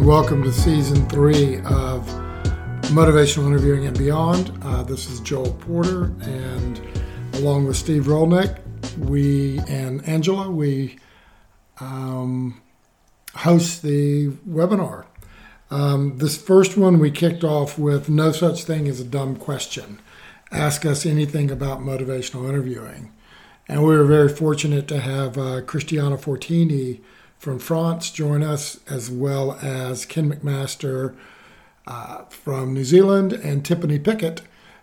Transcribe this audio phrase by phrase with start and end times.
[0.00, 2.06] and welcome to season three of
[2.88, 4.50] Motivational Interviewing and Beyond.
[4.62, 6.80] Uh, this is Joel Porter, and
[7.34, 8.60] along with Steve Rollnick,
[8.96, 10.98] we and Angela, we
[11.80, 12.62] um,
[13.34, 15.04] host the webinar.
[15.70, 20.00] Um, this first one we kicked off with no such thing as a dumb question.
[20.50, 23.12] Ask us anything about motivational interviewing.
[23.68, 27.00] And we were very fortunate to have uh, Cristiana Fortini
[27.40, 31.16] from France join us, as well as Ken McMaster
[31.86, 34.42] uh, from New Zealand and Tiffany Pickett,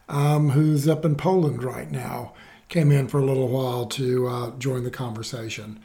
[0.09, 2.33] um, who's up in Poland right now,
[2.67, 5.79] came in for a little while to uh, join the conversation.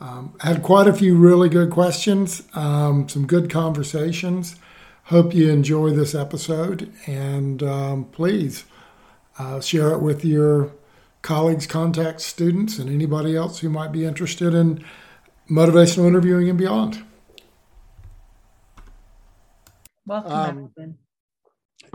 [0.00, 4.56] Um, had quite a few really good questions, um, some good conversations.
[5.04, 8.64] Hope you enjoy this episode, and um, please
[9.38, 10.72] uh, share it with your
[11.22, 14.84] colleagues, contacts, students, and anybody else who might be interested in
[15.50, 17.04] motivational interviewing and beyond.
[20.06, 20.94] Welcome, um,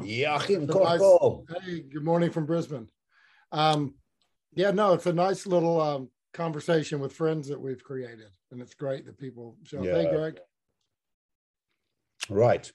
[0.03, 1.02] Joachim nice,
[1.63, 2.88] Hey, good morning from Brisbane.
[3.52, 3.95] Um,
[4.53, 8.73] yeah, no, it's a nice little um, conversation with friends that we've created, and it's
[8.73, 9.85] great that people show up.
[9.85, 9.95] Yeah.
[9.95, 10.39] Hey, Greg.
[12.29, 12.72] Right.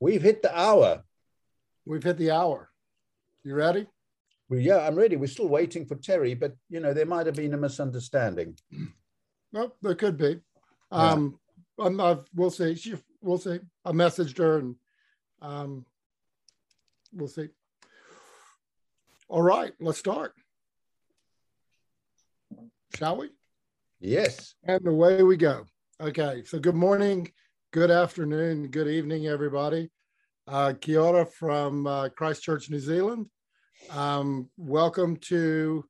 [0.00, 1.02] We've hit the hour.
[1.84, 2.68] We've hit the hour.
[3.44, 3.86] You ready?
[4.48, 5.16] Well, yeah, I'm ready.
[5.16, 8.56] We're still waiting for Terri, but you know there might have been a misunderstanding.
[9.52, 10.40] Well, there could be.
[10.90, 11.38] Um,
[11.78, 11.86] yeah.
[11.86, 12.74] I'm, I've, we'll see.
[12.74, 13.60] She, we'll see.
[13.84, 14.76] I messaged her, and
[15.40, 15.84] um,
[17.12, 17.48] we'll see.
[19.28, 20.34] All right, let's start.
[22.96, 23.30] Shall we?
[24.00, 24.54] Yes.
[24.64, 25.64] And away we go.
[26.00, 27.30] Okay, so good morning,
[27.72, 29.90] good afternoon, good evening, everybody.
[30.46, 33.26] Uh, kia ora from uh, Christchurch, New Zealand.
[33.90, 35.84] Um, welcome to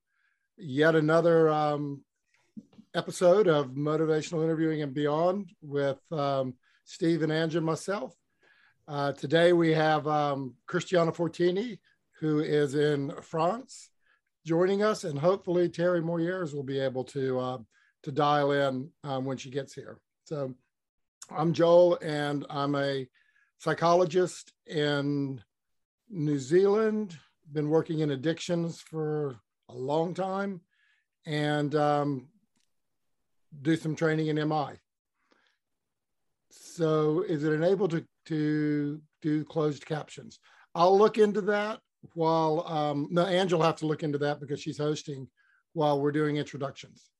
[0.58, 2.04] yet another um,
[2.94, 6.54] episode of Motivational Interviewing and Beyond with um,
[6.84, 8.14] Steve and Angie and myself.
[8.86, 11.78] Uh, today we have um, Fortini,
[12.20, 13.90] who is in France,
[14.44, 17.58] joining us, and hopefully Terri Moyers will be able to uh,
[18.02, 19.98] to dial in um, when she gets here.
[20.24, 20.54] So
[21.30, 23.08] I'm Joel, and I'm a
[23.58, 25.40] psychologist in
[26.10, 27.16] New Zealand,
[27.52, 29.36] been working in addictions for
[29.68, 30.60] a long time
[31.26, 32.28] and um,
[33.60, 34.78] do some training in MI.
[36.50, 40.38] So is it enabled to, to do closed captions?
[40.74, 41.80] I'll look into that
[42.14, 45.28] while, um, no, Angela will have to look into that because she's hosting
[45.74, 47.10] while we're doing introductions.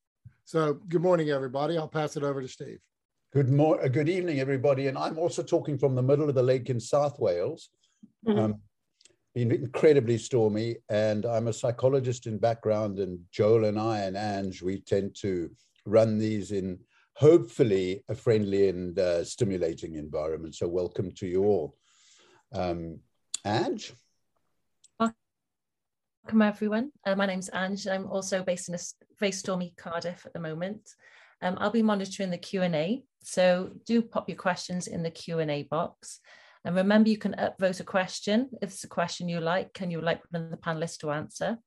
[0.45, 1.79] So good morning, everybody.
[1.79, 2.79] I'll pass it over to Steve.
[3.33, 4.89] Good morning, uh, good evening, everybody.
[4.89, 7.71] And I'm also talking from the middle of the lake in South Wales.
[8.27, 8.39] Mm-hmm.
[8.39, 8.61] Um,
[9.35, 12.99] been incredibly stormy, and I'm a psychologist in background.
[12.99, 15.51] And Joel and I and Ange, we tend to
[15.85, 16.79] run these in
[17.15, 20.55] hopefully a friendly and uh, stimulating environment.
[20.55, 21.77] So, welcome to you all.
[22.53, 23.01] Um,
[23.45, 23.93] Ange?
[24.99, 26.93] Welcome, everyone.
[27.05, 27.89] Uh, my name's Ange.
[27.89, 28.79] I'm also based in a
[29.19, 30.89] very stormy Cardiff at the moment.
[31.41, 36.21] Um, I'll be monitoring the Q&A, so do pop your questions in the Q&A box.
[36.65, 39.99] And remember, you can upvote a question if it's a question you like and you
[39.99, 41.59] would like one of the panelists to answer.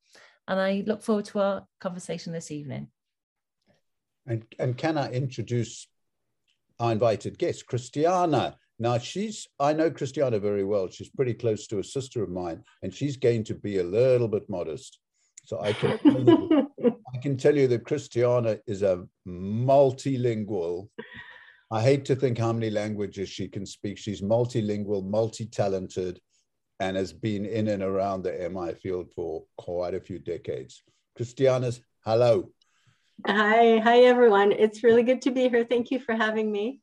[0.47, 2.87] And I look forward to our conversation this evening.
[4.27, 5.87] And, and can I introduce
[6.79, 8.57] our invited guest, Christiana?
[8.79, 10.89] Now, she's, I know Christiana very well.
[10.89, 14.27] She's pretty close to a sister of mine, and she's going to be a little
[14.27, 14.99] bit modest.
[15.45, 16.71] So I can, tell you,
[17.13, 20.89] I can tell you that Christiana is a multilingual
[21.71, 23.97] I hate to think how many languages she can speak.
[23.97, 26.21] She's multilingual, multi-talented,
[26.79, 30.83] and has been in and around the MI field for quite a few decades.
[31.15, 32.51] Christiana's hello.
[33.23, 34.51] Hi, hi everyone.
[34.51, 35.65] It's really good to be here.
[35.65, 36.81] Thank you for having me.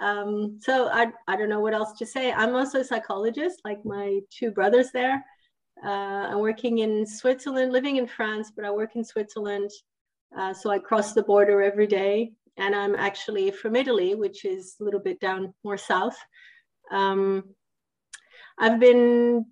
[0.00, 2.32] Um, so I, I don't know what else to say.
[2.32, 5.24] I'm also a psychologist, like my two brothers there.
[5.84, 5.88] Uh,
[6.28, 9.70] I'm working in Switzerland, living in France, but I work in Switzerland.
[10.38, 14.76] Uh, so I cross the border every day and I'm actually from Italy, which is
[14.80, 16.16] a little bit down more south.
[16.92, 17.42] Um,
[18.58, 19.46] I've been,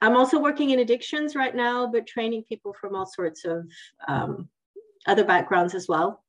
[0.00, 3.68] I'm also working in addictions right now, but training people from all sorts of
[4.08, 4.48] um,
[5.06, 6.22] other backgrounds as well.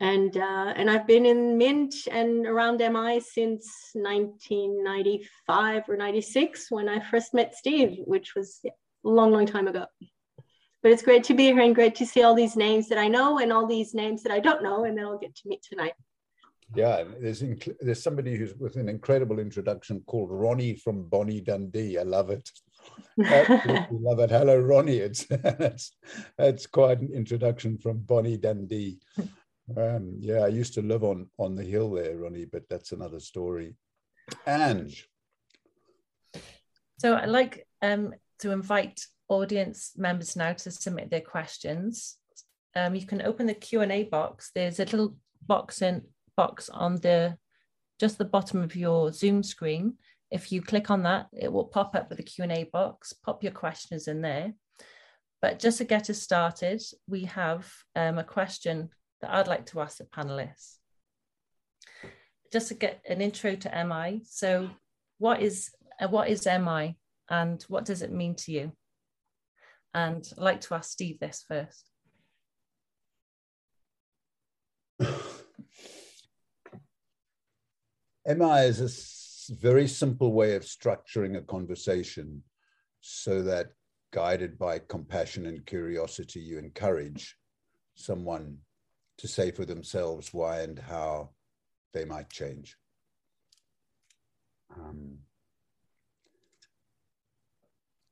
[0.00, 6.88] And uh, and I've been in MINT and around MI since 1995 or 96 when
[6.88, 8.70] I first met Steve, which was a
[9.02, 9.86] long, long time ago
[10.84, 13.08] but it's great to be here and great to see all these names that I
[13.08, 15.62] know and all these names that I don't know, and then I'll get to meet
[15.62, 15.94] tonight.
[16.76, 17.42] Yeah, there's
[17.80, 21.98] there's somebody who's with an incredible introduction called Ronnie from Bonnie Dundee.
[21.98, 22.50] I love it.
[23.16, 24.30] Love it.
[24.30, 24.98] Hello, Ronnie.
[24.98, 25.92] It's that's
[26.36, 28.98] that's quite an introduction from Bonnie Dundee.
[29.76, 33.20] Um, yeah, I used to live on on the hill there, Ronnie, but that's another
[33.20, 33.76] story.
[34.46, 35.08] Ange.
[36.98, 42.16] So I'd like um, to invite audience members now to submit their questions.
[42.76, 44.50] Um, you can open the Q&A box.
[44.54, 45.16] There's a little
[45.46, 46.02] box in
[46.36, 47.36] box on the
[48.00, 49.94] just the bottom of your Zoom screen.
[50.34, 53.12] If you click on that, it will pop up with the Q&A box.
[53.12, 54.52] Pop your questions in there.
[55.40, 58.88] But just to get us started, we have um, a question
[59.20, 60.78] that I'd like to ask the panelists.
[62.52, 64.22] Just to get an intro to MI.
[64.24, 64.70] So
[65.18, 65.70] what is,
[66.00, 66.96] uh, what is MI
[67.30, 68.72] and what does it mean to you?
[69.94, 71.88] And I'd like to ask Steve this first.
[78.26, 78.88] MI is a
[79.48, 82.42] very simple way of structuring a conversation
[83.00, 83.68] so that
[84.12, 87.36] guided by compassion and curiosity, you encourage
[87.94, 88.58] someone
[89.18, 91.30] to say for themselves why and how
[91.92, 92.76] they might change.
[94.76, 95.18] Um,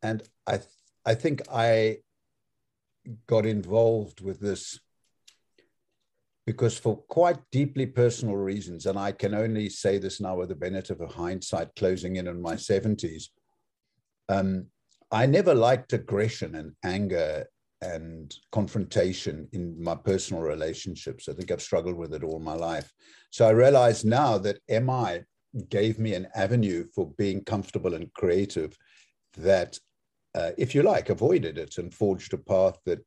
[0.02, 0.69] and I, th
[1.05, 1.99] I think I
[3.26, 4.78] got involved with this
[6.46, 10.56] because for quite deeply personal reasons, and I can only say this now with the
[10.56, 13.28] benefit of hindsight closing in on my 70s,
[14.28, 14.66] um,
[15.10, 17.46] I never liked aggression and anger
[17.82, 21.28] and confrontation in my personal relationships.
[21.28, 22.90] I think I've struggled with it all my life.
[23.30, 25.24] So I realize now that MI
[25.68, 28.76] gave me an avenue for being comfortable and creative
[29.36, 29.78] that,
[30.34, 33.00] uh, if you like, avoided it and forged a path that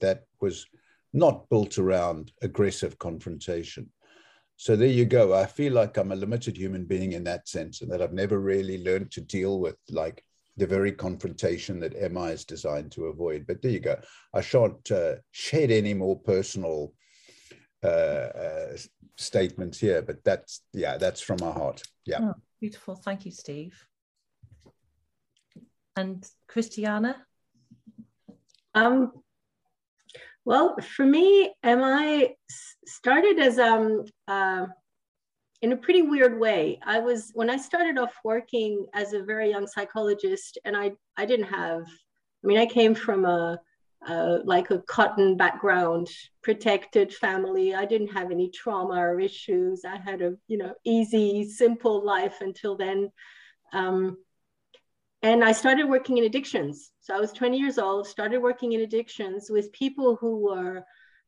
[0.00, 0.66] that was
[1.12, 3.90] not built around aggressive confrontation.
[4.56, 5.34] So there you go.
[5.34, 8.38] I feel like I'm a limited human being in that sense, and that I've never
[8.38, 10.22] really learned to deal with like
[10.56, 13.46] the very confrontation that MI is designed to avoid.
[13.46, 13.98] But there you go.
[14.34, 16.92] I shan't uh, shed any more personal
[17.82, 18.76] uh, uh,
[19.16, 21.82] statements here, but that's yeah, that's from my heart.
[22.04, 22.20] Yeah.
[22.20, 22.96] Oh, beautiful.
[22.96, 23.86] Thank you, Steve.
[25.96, 27.16] And Christiana.
[28.74, 29.12] Um,
[30.44, 32.34] well, for me, MI
[32.86, 34.66] started as um, uh,
[35.62, 36.78] in a pretty weird way.
[36.84, 41.26] I was when I started off working as a very young psychologist, and I I
[41.26, 41.82] didn't have.
[42.42, 43.60] I mean, I came from a,
[44.06, 46.08] a like a cotton background,
[46.42, 47.74] protected family.
[47.74, 49.84] I didn't have any trauma or issues.
[49.84, 53.10] I had a you know easy, simple life until then.
[53.72, 54.16] Um,
[55.22, 56.92] and I started working in addictions.
[57.00, 60.84] So I was 20 years old, started working in addictions with people who were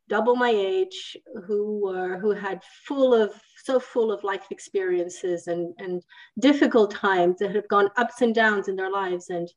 [0.09, 1.17] double my age,
[1.47, 3.33] who were who had full of
[3.65, 6.03] so full of life experiences and and
[6.39, 9.31] difficult times that have gone ups and downs in their lives.
[9.31, 9.49] And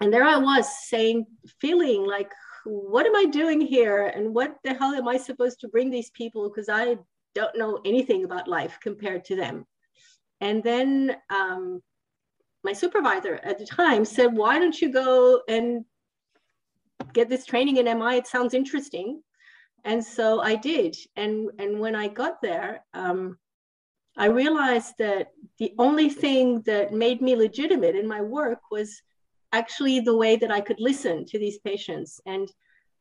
[0.00, 1.26] and there I was saying,
[1.60, 2.30] feeling like,
[2.64, 4.06] what am I doing here?
[4.06, 6.48] And what the hell am I supposed to bring these people?
[6.48, 6.96] Because I
[7.34, 9.66] don't know anything about life compared to them.
[10.40, 11.80] And then um,
[12.66, 15.84] my supervisor at the time said, why don't you go and
[17.12, 18.16] get this training in MI?
[18.16, 19.22] It sounds interesting.
[19.84, 20.96] And so I did.
[21.14, 23.38] And, and when I got there, um,
[24.16, 25.28] I realized that
[25.60, 29.00] the only thing that made me legitimate in my work was
[29.52, 32.48] actually the way that I could listen to these patients and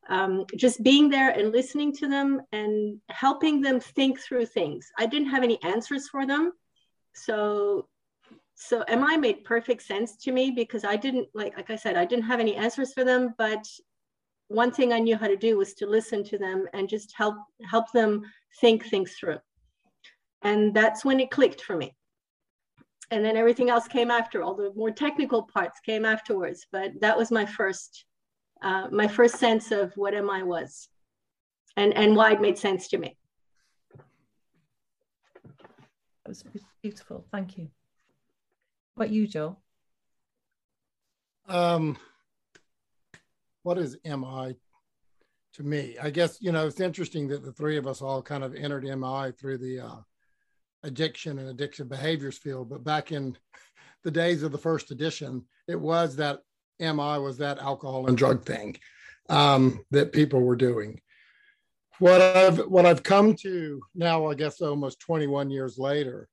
[0.09, 4.91] um, just being there and listening to them and helping them think through things.
[4.99, 6.51] I didn't have any answers for them.
[7.15, 7.87] So
[8.55, 12.05] so MI made perfect sense to me because I didn't like like I said I
[12.05, 13.65] didn't have any answers for them, but
[14.47, 17.35] one thing I knew how to do was to listen to them and just help
[17.69, 18.23] help them
[18.61, 19.39] think things through.
[20.41, 21.95] And that's when it clicked for me.
[23.11, 24.41] And then everything else came after.
[24.41, 26.65] All the more technical parts came afterwards.
[26.71, 28.05] But that was my first
[28.61, 30.87] uh, my first sense of what MI was,
[31.75, 33.17] and and why it made sense to me.
[36.23, 36.43] That was
[36.81, 37.25] beautiful.
[37.31, 37.69] Thank you.
[38.95, 39.57] What you, Joe?
[41.47, 41.97] Um,
[43.63, 44.55] what is MI
[45.53, 45.97] to me?
[46.01, 48.83] I guess, you know, it's interesting that the three of us all kind of entered
[48.83, 49.97] MI through the uh,
[50.83, 52.69] addiction and addictive behaviors field.
[52.69, 53.37] But back in
[54.03, 56.39] the days of the first edition, it was that
[56.79, 58.77] MI was that alcohol and drug thing
[59.29, 61.01] um, that people were doing.
[61.99, 66.27] What I've what I've come to now, I guess almost 21 years later,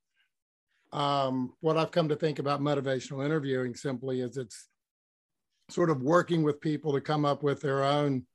[0.93, 4.69] um, what I've come to think about motivational interviewing simply is it's
[5.71, 8.27] sort of working with people to come up with their own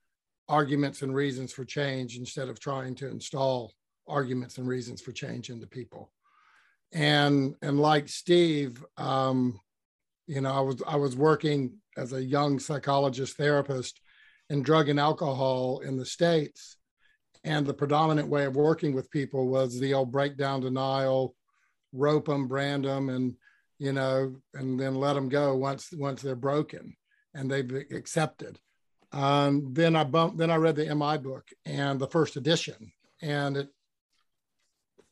[0.49, 3.73] arguments and reasons for change instead of trying to install
[4.07, 6.11] arguments and reasons for change into people.
[6.93, 9.59] And and like Steve, um,
[10.25, 13.99] you know, I was I was working as a young psychologist therapist
[14.49, 16.77] in drug and alcohol in the states,
[17.43, 21.35] And the predominant way of working with people was the old breakdown denial,
[21.93, 23.35] rope them, brand them, and
[23.79, 26.95] you know, and then let them go once once they're broken
[27.33, 28.59] and they've accepted.
[29.11, 30.37] Um, then I bumped.
[30.37, 32.91] Then I read the MI book and the first edition,
[33.21, 33.69] and it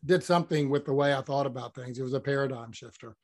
[0.05, 1.98] did something with the way I thought about things.
[1.98, 3.15] It was a paradigm shifter.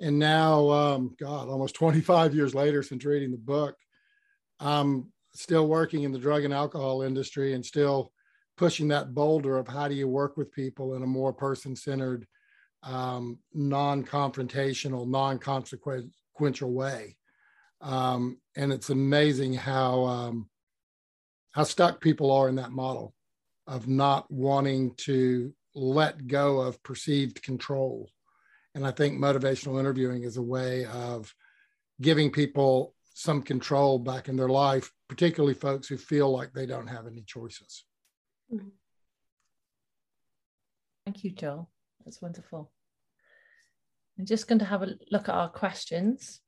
[0.00, 3.76] And now, um, God, almost 25 years later since reading the book,
[4.60, 8.12] I'm still working in the drug and alcohol industry and still
[8.56, 12.26] pushing that boulder of how do you work with people in a more person-centered,
[12.86, 17.16] um, non-confrontational, non-consequential way.
[17.80, 20.48] Um, and it's amazing how um,
[21.52, 23.14] how stuck people are in that model
[23.66, 28.08] of not wanting to let go of perceived control.
[28.74, 31.34] And I think motivational interviewing is a way of
[32.00, 36.86] giving people some control back in their life, particularly folks who feel like they don't
[36.86, 37.84] have any choices.
[38.52, 38.68] Mm-hmm.
[41.06, 41.70] Thank you, Joel.
[42.04, 42.70] That's wonderful.
[44.18, 46.40] I'm just going to have a look at our questions.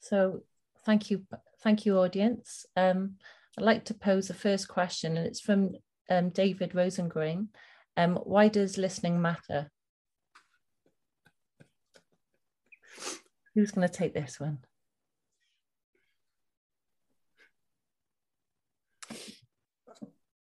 [0.00, 0.42] So
[0.84, 1.24] thank you,
[1.62, 2.64] thank you, audience.
[2.76, 3.16] Um,
[3.56, 5.72] I'd like to pose the first question, and it's from
[6.08, 7.48] um, David Rosengren.
[7.96, 9.70] Um, why does listening matter?
[13.54, 14.58] Who's going to take this one?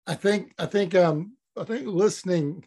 [0.06, 2.64] I think I think um, I think listening.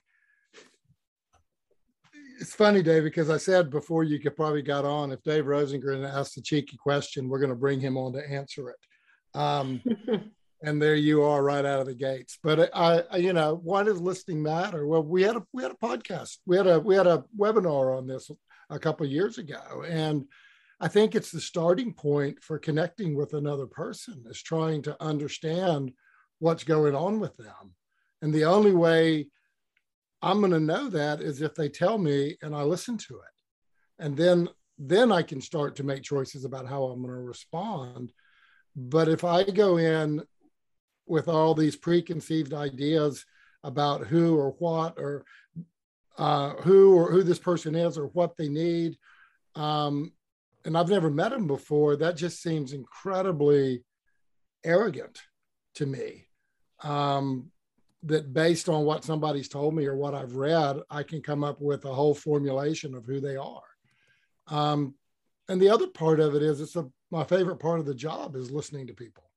[2.41, 5.11] It's funny, Dave, because I said before you could probably got on.
[5.11, 8.71] If Dave Rosengren asked a cheeky question, we're going to bring him on to answer
[8.71, 9.37] it.
[9.37, 9.79] Um,
[10.63, 12.39] and there you are right out of the gates.
[12.41, 14.87] But I, I, you know, why does listening matter?
[14.87, 17.95] Well, we had a we had a podcast, we had a we had a webinar
[17.95, 18.31] on this
[18.71, 20.25] a couple of years ago, and
[20.79, 25.91] I think it's the starting point for connecting with another person is trying to understand
[26.39, 27.75] what's going on with them,
[28.23, 29.27] and the only way
[30.21, 34.03] I'm going to know that is if they tell me and I listen to it,
[34.03, 38.11] and then then I can start to make choices about how I'm going to respond.
[38.75, 40.23] But if I go in
[41.05, 43.25] with all these preconceived ideas
[43.63, 45.23] about who or what or
[46.17, 48.97] uh, who or who this person is or what they need.
[49.55, 50.13] Um,
[50.65, 51.95] and I've never met them before.
[51.95, 53.83] That just seems incredibly
[54.63, 55.19] arrogant
[55.75, 56.27] to me.
[56.83, 57.51] Um,
[58.03, 61.61] that based on what somebody's told me or what I've read, I can come up
[61.61, 63.61] with a whole formulation of who they are.
[64.47, 64.95] Um,
[65.47, 68.35] and the other part of it is it's a, my favorite part of the job
[68.35, 69.29] is listening to people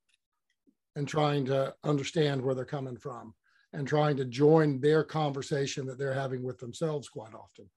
[0.97, 3.35] and trying to understand where they're coming from
[3.73, 7.69] and trying to join their conversation that they're having with themselves quite often.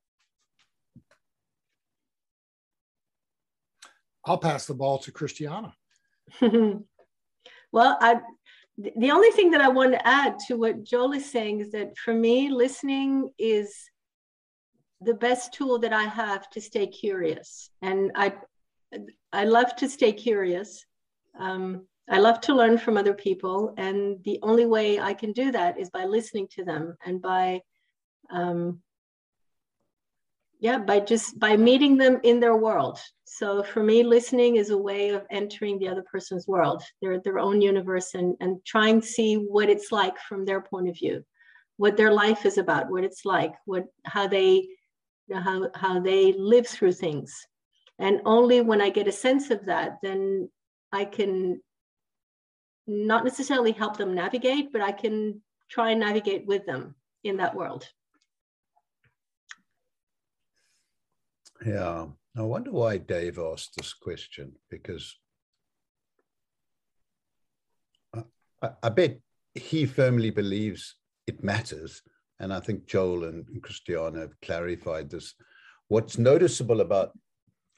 [4.23, 5.73] I'll pass the ball to Christiana.
[6.41, 6.85] well,
[7.73, 8.17] I,
[8.77, 11.97] the only thing that I want to add to what Joel is saying is that
[11.97, 13.73] for me, listening is
[15.01, 17.71] the best tool that I have to stay curious.
[17.81, 18.35] And I,
[19.33, 20.85] I love to stay curious.
[21.39, 25.51] Um, I love to learn from other people, and the only way I can do
[25.51, 27.61] that is by listening to them and by,
[28.29, 28.79] um,
[30.59, 32.97] yeah, by just by meeting them in their world.
[33.37, 37.37] So for me, listening is a way of entering the other person's world, their their
[37.37, 41.23] own universe, and and trying to see what it's like from their point of view,
[41.75, 44.67] what their life is about, what it's like, what how they
[45.31, 47.31] how how they live through things,
[47.99, 50.49] and only when I get a sense of that, then
[50.91, 51.61] I can
[52.87, 57.53] not necessarily help them navigate, but I can try and navigate with them in that
[57.53, 57.87] world.
[61.63, 65.17] Yeah, I wonder why Dave asked this question because
[68.61, 69.19] I, I bet
[69.55, 72.03] he firmly believes it matters.
[72.39, 75.33] And I think Joel and Christiana have clarified this.
[75.87, 77.17] What's noticeable about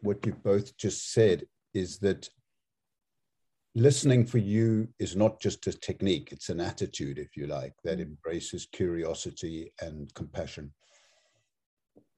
[0.01, 2.28] what you both just said is that
[3.75, 8.00] listening for you is not just a technique, it's an attitude, if you like, that
[8.00, 8.01] mm.
[8.01, 10.74] embraces curiosity and compassion.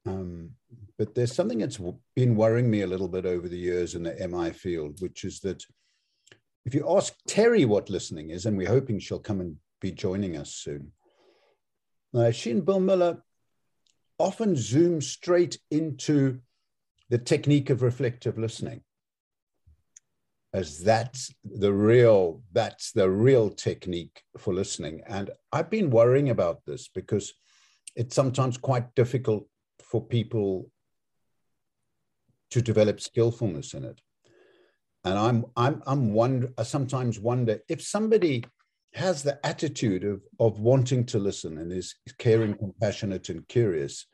[0.06, 0.50] Um,
[0.98, 1.80] but there's something that's
[2.16, 5.40] been worrying me a little bit over the years in the MI field, which is
[5.40, 5.64] that
[6.64, 10.36] if you ask Terri what listening is, and we're hoping she'll come and be joining
[10.36, 10.92] us soon,
[12.14, 13.22] uh, she and Bill Miller
[14.18, 16.38] often zoom straight into
[17.10, 18.82] the technique of reflective listening
[20.54, 25.00] as that's the real that's the real technique for listening.
[25.06, 27.32] And i've been worrying about this because
[27.96, 29.46] it's sometimes quite difficult
[29.92, 30.68] for people
[32.50, 34.00] to develop skillfulness in it
[35.04, 38.42] and i'm i'm i'm wonder i sometimes wonder if somebody
[38.94, 44.06] has the attitude of, of wanting to listen and is caring, compassionate, and curious,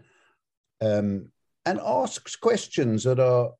[0.80, 1.32] um,
[1.66, 3.50] and asks questions that are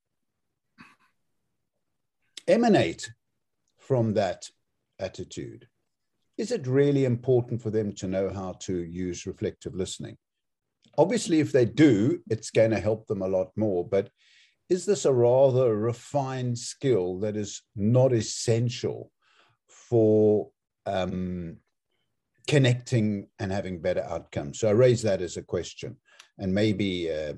[2.46, 3.10] emanate
[3.78, 4.48] from that
[4.98, 5.66] attitude.
[6.36, 10.16] Is it really important for them to know how to use reflective listening?
[10.98, 13.88] Obviously, if they do, it's going to help them a lot more.
[13.88, 14.10] But
[14.68, 19.10] is this a rather refined skill that is not essential
[19.68, 20.50] for
[20.84, 21.58] um,
[22.48, 24.58] connecting and having better outcomes?
[24.58, 25.96] So I raise that as a question.
[26.36, 27.34] And maybe uh,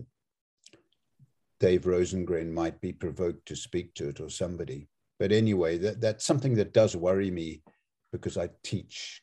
[1.61, 4.89] Dave Rosengren might be provoked to speak to it or somebody.
[5.19, 7.63] But anyway, that, that's something that does worry me
[8.11, 9.23] because I teach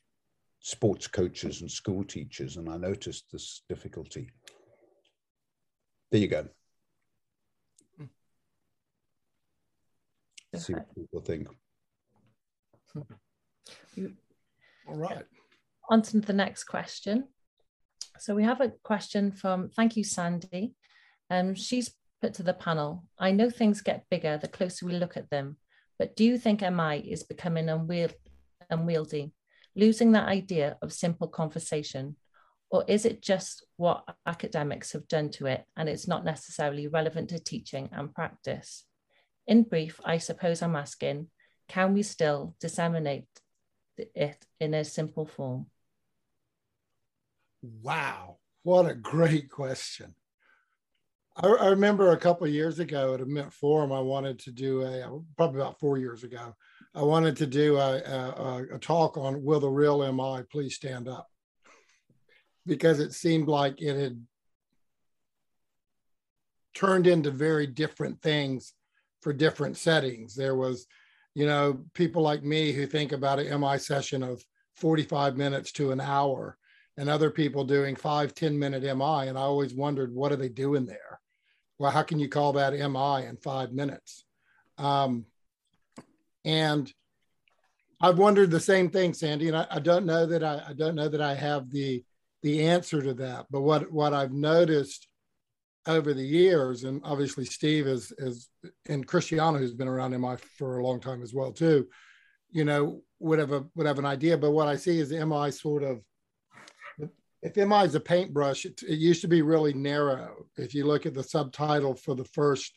[0.59, 4.29] sports coaches and school teachers, and I noticed this difficulty.
[6.11, 6.47] There you go.
[10.55, 11.47] See what people think.
[14.87, 15.25] All right.
[15.89, 17.25] On to the next question.
[18.19, 20.73] So we have a question from, thank you, Sandy.
[21.29, 25.17] Um, she's put to the panel, I know things get bigger the closer we look
[25.17, 25.57] at them,
[25.99, 28.15] but do you think MI is becoming unwieldy,
[28.69, 29.31] unwieldy,
[29.77, 32.17] losing that idea of simple conversation?
[32.69, 37.29] Or is it just what academics have done to it and it's not necessarily relevant
[37.29, 38.83] to teaching and practice?
[39.45, 41.27] In brief, I suppose I'm asking,
[41.69, 43.27] can we still disseminate
[43.97, 45.67] it in a simple form?
[47.61, 50.13] Wow, what a great question.
[51.37, 54.83] I, I remember a couple years ago at a MINT Forum, I wanted to do
[54.83, 56.55] a, probably about four years ago,
[56.97, 61.07] I wanted to do a, a, a talk on Will the Real MI Please Stand
[61.07, 61.27] Up?
[62.65, 64.25] Because it seemed like it had
[66.73, 68.73] turned into very different things
[69.21, 70.35] for different settings.
[70.35, 70.87] There was
[71.37, 74.43] you know, people like me who think about an MI session of
[74.77, 76.57] 45 minutes to an hour
[76.97, 79.27] and other people doing five, 10 minute MI.
[79.27, 81.21] And I always wondered, what are they doing there?
[81.77, 84.25] Well, how can you call that MI in five minutes?
[84.79, 85.27] Um,
[86.47, 86.91] and
[87.99, 90.95] I've wondered the same thing, Sandy, and I, I don't know that I, I, don't
[90.95, 92.03] know that I have the
[92.41, 93.47] the answer to that.
[93.51, 95.07] But what what I've noticed
[95.85, 98.49] over the years, and obviously Steve is is
[98.87, 101.87] and Christiana, who's been around MI for a long time as well too,
[102.49, 104.37] you know, would have a would have an idea.
[104.37, 106.01] But what I see is MI sort of
[107.41, 110.45] if MI is a paintbrush, it, it used to be really narrow.
[110.55, 112.71] If you look at the subtitle for the first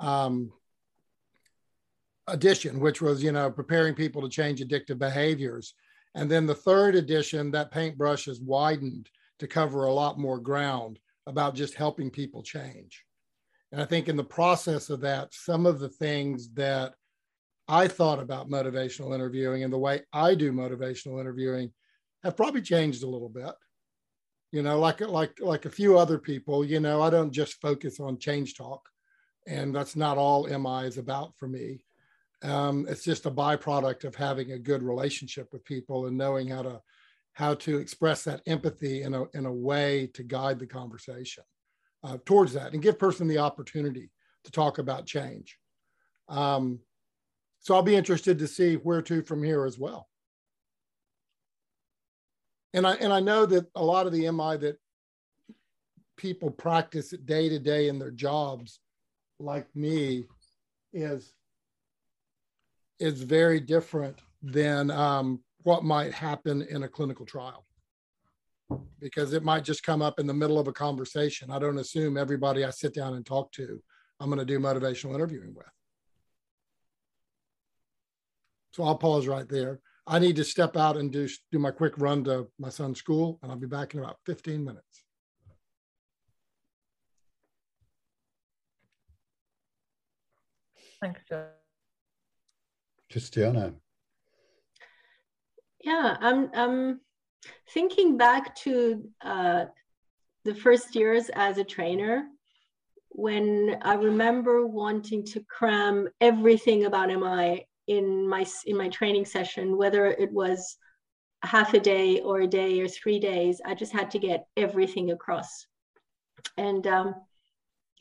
[0.00, 0.50] um,
[2.30, 5.74] edition, which was you know preparing people to change addictive behaviors,
[6.14, 10.98] and then the third edition, that paintbrush is widened to cover a lot more ground
[11.26, 13.04] about just helping people change.
[13.72, 16.94] And I think in the process of that, some of the things that
[17.68, 21.72] I thought about motivational interviewing and the way I do motivational interviewing
[22.24, 23.54] have probably changed a little bit.
[24.50, 28.00] You know, like like like a few other people, you know, I don't just focus
[28.00, 28.82] on change talk,
[29.46, 31.84] and that's not all MI is about for me.
[32.42, 36.62] Um, it's just a byproduct of having a good relationship with people and knowing how
[36.62, 36.80] to
[37.34, 41.44] how to express that empathy in a, in a way to guide the conversation
[42.02, 44.10] uh, towards that and give person the opportunity
[44.44, 45.56] to talk about change.
[46.28, 46.80] Um,
[47.60, 50.08] so I'll be interested to see where to from here as well.
[52.72, 54.78] And I, and I know that a lot of the MI that
[56.16, 58.80] people practice day to day in their jobs,
[59.38, 60.26] like me,
[60.92, 61.32] is
[63.00, 67.64] is very different than um, what might happen in a clinical trial
[69.00, 71.50] because it might just come up in the middle of a conversation.
[71.50, 73.82] I don't assume everybody I sit down and talk to,
[74.20, 75.66] I'm going to do motivational interviewing with.
[78.72, 79.80] So I'll pause right there.
[80.06, 83.38] I need to step out and do, do my quick run to my son's school,
[83.42, 85.04] and I'll be back in about 15 minutes.
[91.00, 91.46] Thanks, Joe.
[93.10, 93.74] Christiana.
[95.82, 97.00] Yeah, I'm, I'm
[97.72, 99.64] thinking back to uh,
[100.44, 102.26] the first years as a trainer
[103.10, 109.76] when I remember wanting to cram everything about MI in my in my training session,
[109.76, 110.76] whether it was
[111.42, 115.10] half a day or a day or three days, I just had to get everything
[115.10, 115.66] across.
[116.56, 117.14] And um,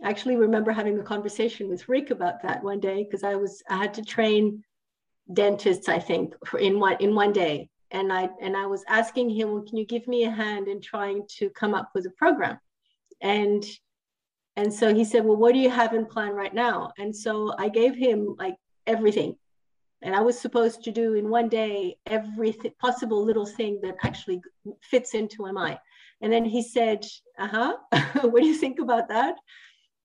[0.04, 3.63] I actually remember having a conversation with Rick about that one day because I was
[3.69, 4.63] I had to train
[5.34, 7.70] dentists, I think, in one in one day.
[7.92, 10.82] And I and I was asking him, well, can you give me a hand in
[10.82, 12.60] trying to come up with a program?
[13.22, 13.63] And
[14.56, 16.92] and so he said, well, what do you have in plan right now?
[16.98, 18.56] And so I gave him like
[18.88, 19.36] everything.
[20.02, 23.96] and I was supposed to do in one day every th- possible little thing that
[24.04, 24.42] actually
[24.82, 25.78] fits into MI.
[26.22, 27.06] And then he said,
[27.38, 27.74] "Uh huh.
[28.32, 29.36] what do you think about that?"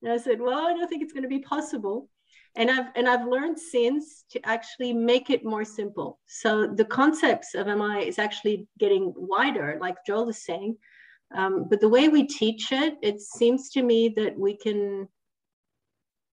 [0.02, 2.08] And I said, "Well, I don't think it's going to be possible."
[2.56, 6.20] And I've and I've learned since to actually make it more simple.
[6.26, 10.76] So the concepts of MI is actually getting wider, like Joel is saying.
[11.34, 15.08] Um, but the way we teach it, it seems to me that we can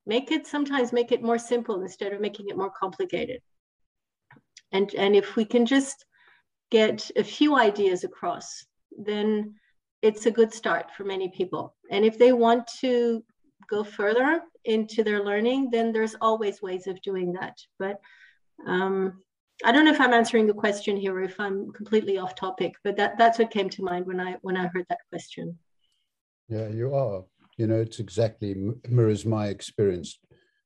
[0.06, 3.40] make it sometimes make it more simple instead of making it more complicated
[4.72, 6.04] and and if we can just
[6.70, 8.64] get a few ideas across
[8.98, 9.54] then
[10.02, 13.22] it's a good start for many people and if they want to
[13.68, 17.98] go further into their learning then there's always ways of doing that but
[18.66, 19.22] um,
[19.64, 22.74] i don't know if i'm answering the question here or if i'm completely off topic
[22.84, 25.58] but that that's what came to mind when i when i heard that question
[26.48, 27.22] yeah you are
[27.56, 28.54] you know, it's exactly
[28.88, 30.18] mirrors my experience.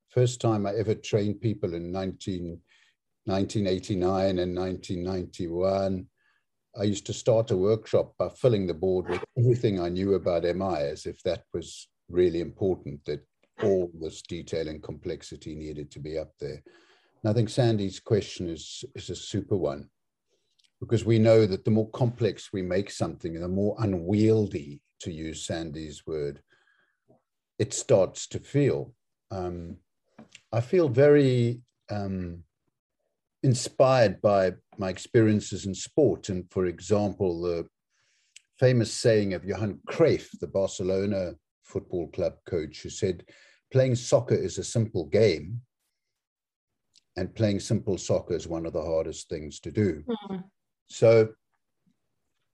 [0.09, 2.61] First time I ever trained people in 19,
[3.25, 6.07] 1989 and 1991.
[6.79, 10.43] I used to start a workshop by filling the board with everything I knew about
[10.43, 13.25] MI as if that was really important, that
[13.63, 16.63] all this detail and complexity needed to be up there.
[17.23, 19.89] And I think Sandy's question is, is a super one
[20.81, 25.47] because we know that the more complex we make something, the more unwieldy, to use
[25.47, 26.41] Sandy's word,
[27.59, 28.95] it starts to feel.
[29.31, 29.77] Um,
[30.53, 32.45] I feel very um,
[33.43, 36.29] inspired by my experiences in sport.
[36.29, 37.67] And for example, the
[38.59, 41.33] famous saying of Johan Cruyff, the Barcelona
[41.65, 43.25] football club coach, who said,
[43.73, 45.61] playing soccer is a simple game
[47.17, 50.03] and playing simple soccer is one of the hardest things to do.
[50.31, 50.45] Mm.
[50.87, 51.29] So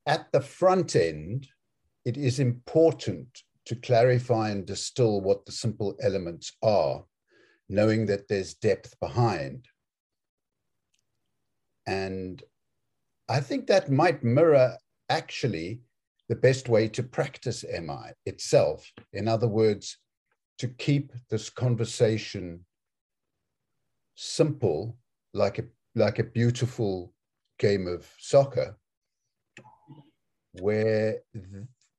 [0.06, 1.48] at the front end,
[2.04, 3.28] it is important
[3.66, 7.04] to clarify and distill what the simple elements are,
[7.68, 9.66] knowing that there's depth behind.
[11.86, 12.42] And
[13.28, 14.76] I think that might mirror
[15.08, 15.80] actually
[16.28, 18.90] the best way to practice MI itself.
[19.12, 19.98] In other words,
[20.58, 22.64] to keep this conversation
[24.14, 24.96] simple,
[25.34, 25.64] like a,
[25.94, 27.12] like a beautiful
[27.58, 28.76] game of soccer,
[30.60, 31.18] where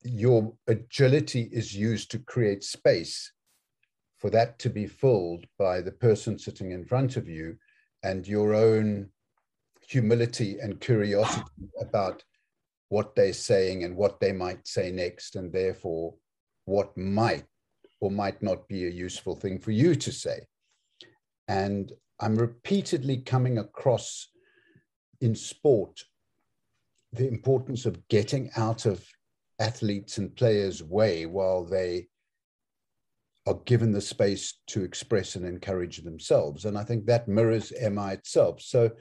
[0.03, 3.31] your agility is used to create space
[4.17, 7.55] for that to be filled by the person sitting in front of you
[8.03, 9.09] and your own
[9.87, 12.23] humility and curiosity about
[12.89, 16.15] what they're saying and what they might say next, and therefore
[16.65, 17.45] what might
[17.99, 20.41] or might not be a useful thing for you to say.
[21.47, 24.29] And I'm repeatedly coming across
[25.21, 26.03] in sport
[27.13, 29.05] the importance of getting out of
[29.59, 32.07] athletes and players' way while they
[33.47, 36.65] are given the space to express and encourage themselves.
[36.65, 38.61] And I think that mirrors MI itself.
[38.61, 38.91] So,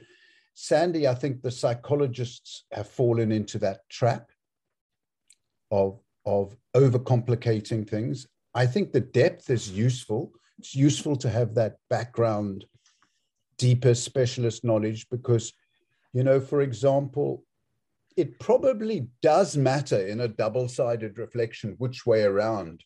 [0.54, 4.30] Sandy, I think the psychologists have fallen into that trap
[5.70, 8.26] of, of overcomplicating things.
[8.56, 10.32] I think the depth is useful.
[10.58, 12.64] It's useful to have that background,
[13.58, 15.52] deeper specialist knowledge because,
[16.14, 17.44] you know, for example,
[18.16, 22.82] it probably does matter in a double sided reflection which way around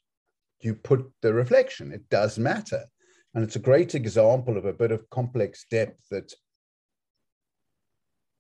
[0.60, 1.92] you put the reflection.
[1.92, 2.82] It does matter.
[3.32, 6.32] And it's a great example of a bit of complex depth that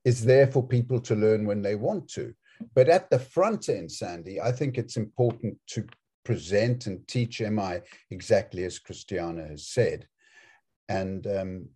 [0.04, 2.34] is there for people to learn when they want to.
[2.74, 5.86] But at the front end, Sandy, I think it's important to
[6.24, 7.80] present and teach MI
[8.10, 10.06] exactly as Christiana has said.
[10.88, 11.68] And um,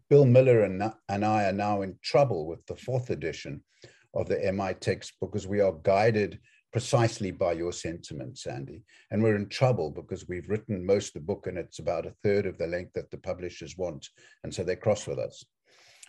[0.10, 3.62] Bill Miller and, and I are now in trouble with the fourth edition
[4.14, 6.38] of the MI text because we are guided
[6.72, 8.82] precisely by your sentiments, Andy.
[9.10, 12.14] And we're in trouble because we've written most of the book and it's about a
[12.22, 14.08] third of the length that the publishers want.
[14.42, 15.44] And so they're cross with us.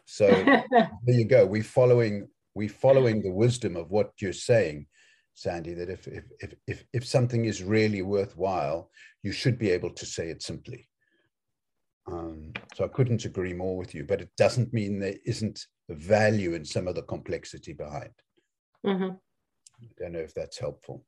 [0.05, 0.27] So
[0.71, 1.45] there you go.
[1.45, 4.87] We're following, we're following the wisdom of what you're saying,
[5.33, 8.91] Sandy, that if, if, if, if, if something is really worthwhile,
[9.23, 10.87] you should be able to say it simply.
[12.05, 16.53] Um, so I couldn't agree more with you, but it doesn't mean there isn't value
[16.53, 18.11] in some of the complexity behind.
[18.85, 19.15] Mm-hmm.
[19.81, 21.05] I don't know if that's helpful.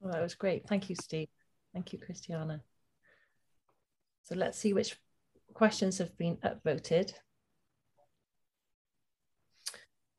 [0.00, 0.66] Well, that was great.
[0.66, 1.28] Thank you, Steve.
[1.72, 2.62] Thank you, Christiana.
[4.22, 4.96] So let's see which
[5.54, 7.12] questions have been upvoted.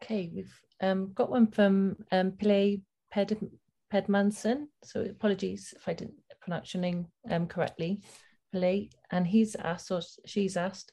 [0.01, 3.37] Okay, we've um, got one from um, Ped
[3.91, 4.67] Pedmanson.
[4.83, 8.01] So apologies if I didn't pronounce your name um, correctly,
[8.53, 8.89] Pillay.
[9.11, 10.91] And he's asked, or she's asked,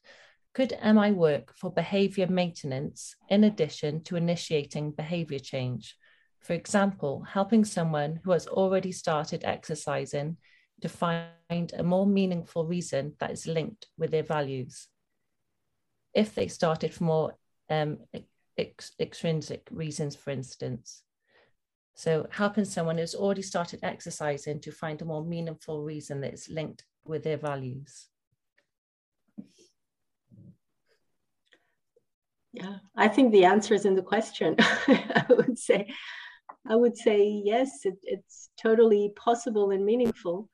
[0.55, 5.97] could MI work for behavior maintenance in addition to initiating behavior change?
[6.41, 10.37] For example, helping someone who has already started exercising
[10.83, 14.87] to find a more meaningful reason that is linked with their values.
[16.13, 17.35] If they started from more
[17.71, 17.99] um,
[18.59, 21.03] ex extrinsic reasons, for instance.
[21.95, 26.49] So helping someone who's already started exercising to find a more meaningful reason that is
[26.49, 28.09] linked with their values.
[32.53, 34.57] Yeah, I think the answer is in the question.
[34.59, 35.89] I would say,
[36.69, 37.81] I would say yes.
[37.85, 40.49] It, it's totally possible and meaningful.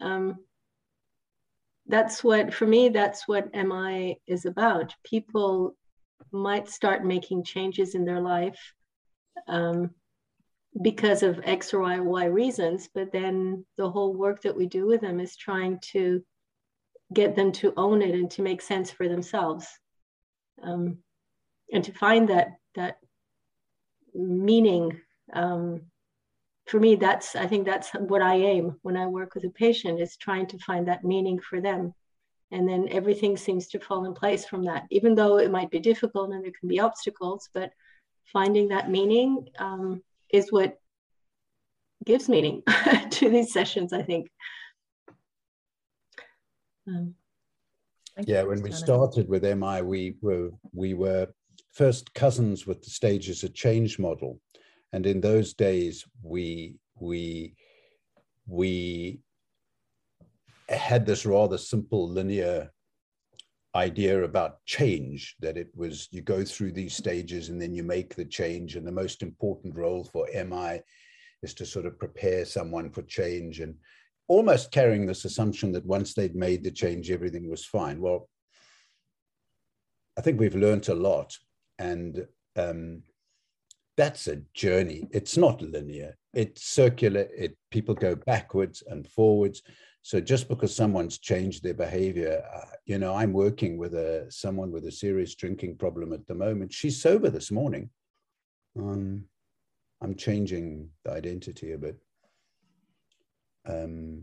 [0.00, 0.36] Um,
[1.86, 4.94] that's what, for me, that's what MI is about.
[5.04, 5.74] People
[6.32, 8.72] might start making changes in their life
[9.48, 9.90] um,
[10.82, 14.86] because of X or Y, Y reasons, but then the whole work that we do
[14.86, 16.22] with them is trying to
[17.12, 19.66] get them to own it and to make sense for themselves.
[20.62, 20.98] Um,
[21.72, 22.98] and to find that that
[24.14, 25.00] meaning
[25.32, 25.82] um,
[26.66, 30.00] for me that's i think that's what i aim when i work with a patient
[30.00, 31.92] is trying to find that meaning for them
[32.52, 35.78] and then everything seems to fall in place from that even though it might be
[35.78, 37.72] difficult and there can be obstacles but
[38.24, 40.78] finding that meaning um, is what
[42.04, 42.62] gives meaning
[43.10, 44.28] to these sessions i think
[46.88, 47.14] um,
[48.26, 51.28] yeah when we started with mi we were we were
[51.72, 54.40] first cousins with the stages of change model.
[54.92, 57.54] And in those days, we, we,
[58.46, 59.20] we
[60.76, 62.70] had this rather simple linear
[63.74, 68.14] idea about change that it was you go through these stages and then you make
[68.14, 70.80] the change and the most important role for mi
[71.42, 73.76] is to sort of prepare someone for change and
[74.26, 78.28] almost carrying this assumption that once they'd made the change everything was fine well
[80.18, 81.36] i think we've learned a lot
[81.78, 83.02] and um,
[83.96, 85.06] that's a journey.
[85.10, 86.16] It's not linear.
[86.32, 87.26] It's circular.
[87.36, 89.62] It people go backwards and forwards.
[90.02, 94.72] So just because someone's changed their behavior, uh, you know, I'm working with a someone
[94.72, 96.72] with a serious drinking problem at the moment.
[96.72, 97.90] She's sober this morning.
[98.78, 99.24] Um,
[100.00, 101.98] I'm changing the identity a bit.
[103.66, 104.22] Um,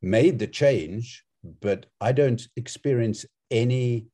[0.00, 1.24] made the change,
[1.60, 4.06] but I don't experience any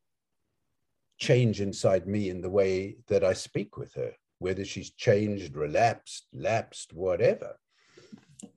[1.19, 6.27] change inside me in the way that I speak with her, whether she's changed, relapsed,
[6.33, 7.57] lapsed, whatever.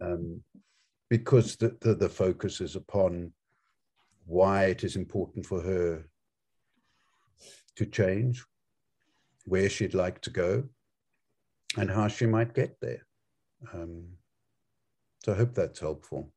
[0.01, 0.41] Um,
[1.09, 3.31] because the, the, the focus is upon
[4.25, 6.05] why it is important for her
[7.75, 8.43] to change,
[9.45, 10.63] where she'd like to go,
[11.77, 13.05] and how she might get there.
[13.73, 14.05] Um,
[15.23, 16.31] so I hope that's helpful.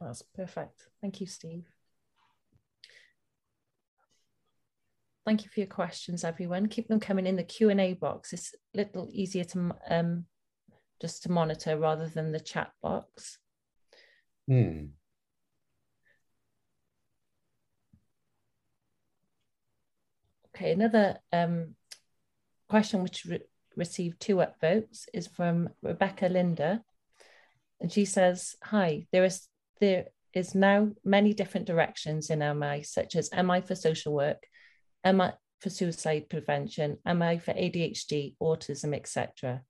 [0.00, 0.88] That's perfect.
[1.00, 1.66] Thank you, Steve.
[5.26, 6.66] Thank you for your questions, everyone.
[6.68, 8.32] Keep them coming in the Q&A box.
[8.32, 10.24] It's a little easier to um,
[11.00, 13.38] just to monitor rather than the chat box.
[14.46, 14.86] Hmm.
[20.54, 21.74] Okay, another um,
[22.68, 23.40] question which re
[23.76, 26.82] received two upvotes is from Rebecca Linda.
[27.80, 29.46] And she says, hi, there is,
[29.80, 34.42] there is now many different directions in MI, such as MI for social work,
[35.04, 39.62] MI for suicide prevention, MI for ADHD, autism, etc.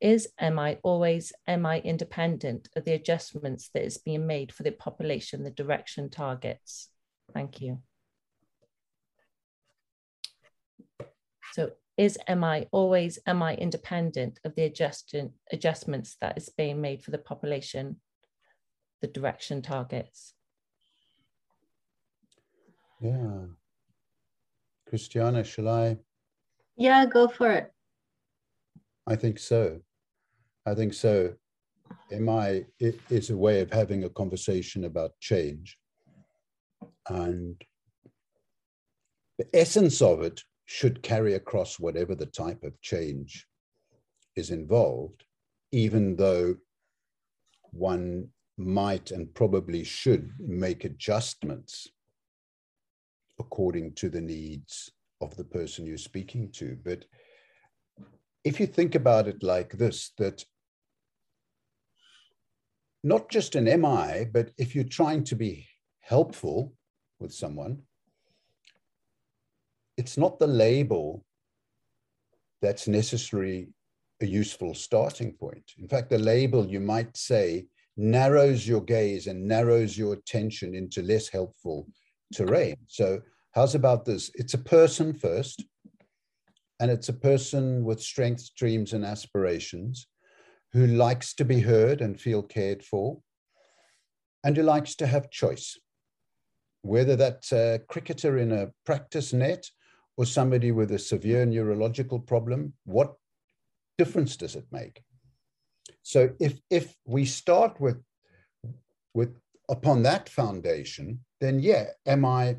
[0.00, 4.62] Is am I always am I independent of the adjustments that is being made for
[4.62, 6.88] the population, the direction targets?
[7.34, 7.82] Thank you.
[11.52, 16.80] So is am I always am I independent of the adjustment, adjustments that is being
[16.80, 17.96] made for the population,
[19.00, 20.32] the direction targets?
[23.00, 23.46] Yeah.
[24.88, 25.98] Christiana, shall I?
[26.76, 27.72] Yeah, go for it.
[29.08, 29.80] I think so.
[30.68, 31.32] I think so.
[32.10, 35.78] MI is a way of having a conversation about change.
[37.08, 37.60] And
[39.38, 43.46] the essence of it should carry across whatever the type of change
[44.36, 45.24] is involved,
[45.72, 46.56] even though
[47.70, 48.28] one
[48.58, 51.88] might and probably should make adjustments
[53.40, 54.90] according to the needs
[55.22, 56.76] of the person you're speaking to.
[56.84, 57.06] But
[58.44, 60.44] if you think about it like this, that
[63.08, 65.66] not just an MI, but if you're trying to be
[66.00, 66.74] helpful
[67.18, 67.82] with someone,
[69.96, 71.24] it's not the label
[72.60, 73.68] that's necessarily
[74.20, 75.72] a useful starting point.
[75.78, 77.66] In fact, the label, you might say,
[77.96, 81.88] narrows your gaze and narrows your attention into less helpful
[82.32, 82.76] terrain.
[82.86, 83.20] So,
[83.52, 84.30] how's about this?
[84.34, 85.64] It's a person first,
[86.78, 90.06] and it's a person with strengths, dreams, and aspirations.
[90.72, 93.20] Who likes to be heard and feel cared for,
[94.44, 95.78] and who likes to have choice.
[96.82, 99.66] Whether that's a uh, cricketer in a practice net
[100.16, 103.14] or somebody with a severe neurological problem, what
[103.96, 105.02] difference does it make?
[106.02, 108.02] So if if we start with
[109.14, 109.36] with
[109.68, 112.56] upon that foundation, then yeah, MI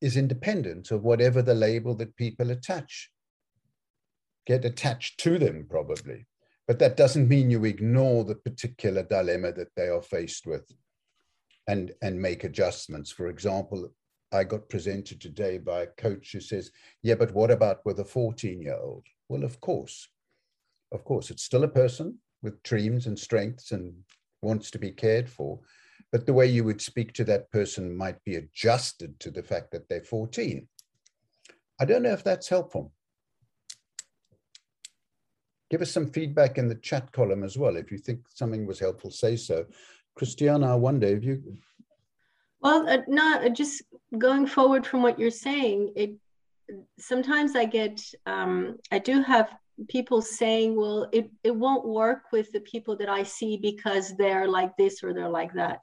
[0.00, 3.10] is independent of whatever the label that people attach,
[4.46, 6.26] get attached to them probably.
[6.70, 10.70] But that doesn't mean you ignore the particular dilemma that they are faced with
[11.66, 13.10] and, and make adjustments.
[13.10, 13.92] For example,
[14.30, 16.70] I got presented today by a coach who says,
[17.02, 19.04] Yeah, but what about with a 14 year old?
[19.28, 20.06] Well, of course.
[20.92, 23.92] Of course, it's still a person with dreams and strengths and
[24.40, 25.58] wants to be cared for
[26.12, 29.72] but the way you would speak to that person might be adjusted to the fact
[29.72, 30.68] that they're 14.
[31.80, 32.92] I don't know if that's helpful.
[35.70, 37.76] Give us some feedback in the chat column as well.
[37.76, 39.66] If you think something was helpful, say so.
[40.16, 41.42] Christiana, I wonder if you.
[42.60, 43.82] Well, uh, no, just
[44.18, 46.12] going forward from what you're saying, it
[46.98, 49.50] sometimes I get, um, I do have
[49.88, 54.48] people saying, well, it, it won't work with the people that I see because they're
[54.48, 55.82] like this or they're like that.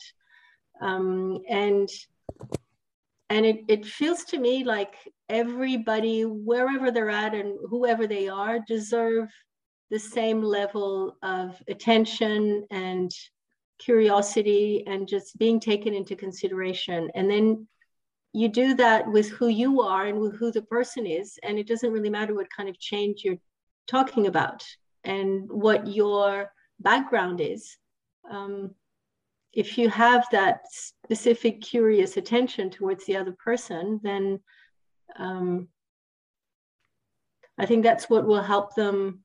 [0.81, 1.89] Um, and
[3.29, 4.95] and it, it feels to me like
[5.27, 9.29] everybody, wherever they're at and whoever they are, deserve
[9.89, 13.11] the same level of attention and
[13.79, 17.09] curiosity and just being taken into consideration.
[17.15, 17.67] And then
[18.33, 21.39] you do that with who you are and with who the person is.
[21.43, 23.39] And it doesn't really matter what kind of change you're
[23.87, 24.65] talking about
[25.03, 27.77] and what your background is.
[28.29, 28.75] Um,
[29.53, 34.39] if you have that specific curious attention towards the other person, then
[35.17, 35.69] um,
[37.57, 39.23] I think that's what will help them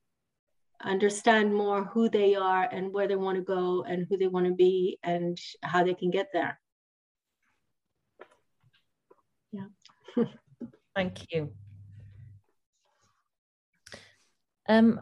[0.83, 4.45] understand more who they are and where they want to go and who they want
[4.45, 6.59] to be and how they can get there.
[9.51, 9.65] Yeah.
[10.95, 11.51] Thank you.
[14.67, 15.01] Um,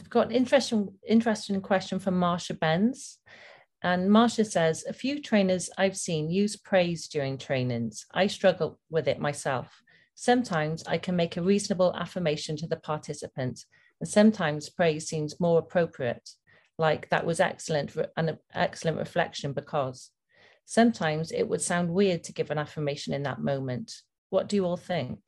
[0.00, 3.18] I've got an interesting, interesting question from Marsha Benz.
[3.82, 8.06] And Marsha says, a few trainers I've seen use praise during trainings.
[8.14, 9.82] I struggle with it myself.
[10.14, 13.66] Sometimes I can make a reasonable affirmation to the participant,
[14.04, 16.28] and sometimes praise seems more appropriate,
[16.76, 20.10] like that was excellent, an excellent reflection because.
[20.66, 23.92] Sometimes it would sound weird to give an affirmation in that moment.
[24.28, 25.18] What do you all think?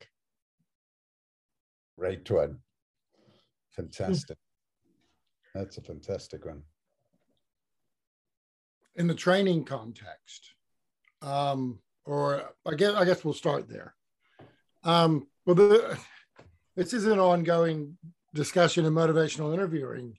[1.97, 2.57] Great one.
[3.71, 4.37] Fantastic.
[5.53, 6.61] That's a fantastic one.
[8.95, 10.53] In the training context,
[11.23, 13.95] um, or I guess I guess we'll start there.
[14.83, 15.99] Um, well, the,
[16.75, 17.97] this is an ongoing
[18.37, 20.17] discussion in motivational interviewing,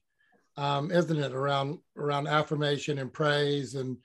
[0.56, 1.32] um, isn't it?
[1.32, 3.96] Around around affirmation and praise and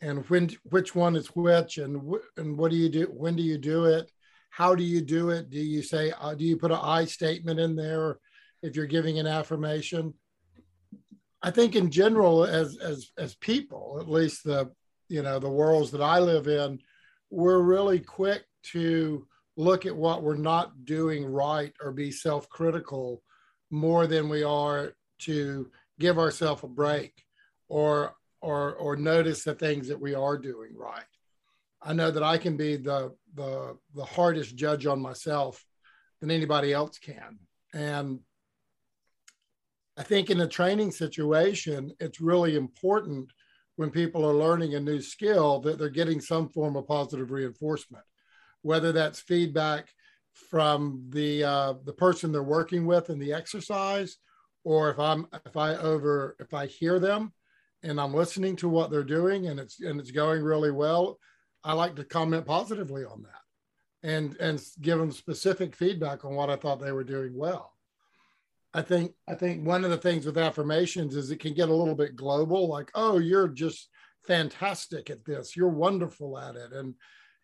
[0.00, 2.00] and when which one is which and
[2.36, 3.04] and what do you do?
[3.06, 4.10] When do you do it?
[4.50, 5.50] How do you do it?
[5.50, 8.18] Do you say uh, do you put an I statement in there?
[8.62, 10.14] if you're giving an affirmation.
[11.42, 14.72] I think in general, as as as people, at least the
[15.08, 16.80] you know the worlds that I live in,
[17.30, 23.22] we're really quick to look at what we're not doing right or be self-critical
[23.70, 27.12] more than we are to give ourselves a break
[27.68, 31.02] or or or notice the things that we are doing right.
[31.82, 35.64] I know that I can be the the the hardest judge on myself
[36.20, 37.38] than anybody else can.
[37.74, 38.20] And
[39.96, 43.30] I think in a training situation, it's really important
[43.76, 48.04] when people are learning a new skill that they're getting some form of positive reinforcement,
[48.62, 49.88] whether that's feedback
[50.50, 54.16] from the uh, the person they're working with in the exercise,
[54.64, 57.32] or if I'm if I over if I hear them
[57.82, 61.18] and I'm listening to what they're doing and it's and it's going really well,
[61.64, 66.50] I like to comment positively on that and and give them specific feedback on what
[66.50, 67.72] I thought they were doing well.
[68.74, 71.74] I think I think one of the things with affirmations is it can get a
[71.74, 73.88] little bit global, like, oh, you're just
[74.26, 76.72] fantastic at this, you're wonderful at it.
[76.72, 76.94] And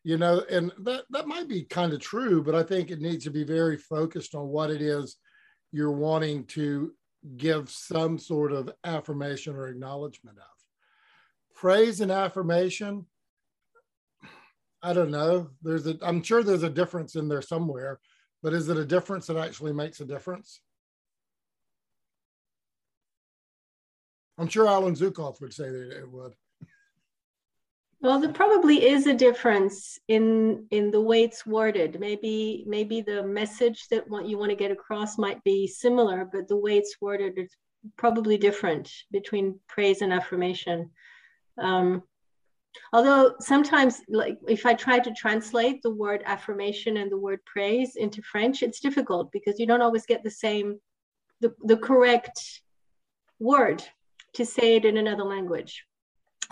[0.05, 3.25] you know, and that that might be kind of true, but I think it needs
[3.25, 5.17] to be very focused on what it is
[5.73, 6.93] you're wanting to
[7.37, 10.45] give some sort of affirmation or acknowledgement of.
[11.57, 13.07] Praise and affirmation,
[14.83, 15.49] I don't know.
[15.63, 17.99] There's a I'm sure there's a difference in there somewhere,
[18.43, 20.61] but is it a difference that actually makes a difference?
[24.37, 26.35] I'm sure Allan Zuckoff would say that it would.
[28.05, 31.99] Well, there probably is a difference in in the way it's worded.
[31.99, 36.47] Maybe maybe the message that what you want to get across might be similar, but
[36.47, 37.57] the way it's worded, is
[37.97, 40.91] probably different between praise and affirmation.
[41.57, 42.03] Um,
[42.93, 47.97] although sometimes, like if I try to translate the word affirmation and the word praise
[47.97, 50.79] into French, it's difficult because you don't always get the same,
[51.41, 52.61] the, the correct
[53.39, 53.83] word
[54.35, 55.87] to say it in another language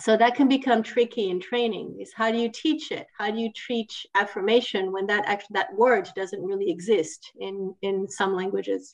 [0.01, 3.07] so that can become tricky in training is how do you teach it?
[3.19, 8.09] How do you teach affirmation when that actually that word doesn't really exist in in
[8.09, 8.93] some languages?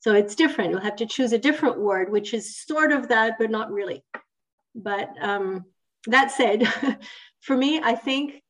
[0.00, 0.70] So it's different.
[0.70, 4.02] You'll have to choose a different word which is sort of that but not really.
[4.74, 5.64] But um,
[6.06, 6.66] that said
[7.40, 8.42] for me i think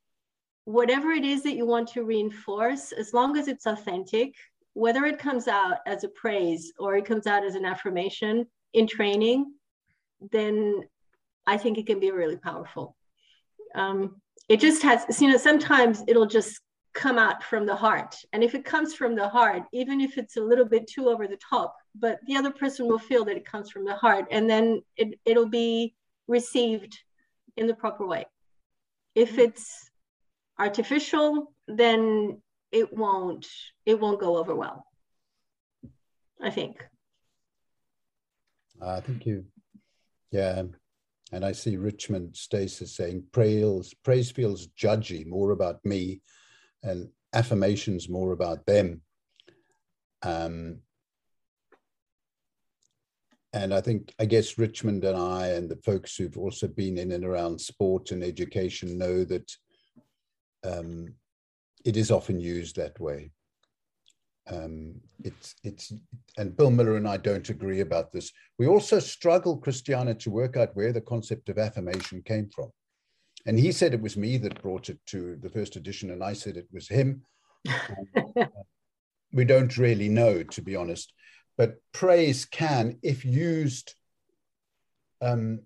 [0.65, 4.33] whatever it is that you want to reinforce as long as it's authentic
[4.73, 8.87] whether it comes out as a praise or it comes out as an affirmation in
[8.87, 9.53] training
[10.31, 10.81] then
[11.47, 12.95] I think it can be really powerful.
[13.75, 16.59] Um, it just has, you know, sometimes it'll just
[16.93, 18.15] come out from the heart.
[18.33, 21.27] And if it comes from the heart, even if it's a little bit too over
[21.27, 24.49] the top, but the other person will feel that it comes from the heart and
[24.49, 25.95] then it, it'll be
[26.27, 26.99] received
[27.57, 28.25] in the proper way.
[29.15, 29.89] If it's
[30.59, 33.47] artificial, then it won't,
[33.85, 34.85] it won't go over well.
[36.41, 36.85] I think.
[38.81, 39.45] I think you,
[40.31, 40.63] yeah,
[41.31, 46.21] and I see Richmond Stasis saying praise, praise feels judgy, more about me,
[46.83, 49.01] and affirmations more about them.
[50.23, 50.79] Um,
[53.53, 57.11] and I think, I guess Richmond and I and the folks who've also been in
[57.11, 59.51] and around sport and education know that
[60.63, 61.13] um,
[61.83, 63.31] it is often used that way.
[64.49, 65.93] Um, it's it's
[66.37, 68.31] and Bill Miller and I don't agree about this.
[68.57, 72.71] We also struggle, Christiana, to work out where the concept of affirmation came from.
[73.45, 76.33] And he said it was me that brought it to the first edition, and I
[76.33, 77.21] said it was him.
[79.33, 81.13] we don't really know, to be honest.
[81.57, 83.95] But praise can, if used
[85.21, 85.61] um,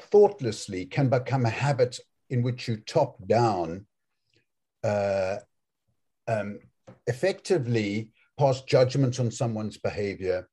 [0.00, 1.98] thoughtlessly, can become a habit
[2.30, 3.86] in which you top down
[4.84, 5.36] uh,
[6.26, 6.58] um,
[7.06, 10.48] effectively pass judgment on someone's behavior,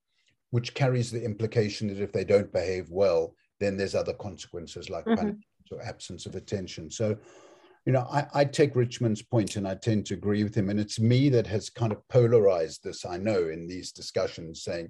[0.51, 5.05] which carries the implication that if they don't behave well, then there's other consequences like
[5.05, 5.15] mm-hmm.
[5.15, 6.91] punishment or absence of attention.
[6.91, 7.17] So,
[7.85, 10.69] you know, I, I, take Richmond's point and I tend to agree with him.
[10.69, 14.89] And it's me that has kind of polarized this, I know, in these discussions, saying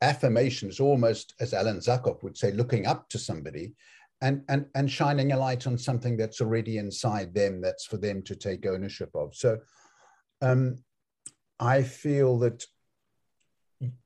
[0.00, 3.74] affirmation is almost, as Allan Zuckoff would say, looking up to somebody
[4.22, 8.22] and, and, and shining a light on something that's already inside them that's for them
[8.22, 9.34] to take ownership of.
[9.34, 9.58] So
[10.40, 10.76] um,
[11.58, 12.64] I feel that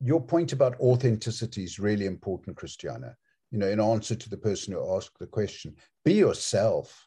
[0.00, 3.16] your point about authenticity is really important, Christiana.
[3.50, 7.06] You know, in answer to the person who asked the question, be yourself.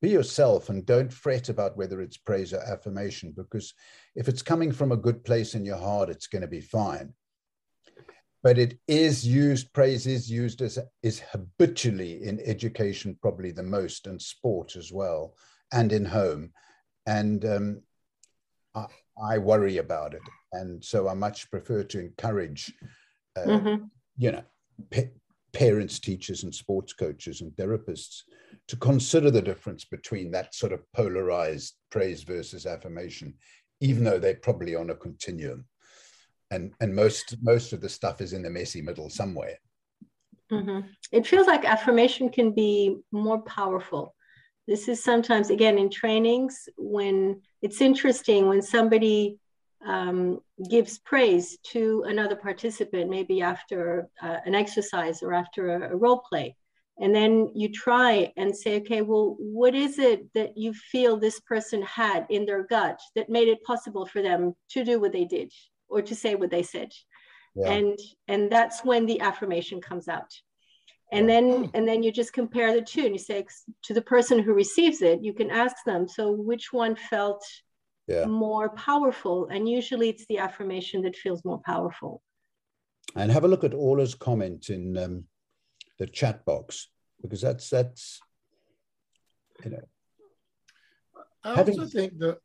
[0.00, 3.74] Be yourself and don't fret about whether it's praise or affirmation, because
[4.14, 7.14] if it's coming from a good place in your heart, it's going to be fine.
[8.42, 14.06] But it is used, praise is used as is habitually in education, probably the most,
[14.06, 15.34] and sport as well,
[15.72, 16.52] and in home.
[17.06, 17.82] And um,
[18.74, 18.86] I,
[19.22, 20.22] I worry about it.
[20.52, 22.72] And so I much prefer to encourage,
[23.36, 23.84] uh, mm-hmm.
[24.16, 24.42] you know,
[24.90, 25.12] pa-
[25.52, 28.22] parents, teachers, and sports coaches and therapists
[28.68, 33.34] to consider the difference between that sort of polarized praise versus affirmation,
[33.80, 35.64] even though they're probably on a continuum.
[36.50, 39.58] And, and most most of the stuff is in the messy middle somewhere.
[40.52, 40.88] Mm-hmm.
[41.10, 44.14] It feels like affirmation can be more powerful
[44.66, 49.38] this is sometimes, again, in trainings, when it's interesting when somebody
[49.86, 50.40] um,
[50.70, 56.22] gives praise to another participant, maybe after uh, an exercise or after a, a role
[56.28, 56.56] play.
[56.98, 61.40] And then you try and say, okay, well, what is it that you feel this
[61.40, 65.24] person had in their gut that made it possible for them to do what they
[65.24, 65.52] did
[65.88, 66.92] or to say what they said?
[67.56, 67.72] Yeah.
[67.72, 67.98] And
[68.28, 70.32] and that's when the affirmation comes out
[71.14, 71.70] and then hmm.
[71.74, 73.44] and then you just compare the two and you say
[73.82, 77.44] to the person who receives it you can ask them so which one felt
[78.06, 78.26] yeah.
[78.26, 79.48] more powerful?
[79.50, 82.22] And usually it's the affirmation that feels more powerful.
[83.16, 85.24] And have a look at Ola's comment in um,
[85.98, 86.88] the chat box
[87.22, 88.20] because that's that's
[89.64, 89.84] you know.
[91.44, 91.78] I having...
[91.78, 92.38] also think that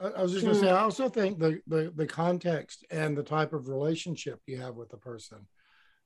[0.00, 3.22] I was just going to say I also think the, the the context and the
[3.22, 5.46] type of relationship you have with the person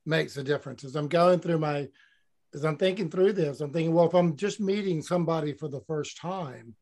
[0.04, 0.84] makes a difference.
[0.84, 1.88] As I'm going through my,
[2.54, 5.80] as I'm thinking through this, I'm thinking, well, if I'm just meeting somebody for the
[5.80, 6.74] first time,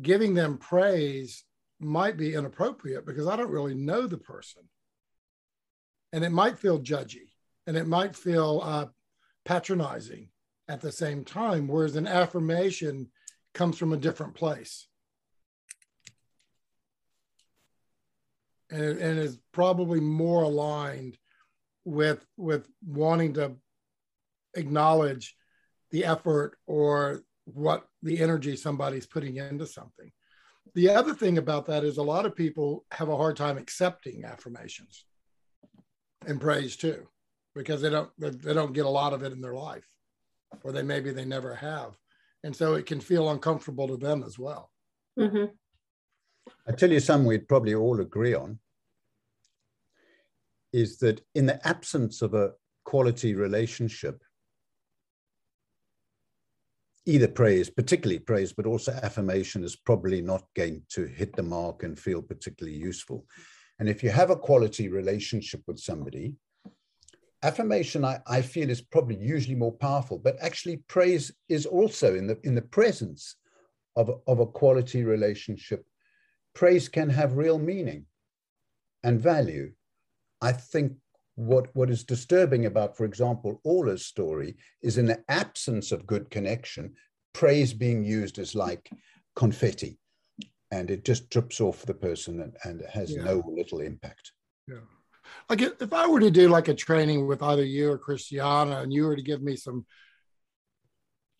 [0.00, 1.44] giving them praise
[1.80, 4.62] might be inappropriate because I don't really know the person.
[6.12, 7.32] And it might feel judgy
[7.66, 8.86] and it might feel uh,
[9.44, 10.28] patronizing
[10.68, 13.08] at the same time, whereas an affirmation
[13.54, 14.86] comes from a different place.
[18.70, 21.16] And, and is probably more aligned
[21.88, 23.56] with with wanting to
[24.54, 25.34] acknowledge
[25.90, 30.12] the effort or what the energy somebody's putting into something.
[30.74, 34.24] The other thing about that is a lot of people have a hard time accepting
[34.24, 35.06] affirmations
[36.26, 37.08] and praise too,
[37.54, 39.88] because they don't they don't get a lot of it in their life,
[40.62, 41.96] or they maybe they never have,
[42.44, 44.70] and so it can feel uncomfortable to them as well.
[45.18, 45.46] Mm-hmm.
[46.66, 48.58] I tell you something we'd probably all agree on
[50.72, 52.52] is that in the absence of a
[52.84, 54.22] quality relationship,
[57.06, 61.82] either praise, particularly praise, but also affirmation is probably not going to hit the mark
[61.82, 63.26] and feel particularly useful.
[63.78, 66.34] And if you have a quality relationship with somebody,
[67.42, 72.26] affirmation I, I feel is probably usually more powerful, but actually praise is also in
[72.26, 73.36] the in the presence
[73.96, 75.84] of, of a quality relationship.
[76.54, 78.06] Praise can have real meaning
[79.02, 79.72] and value.
[80.40, 80.92] I think
[81.34, 86.30] what, what is disturbing about, for example, Orla's story is in the absence of good
[86.30, 86.94] connection,
[87.32, 88.90] praise being used as like
[89.36, 89.98] confetti
[90.70, 93.22] and it just drips off the person and, and has yeah.
[93.22, 94.32] no little impact.
[94.66, 94.80] Yeah.
[95.48, 98.92] Like if I were to do like a training with either you or Christiana and
[98.92, 99.86] you were to give me some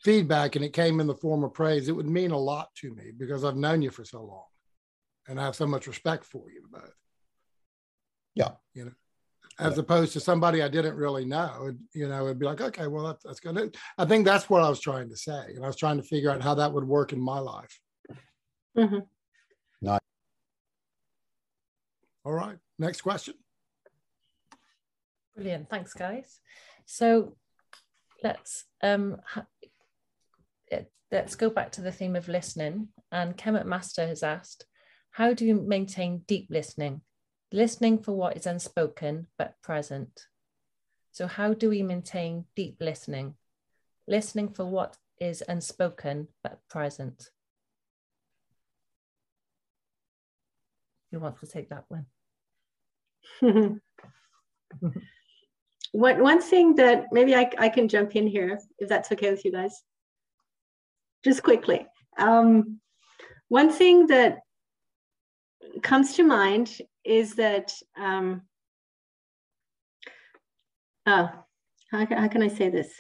[0.03, 2.95] feedback and it came in the form of praise, it would mean a lot to
[2.95, 4.45] me because I've known you for so long
[5.27, 6.95] and I have so much respect for you both.
[8.39, 8.53] Yeah.
[8.75, 8.93] You know
[9.59, 9.81] as yeah.
[9.81, 11.73] opposed to somebody I didn't really know.
[11.93, 13.77] You know, it'd be like, okay, well, that's, that's good.
[13.97, 15.53] I think that's what I was trying to say.
[15.55, 17.81] And I was trying to figure out how that would work in my life.
[18.77, 19.01] Mm-hmm.
[19.83, 20.01] Nice.
[22.25, 22.57] All right.
[22.79, 23.35] Next question.
[25.35, 25.69] Brilliant.
[25.69, 26.41] Thanks, guys.
[26.87, 27.37] So
[28.23, 29.47] let's um, ha-
[31.11, 32.89] let's go back to the theme of listening.
[33.11, 34.67] And Ken McMaster has asked,
[35.11, 37.01] how do you maintain deep listening?
[37.53, 40.27] Listening for what is unspoken but present.
[41.13, 43.35] So, how do we maintain deep listening?
[44.07, 47.31] Listening for what is unspoken but present.
[51.11, 52.07] Who wants to take that one?
[55.93, 59.45] one, one thing that maybe I, I can jump in here, if that's okay with
[59.45, 59.83] you guys,
[61.25, 61.87] just quickly.
[62.19, 62.81] Um,
[63.49, 64.41] one thing that
[65.83, 66.79] comes to mind
[67.09, 68.43] is that um,
[71.07, 71.29] uh,
[71.91, 72.91] how, how can I say this?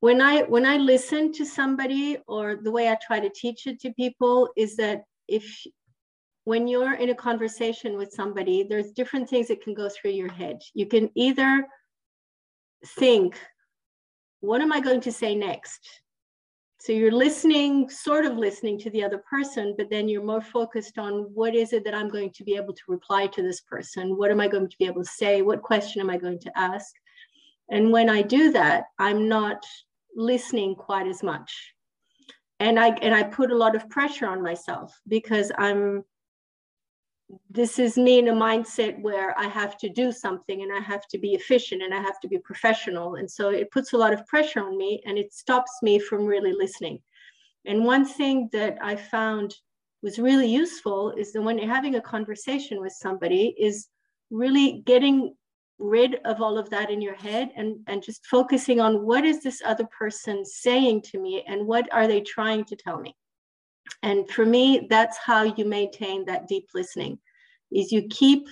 [0.00, 3.80] When I when I listen to somebody, or the way I try to teach it
[3.80, 5.44] to people, is that if
[6.44, 10.30] when you're in a conversation with somebody, there's different things that can go through your
[10.30, 10.60] head.
[10.74, 11.66] You can either
[12.98, 13.38] think,
[14.40, 15.80] what am I going to say next?
[16.84, 20.98] So you're listening, sort of listening to the other person, but then you're more focused
[20.98, 24.18] on what is it that I'm going to be able to reply to this person?
[24.18, 25.40] What am I going to be able to say?
[25.40, 26.94] What question am I going to ask?
[27.70, 29.64] And when I do that, I'm not
[30.14, 31.72] listening quite as much.
[32.60, 36.04] And I and I put a lot of pressure on myself because I'm
[37.50, 41.06] this is me in a mindset where I have to do something and I have
[41.08, 43.16] to be efficient and I have to be professional.
[43.16, 46.26] And so it puts a lot of pressure on me and it stops me from
[46.26, 47.00] really listening.
[47.66, 49.54] And one thing that I found
[50.02, 53.88] was really useful is that when having a conversation with somebody, is
[54.30, 55.34] really getting
[55.78, 59.42] rid of all of that in your head and, and just focusing on what is
[59.42, 63.14] this other person saying to me and what are they trying to tell me
[64.02, 67.18] and for me that's how you maintain that deep listening
[67.72, 68.48] is you keep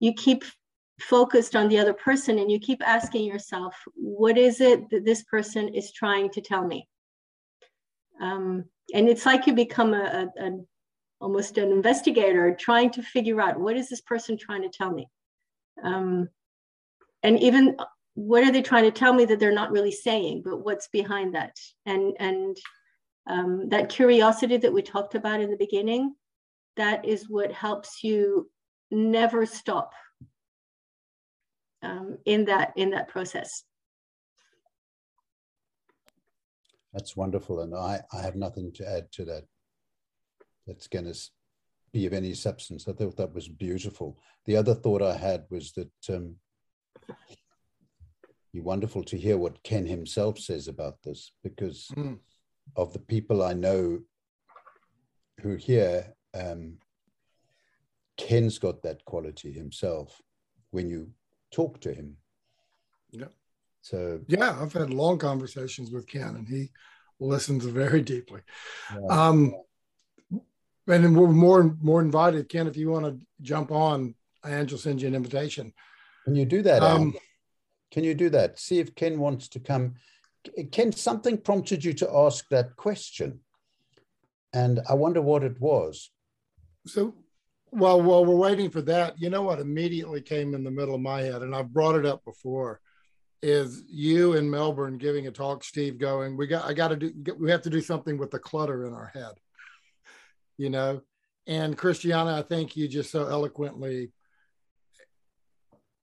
[0.00, 0.44] you keep
[1.00, 5.22] focused on the other person and you keep asking yourself what is it that this
[5.24, 6.88] person is trying to tell me?
[8.20, 10.58] Um, and it's like you become a, a, a,
[11.20, 15.08] almost an investigator trying to figure out what is this person trying to tell me?
[15.84, 16.28] Um,
[17.22, 17.76] and even
[18.14, 21.34] what are they trying to tell me that they're not really saying but what's behind
[21.36, 21.56] that?
[21.86, 22.56] And and
[23.28, 26.14] um, that curiosity that we talked about in the beginning,
[26.76, 28.50] that is what helps you
[28.90, 29.92] never stop
[31.82, 33.64] um, in that in that process.
[36.94, 39.44] That's wonderful, and I, I have nothing to add to that.
[40.66, 41.14] That's going to
[41.92, 42.88] be of any substance.
[42.88, 44.18] I thought that was beautiful.
[44.46, 46.36] The other thought I had was that um,
[48.52, 52.18] be wonderful to hear what Ken himself says about this, because mm
[52.76, 54.00] of the people I know
[55.40, 56.78] who here, um,
[58.16, 60.20] Ken's got that quality himself
[60.70, 61.10] when you
[61.52, 62.16] talk to him.
[63.10, 63.26] Yeah.
[63.80, 66.70] So yeah, I've had long conversations with Ken, and he
[67.20, 68.40] listens very deeply.
[68.92, 69.06] Yeah.
[69.08, 69.54] Um,
[70.86, 72.66] and we're more more invited, Ken.
[72.66, 74.14] If you want to jump on,
[74.44, 75.72] Angela sends you an invitation.
[76.24, 76.82] Can you do that?
[76.82, 77.14] Um,
[77.90, 78.58] Can you do that?
[78.58, 79.94] See if Ken wants to come.
[80.72, 83.40] Ken, something prompted you to ask that question.
[84.52, 86.10] And I wonder what it was.
[86.86, 87.14] So
[87.70, 91.00] while, while we're waiting for that, you know what immediately came in the middle of
[91.00, 92.80] my head, and I've brought it up before,
[93.42, 97.34] is you in Melbourne giving a talk, Steve going, we got, I got to do,
[97.38, 99.32] we have to do something with the clutter in our head,
[100.56, 101.02] you know?
[101.46, 104.12] And Christiana, I think you just so eloquently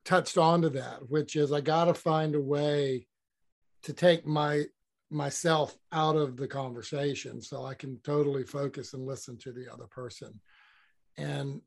[0.06, 3.08] touched onto that, which is I got to find a way
[3.86, 4.66] to take my
[5.12, 9.86] myself out of the conversation so I can totally focus and listen to the other
[9.86, 10.40] person
[11.18, 11.62] and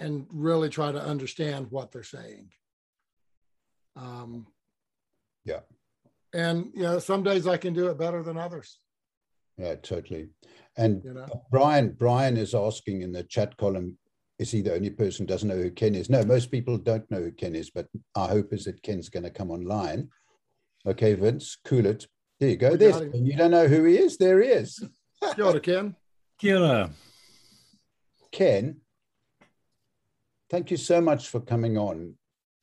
[0.00, 2.50] and really try to understand what they're saying.
[3.96, 4.46] Um,
[5.44, 5.60] yeah.
[6.32, 8.78] And you know, some days I can do it better than others.
[9.56, 10.28] Yeah, totally.
[10.76, 11.26] And you know?
[11.50, 13.98] Brian, Brian is asking in the chat column,
[14.38, 16.08] is he the only person who doesn't know who Ken is?
[16.08, 19.24] No, most people don't know who Ken is, but our hope is that Ken's going
[19.24, 20.08] to come online.
[20.86, 22.06] Okay, Vince, cool it.
[22.40, 22.76] There you go.
[22.76, 24.16] There's, you don't know who he is.
[24.16, 24.82] There he is.
[25.34, 25.96] Kia ora, Ken.
[26.38, 26.90] Kia ora.
[28.30, 28.76] Ken,
[30.50, 32.14] thank you so much for coming on.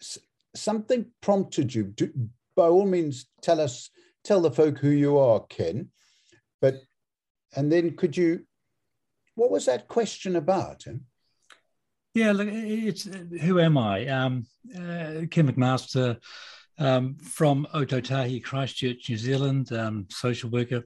[0.02, 0.20] S-
[0.56, 1.84] something prompted you.
[1.84, 2.12] Do,
[2.56, 3.90] by all means, tell us,
[4.24, 5.90] tell the folk who you are, Ken.
[6.62, 6.76] But
[7.56, 8.46] and then could you?
[9.36, 10.86] What was that question about?
[12.14, 13.04] Yeah, look, it's
[13.42, 14.08] who am I?
[14.08, 16.18] Um, uh, Ken McMaster
[16.78, 20.84] um, from Ōtautahi, Christchurch, New Zealand, um, social worker.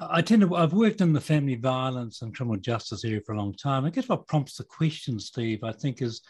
[0.00, 3.38] I tend to, I've worked in the family violence and criminal justice area for a
[3.38, 3.84] long time.
[3.84, 6.20] I guess what prompts the question, Steve, I think is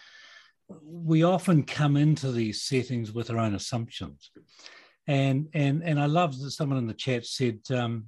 [0.84, 4.30] we often come into these settings with our own assumptions.
[5.06, 8.06] And, and, and I love that someone in the chat said, um,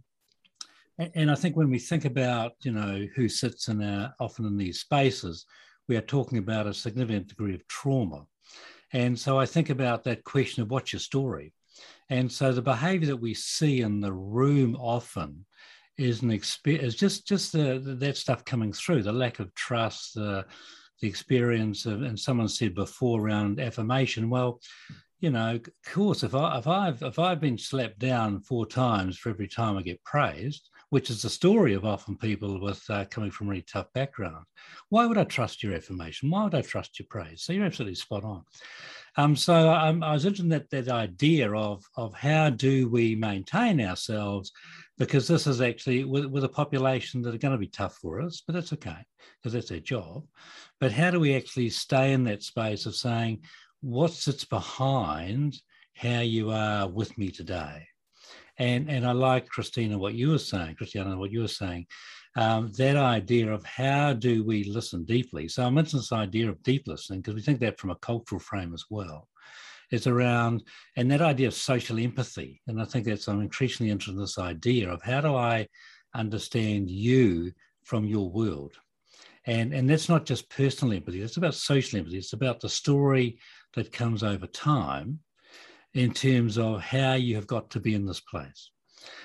[0.98, 4.56] and I think when we think about, you know, who sits in our, often in
[4.56, 5.46] these spaces,
[5.88, 8.24] we are talking about a significant degree of trauma.
[8.92, 11.52] And so I think about that question of what's your story?
[12.10, 15.46] And so the behavior that we see in the room often
[15.96, 20.14] is an experience, just just the, the, that stuff coming through, the lack of trust,
[20.14, 20.44] the,
[21.00, 24.28] the experience of, and someone said before around affirmation.
[24.28, 24.60] Well,
[25.20, 29.16] you know, of course, if I if I've if I've been slapped down four times
[29.16, 33.06] for every time I get praised, which is the story of often people with uh,
[33.06, 34.44] coming from really tough background.
[34.90, 36.28] Why would I trust your affirmation?
[36.28, 37.42] Why would I trust your praise?
[37.42, 38.42] So you're absolutely spot on.
[39.16, 43.14] Um, so um, I was interested in that, that idea of, of how do we
[43.14, 44.52] maintain ourselves,
[44.98, 48.20] because this is actually with, with a population that are going to be tough for
[48.20, 48.98] us, but that's okay,
[49.40, 50.26] because that's their job.
[50.78, 53.44] But how do we actually stay in that space of saying,
[53.80, 55.56] what sits behind
[55.96, 57.86] how you are with me today?
[58.58, 61.86] And and I like Christina what you were saying, Christiana, what you were saying,
[62.36, 65.48] um, that idea of how do we listen deeply.
[65.48, 68.40] So I mentioned this idea of deep listening because we think that from a cultural
[68.40, 69.28] frame as well.
[69.90, 70.62] It's around
[70.96, 74.38] and that idea of social empathy, and I think that's I'm increasingly interested in this
[74.38, 75.68] idea of how do I
[76.14, 77.52] understand you
[77.84, 78.74] from your world.
[79.44, 82.18] And, and that's not just personal empathy, it's about social empathy.
[82.18, 83.38] It's about the story
[83.74, 85.18] that comes over time
[85.94, 88.70] in terms of how you have got to be in this place.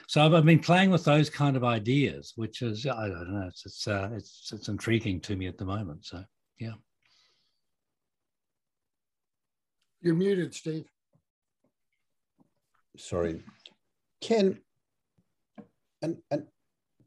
[0.07, 3.65] So I've, been playing with those kind of ideas, which is I don't know, it's
[3.65, 6.05] it's uh, it's, it's intriguing to me at the moment.
[6.05, 6.24] So
[6.59, 6.74] yeah.
[10.01, 10.86] You're muted, Steve.
[12.97, 13.43] Sorry,
[14.22, 14.59] Ken.
[16.01, 16.47] And and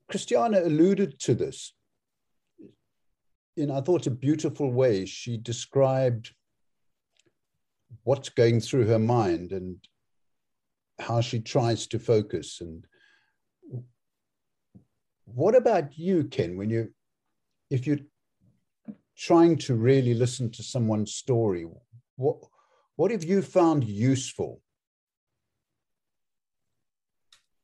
[0.08, 1.72] Christiana alluded to this
[3.56, 5.06] in I thought a beautiful way.
[5.06, 6.32] She described
[8.04, 9.76] what's going through her mind and
[10.98, 12.84] how she tries to focus and
[15.24, 16.88] what about you ken when you
[17.70, 17.98] if you're
[19.16, 21.66] trying to really listen to someone's story
[22.16, 22.36] what
[22.96, 24.60] what have you found useful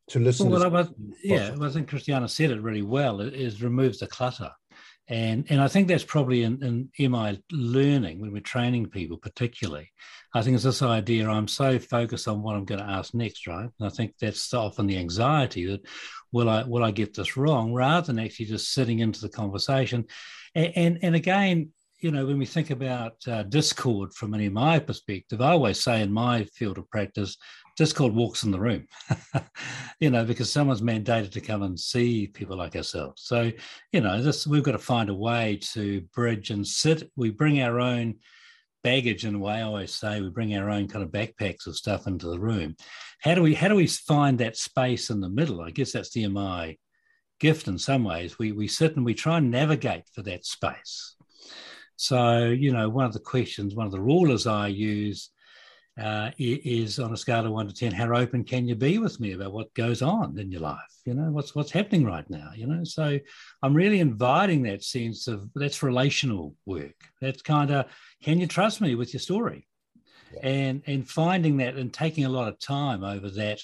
[0.09, 3.21] to listen well, to well, yeah well, i think christiana said it really well.
[3.21, 4.51] It is removes the clutter
[5.09, 9.91] and, and I think that's probably in, in MI learning when we're training people, particularly.
[10.35, 13.47] I think it's this idea I'm so focused on what I'm going to ask next,
[13.47, 13.69] right?
[13.79, 15.87] And I think that's often the anxiety that
[16.33, 20.07] will I will I get this wrong, rather than actually just sitting into the conversation.
[20.55, 24.81] And and, and again, you know, when we think about uh, discord from an MI
[24.81, 27.37] perspective, I always say in my field of practice,
[27.77, 28.87] Discord walks in the room,
[30.01, 33.23] you know, because someone's mandated to come and see people like ourselves.
[33.23, 33.53] So,
[33.93, 37.11] you know, this we've got to find a way to bridge and sit.
[37.17, 38.17] We bring our own
[38.83, 39.55] baggage in a way.
[39.55, 42.77] I always say we bring our own kind of backpacks of stuff into the room.
[43.21, 45.61] How do we how do we find that space in the middle?
[45.61, 46.79] I guess that's the MI
[47.41, 48.39] gift in some ways.
[48.39, 51.15] We we sit and we try and navigate for that space.
[51.97, 55.31] So, you know, one of the questions, one of the rulers I use
[56.01, 59.19] uh, is on a scale of one to ten, how open can you be with
[59.19, 60.79] me about what goes on in your life?
[61.07, 62.51] You know, what's what's happening right now.
[62.55, 63.19] You know, so
[63.63, 66.97] I'm really inviting that sense of that's relational work.
[67.21, 67.87] That's kind of
[68.23, 69.67] can you trust me with your story,
[70.35, 70.47] yeah.
[70.47, 73.63] and and finding that and taking a lot of time over that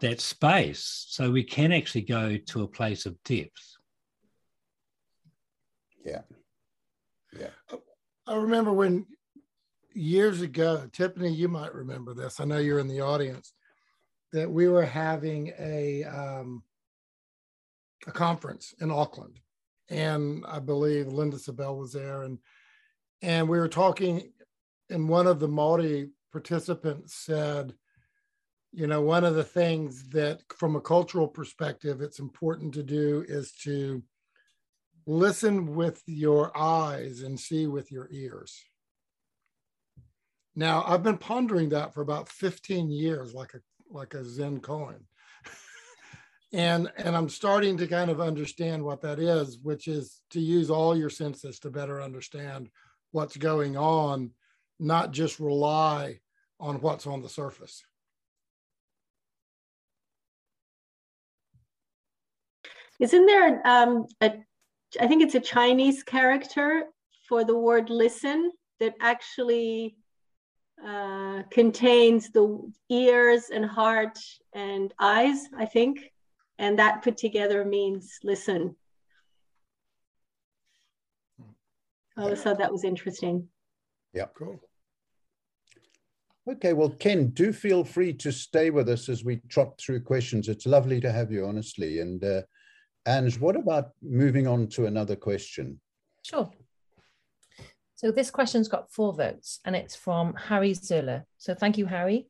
[0.00, 3.76] that space so we can actually go to a place of depth.
[6.04, 6.22] Yeah.
[7.38, 7.50] Yeah.
[8.26, 9.06] I remember when
[9.94, 12.40] years ago, Tiffany, you might remember this.
[12.40, 13.52] I know you're in the audience.
[14.32, 16.62] That we were having a um,
[18.06, 19.40] a conference in Auckland,
[19.88, 22.38] and I believe Linda Sobell was there, and
[23.22, 24.32] and we were talking,
[24.88, 27.74] and one of the Maori participants said,
[28.72, 33.24] you know, one of the things that, from a cultural perspective, it's important to do
[33.28, 34.00] is to
[35.06, 38.62] listen with your eyes and see with your ears
[40.60, 45.00] now, I've been pondering that for about 15 years, like a like a Zen koan.
[46.52, 50.70] and and I'm starting to kind of understand what that is, which is to use
[50.70, 52.68] all your senses to better understand
[53.10, 54.32] what's going on,
[54.78, 56.20] not just rely
[56.60, 57.82] on what's on the surface.
[62.98, 64.34] Isn't there um, a,
[65.00, 66.84] I think it's a Chinese character
[67.26, 69.96] for the word listen that actually
[70.86, 74.18] uh, contains the ears and heart
[74.52, 76.12] and eyes, I think.
[76.58, 78.76] And that put together means listen.
[82.16, 83.48] Oh, so that was interesting.
[84.12, 84.60] Yeah, cool.
[86.50, 90.48] Okay, well, Ken, do feel free to stay with us as we trot through questions.
[90.48, 92.00] It's lovely to have you, honestly.
[92.00, 92.42] And uh,
[93.06, 95.80] Ange, what about moving on to another question?
[96.22, 96.50] Sure.
[98.00, 101.24] So this question's got four votes and it's from Harry Zula.
[101.36, 102.28] So thank you, Harry.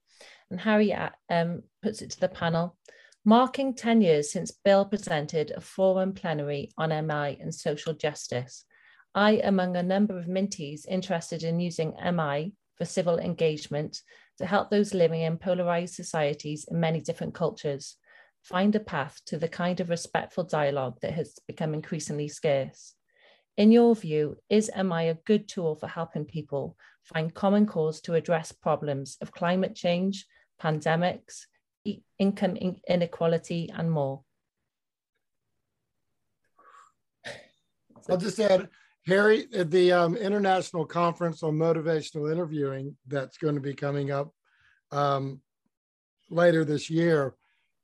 [0.50, 2.76] And Harry uh, um, puts it to the panel.
[3.24, 8.64] Marking 10 years since Bill presented a forum plenary on MI and social justice,
[9.14, 14.02] I, among a number of Minties interested in using MI for civil engagement
[14.38, 17.96] to help those living in polarized societies in many different cultures,
[18.42, 22.96] find a path to the kind of respectful dialogue that has become increasingly scarce.
[23.56, 28.14] In your view, is MI a good tool for helping people find common cause to
[28.14, 30.26] address problems of climate change,
[30.62, 31.46] pandemics,
[31.84, 34.22] e- income in- inequality, and more?
[38.08, 38.68] I'll just add,
[39.06, 44.32] Harry, the um, International Conference on Motivational Interviewing that's going to be coming up
[44.90, 45.40] um,
[46.30, 47.34] later this year,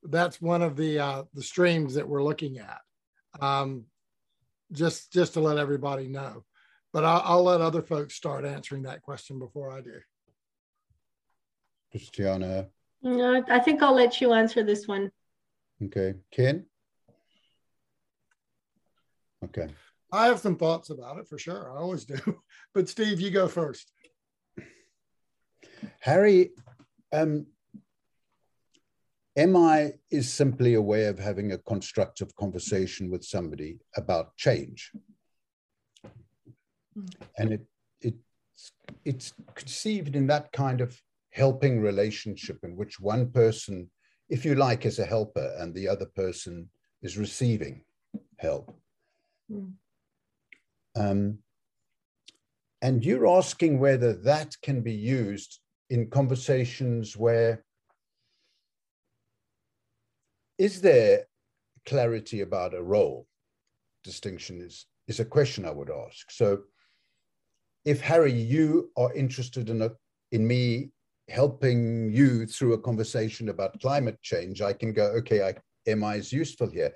[0.03, 2.81] that's one of the uh, the streams that we're looking at.
[3.41, 3.85] Um,
[4.73, 6.45] just just to let everybody know.
[6.93, 10.01] But I'll, I'll let other folks start answering that question before I do.
[11.91, 12.69] Christiana.
[13.03, 15.11] No, I think I'll let you answer this one.
[15.83, 16.15] Okay.
[16.31, 16.67] Ken?
[19.45, 19.69] Okay.
[20.13, 21.71] I have some thoughts about it for sure.
[21.71, 22.17] I always do.
[22.75, 23.91] But Steve, you go first.
[26.01, 26.51] Harry,
[27.13, 27.47] um,
[29.37, 34.91] MI is simply a way of having a constructive conversation with somebody about change.
[36.99, 37.13] Mm.
[37.37, 37.67] And it,
[38.01, 38.15] it,
[39.05, 40.99] it's conceived in that kind of
[41.33, 43.91] helping relationship in which one person,
[44.31, 46.71] if you like, is a helper and the other person
[47.03, 47.85] is receiving
[48.39, 48.75] help.
[49.53, 49.73] Mm.
[50.97, 51.39] Um,
[52.81, 55.61] and you're asking whether that can be used
[55.91, 57.66] in conversations where
[60.59, 61.25] is there
[61.85, 63.27] clarity about a role
[64.03, 66.31] distinction is is a question I would ask.
[66.31, 66.63] So
[67.85, 69.91] if Harry, you are interested in a,
[70.33, 70.91] in me
[71.29, 76.33] helping you through a conversation about climate change, I can go, okay, I, MI is
[76.33, 76.93] useful here.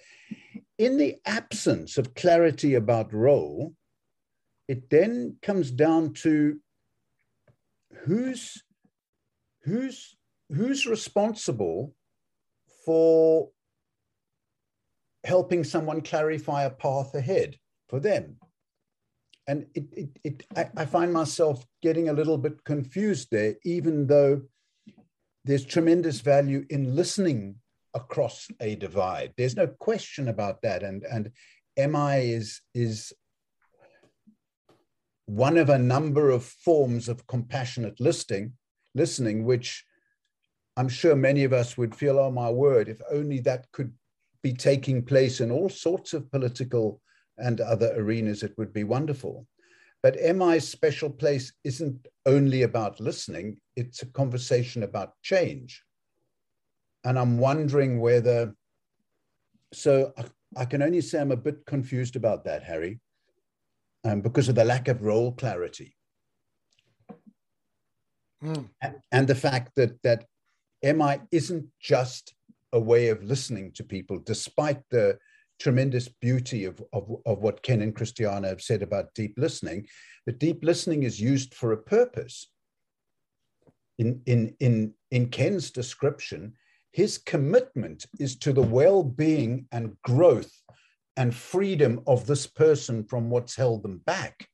[0.79, 3.73] In the absence of clarity about role,
[4.67, 6.59] it then comes down to
[8.05, 8.63] who's
[9.63, 10.17] who's
[10.49, 11.95] who's responsible
[12.91, 13.49] for
[15.23, 17.57] helping someone clarify a path ahead
[17.89, 18.35] for them.
[19.47, 24.09] And it, it, it I, I find myself getting a little bit confused there, even
[24.09, 24.43] though
[25.45, 27.61] there's tremendous value in listening
[27.95, 29.35] across a divide.
[29.37, 30.83] There's no question about that.
[30.83, 31.31] And, and
[31.77, 33.13] MI is, is
[35.27, 38.55] one of a number of forms of compassionate listening,
[38.97, 39.85] listening, which
[40.81, 43.93] I'm sure many of us would feel, oh my word, if only that could
[44.43, 47.03] be taking place in all sorts of political
[47.37, 49.47] and other arenas, it would be wonderful.
[50.03, 55.85] But MI's special place isn't only about listening, it's a conversation about change.
[57.05, 58.55] And I'm wondering whether,
[59.75, 60.25] so I,
[60.57, 63.01] I can only say I'm a bit confused about that, Harry,
[64.05, 65.95] um, because of the lack of role clarity.
[68.43, 68.71] Mm.
[69.13, 70.25] And the fact that, that
[70.83, 72.35] MI isn't just
[72.73, 75.19] a way of listening to people, despite the
[75.59, 79.87] tremendous beauty of, of, of what Ken and Christiana have said about deep listening,
[80.27, 82.51] that deep listening is used for a purpose.
[83.99, 86.55] In, in, in, in Ken's description,
[86.93, 90.51] his commitment is to the well being and growth
[91.17, 94.49] and freedom of this person from what's held them back.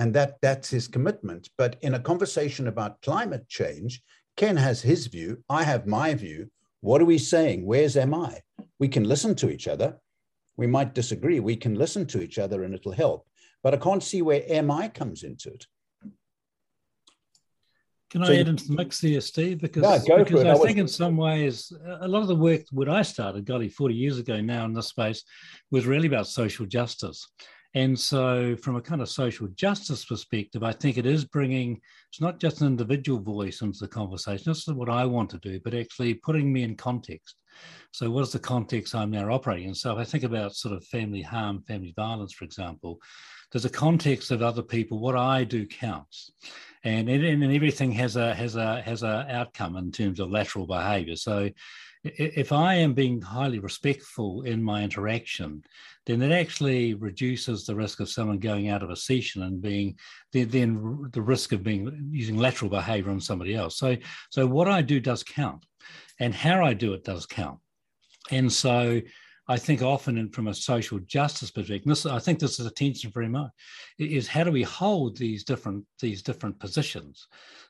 [0.00, 1.48] And that, that's his commitment.
[1.56, 4.02] But in a conversation about climate change,
[4.38, 6.48] Ken has his view, I have my view.
[6.80, 7.66] What are we saying?
[7.66, 8.36] Where's MI?
[8.78, 9.98] We can listen to each other.
[10.56, 11.40] We might disagree.
[11.40, 13.26] We can listen to each other and it'll help.
[13.64, 15.66] But I can't see where MI comes into it.
[18.10, 19.60] Can so I add into the mix here, Steve?
[19.60, 22.88] Because, yeah, because I, I think in some ways, a lot of the work when
[22.88, 25.24] I started, golly, 40 years ago now in this space,
[25.72, 27.28] was really about social justice.
[27.74, 32.20] And so, from a kind of social justice perspective, I think it is bringing, it's
[32.20, 34.50] not just an individual voice into the conversation.
[34.50, 37.36] This is what I want to do, but actually putting me in context.
[37.92, 39.74] So, what is the context I'm now operating in?
[39.74, 43.00] So, if I think about sort of family harm, family violence, for example,
[43.52, 44.98] there's a context of other people.
[44.98, 46.32] What I do counts,
[46.84, 50.66] and and, and everything has a has a has a outcome in terms of lateral
[50.66, 51.16] behaviour.
[51.16, 51.50] So,
[52.16, 55.62] if I am being highly respectful in my interaction,
[56.06, 59.96] then it actually reduces the risk of someone going out of a session and being
[60.32, 63.78] then, the risk of being using lateral behavior on somebody else.
[63.78, 63.96] So,
[64.30, 65.64] so what I do does count,
[66.18, 67.58] and how I do it does count.
[68.30, 69.00] And so,
[69.50, 73.10] I think often from a social justice perspective, this, I think this is a tension
[73.10, 73.50] very much,
[73.98, 77.26] is how do we hold these different these different positions?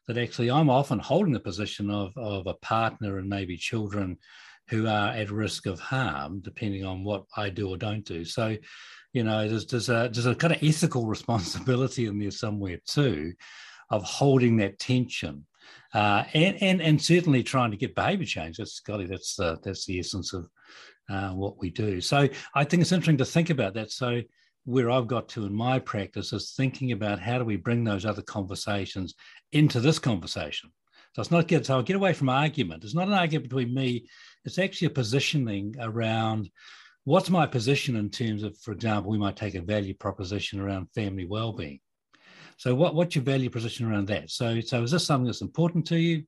[0.08, 4.18] That actually I'm often holding the position of, of a partner and maybe children
[4.68, 8.24] who are at risk of harm, depending on what I do or don't do.
[8.24, 8.56] So,
[9.12, 13.34] you know, there's there's a there's a kind of ethical responsibility in there somewhere too,
[13.90, 15.46] of holding that tension.
[15.94, 18.56] Uh, and, and and certainly trying to get behaviour change.
[18.56, 20.48] That's golly, That's that's the essence of
[21.08, 22.00] uh, what we do.
[22.00, 23.90] So I think it's interesting to think about that.
[23.90, 24.22] So
[24.64, 28.04] where I've got to in my practice is thinking about how do we bring those
[28.04, 29.14] other conversations
[29.52, 30.70] into this conversation.
[31.14, 32.84] So it's not get so I'll get away from argument.
[32.84, 34.06] It's not an argument between me.
[34.44, 36.50] It's actually a positioning around
[37.04, 40.92] what's my position in terms of, for example, we might take a value proposition around
[40.94, 41.80] family well-being.
[42.58, 44.30] So what, what's your value position around that?
[44.30, 46.24] So, so is this something that's important to you?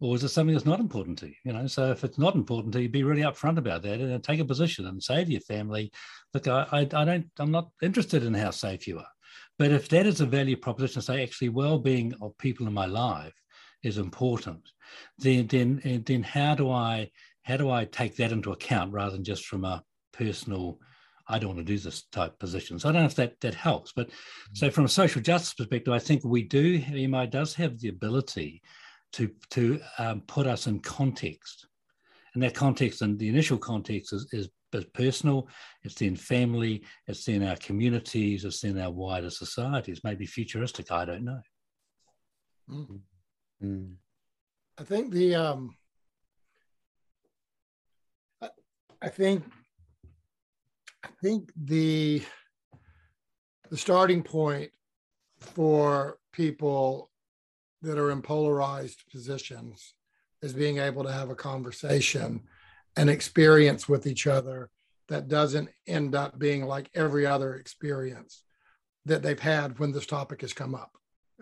[0.00, 1.34] Or is it something that's not important to you?
[1.44, 4.24] You know, so if it's not important to you, be really upfront about that and
[4.24, 5.92] take a position and say to your family,
[6.32, 9.12] look, I, I, I don't, I'm not interested in how safe you are.
[9.58, 13.34] But if that is a value proposition, say actually well-being of people in my life
[13.82, 14.62] is important,
[15.18, 17.10] then then then how do I
[17.42, 19.82] how do I take that into account rather than just from a
[20.12, 20.78] personal
[21.28, 22.78] I don't want to do this type position.
[22.78, 23.92] So I don't know if that that helps.
[23.92, 24.14] But mm.
[24.54, 28.62] so from a social justice perspective, I think we do MI does have the ability
[29.12, 31.66] to to um, put us in context,
[32.34, 35.48] and that context and the initial context is, is, is personal.
[35.82, 36.84] It's in family.
[37.06, 38.44] It's in our communities.
[38.44, 40.02] It's in our wider societies.
[40.04, 40.92] Maybe futuristic.
[40.92, 41.40] I don't know.
[42.70, 43.00] Mm.
[43.62, 43.94] Mm.
[44.78, 45.76] I think the um,
[48.40, 48.48] I,
[49.02, 49.44] I think
[51.04, 52.22] I think the
[53.70, 54.70] the starting point
[55.38, 57.10] for people
[57.82, 59.94] that are in polarized positions
[60.42, 62.42] is being able to have a conversation
[62.96, 64.70] and experience with each other
[65.08, 68.42] that doesn't end up being like every other experience
[69.06, 70.92] that they've had when this topic has come up.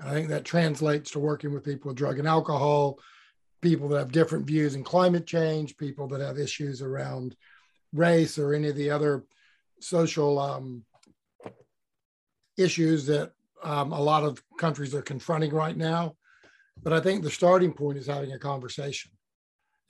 [0.03, 2.99] I think that translates to working with people with drug and alcohol,
[3.61, 7.37] people that have different views in climate change, people that have issues around
[7.93, 9.25] race or any of the other
[9.81, 10.85] social um,
[12.57, 13.33] issues that
[13.65, 16.15] um, a lot of countries are confronting right now.
[16.83, 19.13] But I think the starting point is having a conversation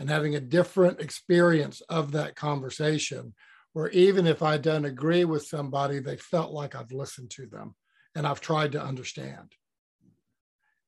[0.00, 3.34] and having a different experience of that conversation,
[3.72, 7.74] where even if I don't agree with somebody, they felt like I've listened to them
[8.14, 9.52] and I've tried to understand.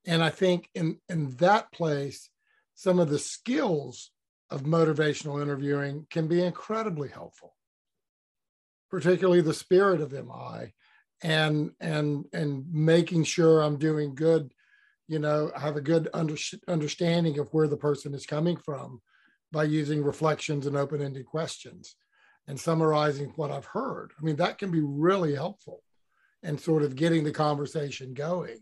[0.06, 2.30] And I think in, in that place,
[2.74, 4.10] some of the skills
[4.48, 7.54] of motivational interviewing can be incredibly helpful,
[8.90, 10.72] particularly the spirit of MI
[11.22, 14.52] and and and making sure I'm doing good
[15.10, 16.36] you know, have a good under,
[16.68, 19.02] understanding of where the person is coming from
[19.50, 21.96] by using reflections and open-ended questions
[22.46, 24.12] and summarizing what I've heard.
[24.16, 25.82] I mean, that can be really helpful
[26.44, 28.58] and sort of getting the conversation going.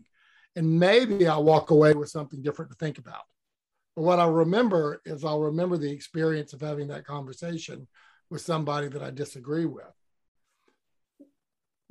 [0.55, 3.25] And maybe I'll walk away with something different to think about.
[3.95, 7.87] But what I'll remember is I'll remember the experience of having that conversation
[8.31, 9.85] with somebody that I disagree with.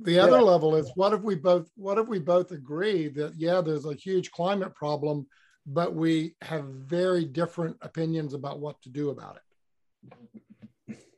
[0.01, 0.23] The yeah.
[0.23, 3.85] other level is what if we both what if we both agree that yeah, there's
[3.85, 5.27] a huge climate problem,
[5.65, 9.41] but we have very different opinions about what to do about it.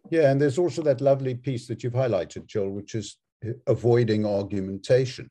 [0.10, 3.18] Yeah, and there's also that lovely piece that you've highlighted, Joel, which is
[3.66, 5.30] avoiding argumentation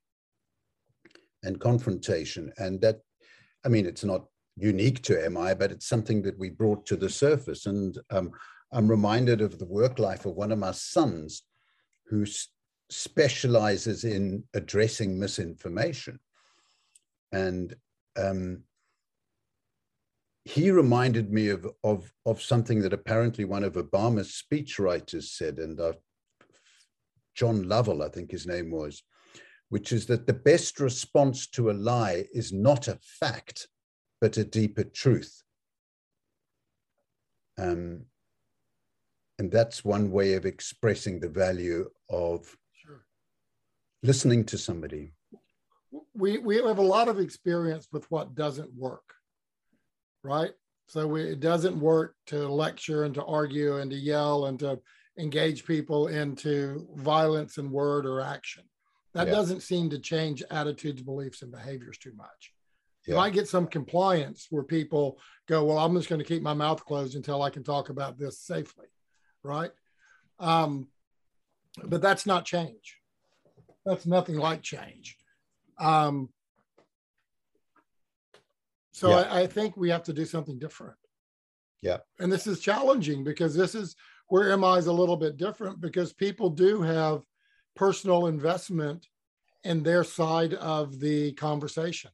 [1.42, 2.52] and confrontation.
[2.56, 3.00] And that,
[3.64, 4.24] I mean, it's not
[4.56, 7.66] unique to MI, but it's something that we brought to the surface.
[7.66, 8.30] And um,
[8.72, 11.42] I'm reminded of the work life of one of my sons
[12.06, 12.24] who
[12.90, 16.18] specializes in addressing misinformation.
[17.32, 17.74] And
[18.16, 18.64] um,
[20.44, 25.80] he reminded me of, of, of something that apparently one of Obama's speechwriters said, and
[25.80, 25.98] I've
[27.34, 29.02] Jon Lovett, I think his name was,
[29.68, 33.68] which is that the best response to a lie is not a fact,
[34.20, 35.42] but a deeper truth.
[37.56, 38.06] Um,
[39.38, 42.56] and that's one way of expressing the value of.
[44.02, 45.12] Listening to somebody.
[46.14, 49.14] We, we have a lot of experience with what doesn't work,
[50.22, 50.52] right?
[50.88, 54.80] So we, it doesn't work to lecture and to argue and to yell and to
[55.18, 58.64] engage people into violence in word or action.
[59.14, 59.34] That yeah.
[59.34, 62.52] doesn't seem to change attitudes, beliefs, and behaviors too much.
[63.06, 63.18] Yeah.
[63.18, 66.84] I get some compliance where people go, well, I'm just going to keep my mouth
[66.84, 68.86] closed until I can talk about this safely,
[69.42, 69.70] right?
[70.38, 70.88] Um,
[71.82, 72.99] but that's not change.
[73.84, 75.16] That's nothing like change.
[75.78, 76.28] Um,
[78.92, 79.20] so yeah.
[79.30, 80.96] I, I think we have to do something different.
[81.82, 81.98] Yeah.
[82.18, 83.96] And this is challenging because this is
[84.28, 87.22] where MI is a little bit different because people do have
[87.74, 89.06] personal investment
[89.64, 92.10] in their side of the conversation,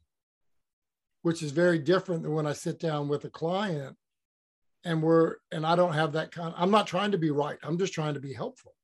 [1.23, 3.97] which is very different than when I sit down with a client
[4.85, 6.55] and we're and I don't have that kind.
[6.57, 7.59] I'm not trying to be right.
[7.63, 8.75] I'm just trying to be helpful.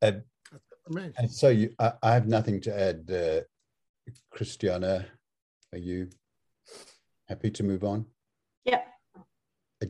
[0.00, 0.22] And,
[1.18, 3.40] and so you, I, I, have nothing to add, uh,
[4.30, 5.06] Christiana.
[5.72, 6.08] Are you
[7.28, 8.06] Happy to move on?
[8.64, 8.82] Yeah.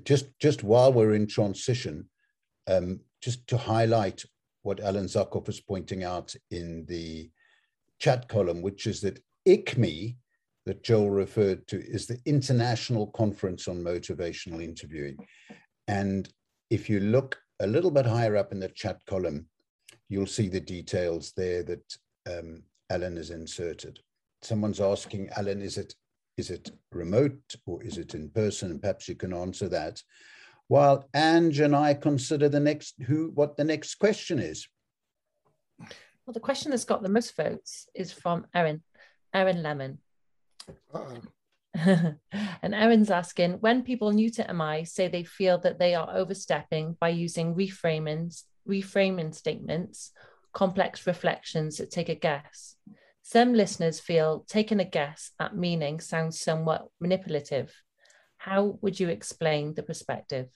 [0.05, 2.09] Just, just while we're in transition,
[2.67, 4.25] um, just to highlight
[4.63, 7.31] what Allan Zuckoff is pointing out in the
[8.01, 10.17] chat column, which is that ICMI,
[10.67, 15.17] that Joel referred to, is the International Conference on Motivational Interviewing.
[15.87, 16.29] And
[16.71, 19.47] if you look a little bit higher up in the chat column,
[20.09, 21.97] you'll see the details there that
[22.29, 24.01] um, Allan has inserted.
[24.43, 25.95] Someone's asking, Allan, is it
[26.37, 28.71] is it remote or is it in person?
[28.71, 30.01] And perhaps you can answer that.
[30.69, 34.69] While Ange and I consider the next who what the next question is.
[35.81, 38.83] Well, the question that's got the most votes is from Erin,
[39.35, 39.99] Erin Lemon.
[41.75, 42.19] and
[42.63, 47.09] Erin's asking when people new to MI say they feel that they are overstepping by
[47.09, 50.13] using reframing, reframing statements,
[50.53, 52.77] complex reflections that take a guess.
[53.23, 57.75] Some listeners feel taking a guess at meaning sounds somewhat manipulative.
[58.39, 60.49] How would you explain the perspective?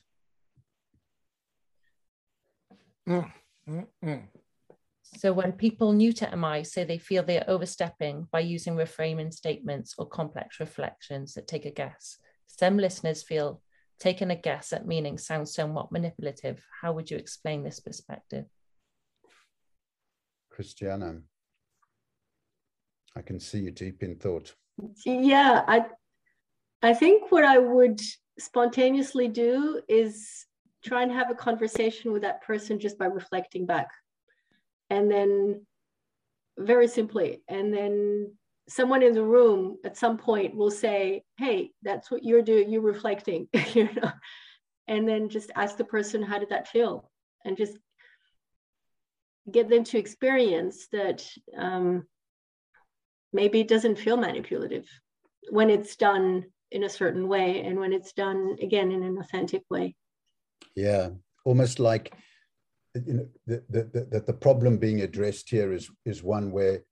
[3.09, 3.33] Mm,
[3.69, 4.23] mm, mm.
[5.19, 9.95] So, when people new to MI say they feel they're overstepping by using reframing statements
[9.99, 13.61] or complex reflections that take a guess, some listeners feel
[14.03, 16.61] taking a guess at meaning sounds somewhat manipulative.
[16.81, 18.47] How would you explain this perspective?
[20.51, 21.21] Christiana.
[23.15, 24.53] I can see you deep in thought.
[25.07, 25.85] Yeah, I
[26.83, 28.01] I think what I would
[28.41, 30.47] spontaneously do is
[30.85, 33.89] try and have a conversation with that person just by reflecting back.
[34.91, 35.65] And then
[36.59, 38.35] very simply, and then
[38.69, 42.81] someone in the room at some point will say, Hey, that's what you're doing, you're
[42.81, 44.13] reflecting, you know.
[44.89, 47.11] And then just ask the person, how did that feel?
[47.45, 47.79] And just
[49.51, 52.05] get them to experience that um,
[53.33, 54.87] maybe it doesn't feel manipulative
[55.51, 59.63] when it's done in a certain way and when it's done again in an authentic
[59.71, 59.95] way
[60.77, 61.09] yeah
[61.45, 62.15] almost like
[62.95, 66.83] you know the, the, the, the problem being addressed here is is one where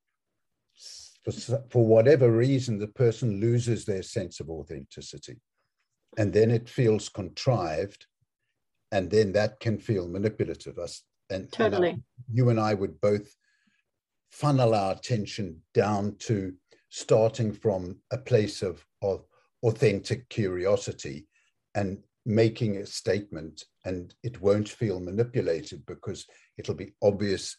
[1.22, 5.36] for, for whatever reason the person loses their sense of authenticity
[6.18, 8.06] and then it feels contrived
[8.92, 11.90] and then that can feel manipulative us and, totally.
[11.90, 12.02] and I,
[12.32, 13.34] you and i would both
[14.30, 16.54] funnel our attention down to
[16.88, 19.24] starting from a place of, of
[19.62, 21.26] authentic curiosity
[21.74, 26.26] and making a statement and it won't feel manipulated because
[26.58, 27.56] it'll be obvious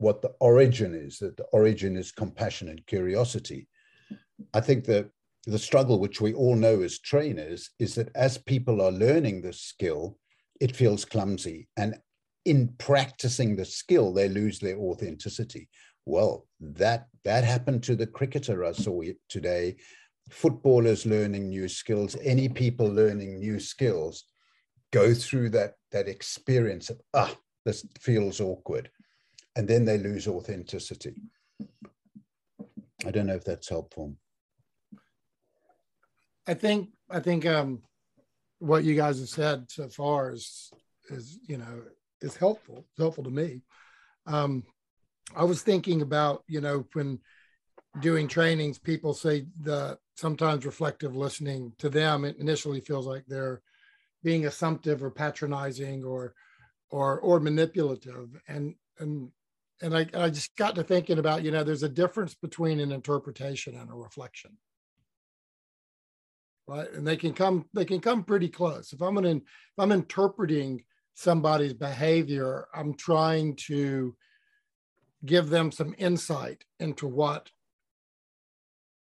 [0.00, 3.68] what the origin is that the origin is compassion and curiosity.
[4.54, 5.10] I think that
[5.46, 9.60] the struggle which we all know as trainers is that as people are learning this
[9.60, 10.16] skill
[10.60, 11.68] it feels clumsy.
[11.76, 11.96] And
[12.44, 15.68] in practicing the skill they lose their authenticity.
[16.06, 19.76] Well that that happened to the cricketer i saw today.
[20.30, 24.24] Footballers learning new skills any people learning new skills
[24.92, 27.34] go through that that experience of ah
[27.66, 28.90] this feels awkward
[29.60, 31.14] and then they lose authenticity.
[33.04, 34.16] I don't know if that's helpful.
[36.46, 37.82] I think i think um
[38.58, 40.72] what you guys have said so far is
[41.10, 41.82] is you know
[42.22, 43.60] is helpful helpful to me.
[44.26, 44.64] Um
[45.36, 47.18] i was thinking about you know when
[48.00, 53.60] doing trainings people say that sometimes reflective listening to them it initially feels like they're
[54.24, 56.34] being assumptive or patronizing or
[56.90, 58.28] or or manipulative.
[58.48, 59.30] And and
[59.82, 62.92] and I, I just got to thinking about you know there's a difference between an
[62.92, 64.56] interpretation and a reflection.
[66.66, 66.92] Right?
[66.92, 68.92] And they can come they can come pretty close.
[68.92, 69.42] If i'm an if
[69.78, 74.16] i'm interpreting somebody's behavior i'm trying to
[75.24, 77.50] give them some insight into what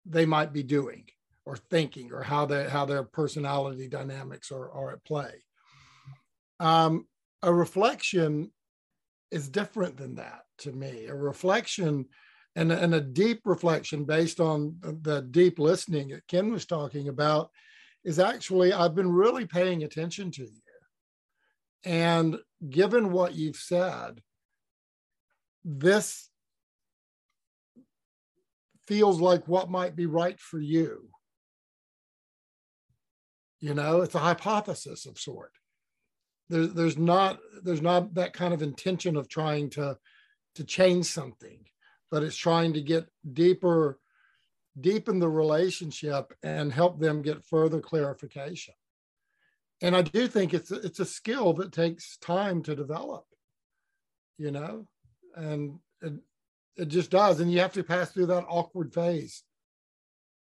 [0.04, 1.04] they might be doing
[1.44, 5.32] or thinking or how they how their personality dynamics are, are at play.
[6.60, 7.06] Um,
[7.42, 8.52] a reflection
[9.30, 11.06] is different than that to me.
[11.06, 12.06] A reflection
[12.56, 17.50] and, and a deep reflection based on the deep listening that Ken was talking about
[18.04, 20.60] is actually I've been really paying attention to you.
[21.84, 22.38] And
[22.68, 24.20] given what you've said,
[25.64, 26.28] this
[28.86, 31.08] feels like what might be right for you
[33.62, 35.52] you know it's a hypothesis of sort
[36.50, 39.96] there's there's not there's not that kind of intention of trying to
[40.54, 41.64] to change something
[42.10, 43.98] but it's trying to get deeper
[44.80, 48.74] deepen the relationship and help them get further clarification
[49.82, 53.24] and i do think it's it's a skill that takes time to develop
[54.38, 54.86] you know
[55.36, 56.12] and it,
[56.76, 59.42] it just does and you have to pass through that awkward phase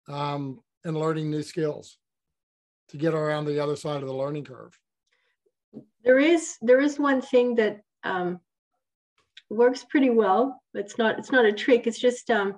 [0.08, 1.98] um, and learning new skills
[2.90, 4.78] to get around the other side of the learning curve?
[6.04, 8.40] There is there is one thing that um,
[9.50, 10.62] works pretty well.
[10.74, 11.88] It's not it's not a trick.
[11.88, 12.56] It's just um,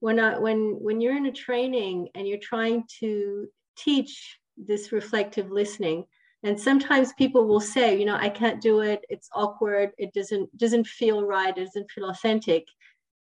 [0.00, 5.50] when I, when when you're in a training and you're trying to teach this reflective
[5.50, 6.04] listening,
[6.42, 9.04] and sometimes people will say, you know, I can't do it.
[9.08, 9.90] It's awkward.
[9.98, 11.56] It doesn't doesn't feel right.
[11.56, 12.66] It doesn't feel authentic.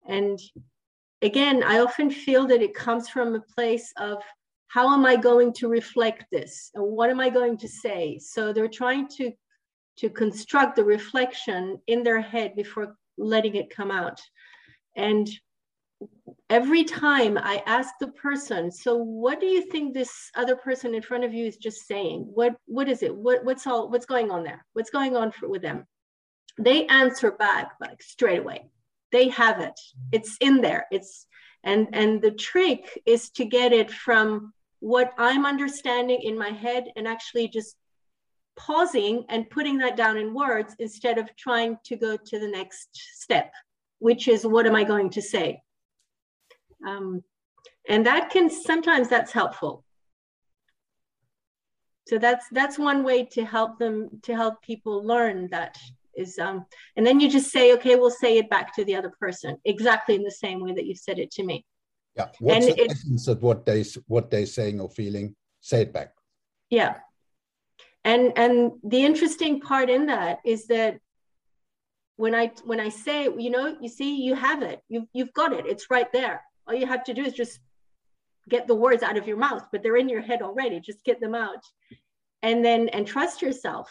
[0.06, 0.38] And
[1.22, 4.22] again, I often feel that it comes from a place of
[4.68, 6.70] how am I going to reflect this?
[6.74, 8.18] And what am I going to say?
[8.20, 9.32] So they're trying to,
[10.00, 14.20] to construct the reflection in their head before letting it come out.
[14.96, 15.28] And
[16.48, 21.02] every time I ask the person, so what do you think this other person in
[21.02, 22.20] front of you is just saying?
[22.32, 23.14] What what is it?
[23.14, 24.64] What what's all what's going on there?
[24.72, 25.86] What's going on for, with them?
[26.58, 28.70] They answer back like straight away.
[29.12, 29.78] They have it.
[30.12, 30.86] It's in there.
[30.90, 31.26] It's
[31.62, 36.84] and and the trick is to get it from what I'm understanding in my head
[36.96, 37.76] and actually just
[38.66, 42.88] pausing and putting that down in words instead of trying to go to the next
[42.92, 43.52] step,
[43.98, 45.62] which is what am I going to say?
[46.86, 47.22] Um,
[47.88, 49.84] and that can sometimes that's helpful.
[52.08, 55.78] So that's that's one way to help them to help people learn that
[56.14, 56.66] is um,
[56.96, 60.16] and then you just say okay we'll say it back to the other person exactly
[60.16, 61.64] in the same way that you said it to me
[62.16, 62.28] yeah.
[62.40, 65.34] What's and the it, essence of what they what they're saying or feeling?
[65.60, 66.12] Say it back.
[66.70, 66.96] Yeah.
[68.04, 71.00] And and the interesting part in that is that
[72.16, 74.82] when I when I say, you know, you see, you have it.
[74.88, 75.66] You've you've got it.
[75.66, 76.42] It's right there.
[76.66, 77.58] All you have to do is just
[78.48, 80.80] get the words out of your mouth, but they're in your head already.
[80.80, 81.64] Just get them out.
[82.42, 83.90] And then and trust yourself.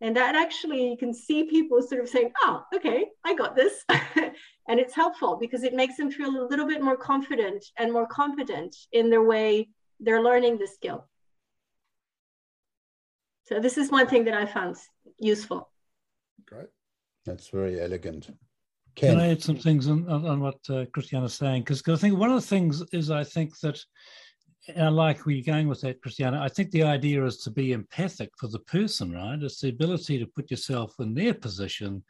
[0.00, 3.84] And that actually you can see people sort of saying, oh, okay, I got this.
[3.88, 8.06] and it's helpful because it makes them feel a little bit more confident and more
[8.06, 9.68] competent in their way
[10.00, 11.06] they're learning the skill
[13.44, 14.76] so this is one thing that i found
[15.18, 15.70] useful
[16.46, 16.68] great
[17.24, 18.30] that's very elegant
[18.96, 19.14] Ken.
[19.14, 21.62] Can I add some things on, on, on what uh, Christiana's saying?
[21.62, 23.76] Because I think one of the things is I think that
[24.68, 26.40] and I like where you're going with that, Christiana.
[26.40, 29.38] I think the idea is to be empathic for the person, right?
[29.40, 32.02] It's the ability to put yourself in their position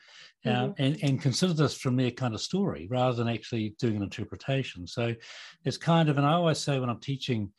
[0.45, 0.83] um, mm-hmm.
[0.83, 4.87] and, and consider this from their kind of story rather than actually doing an interpretation.
[4.87, 5.15] So
[5.65, 7.51] it's kind of, and I always say when I'm teaching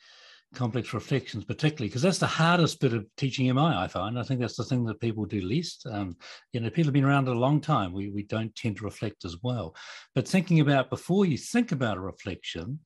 [0.53, 3.61] complex reflections, particularly because that's the hardest bit of teaching MI.
[3.61, 4.19] I find.
[4.19, 5.85] I think that's the thing that people do least.
[5.89, 6.15] Um,
[6.53, 7.93] you know, people have been around a long time.
[7.93, 9.75] We we don't tend to reflect as well.
[10.13, 12.79] But thinking about before you think about a reflection,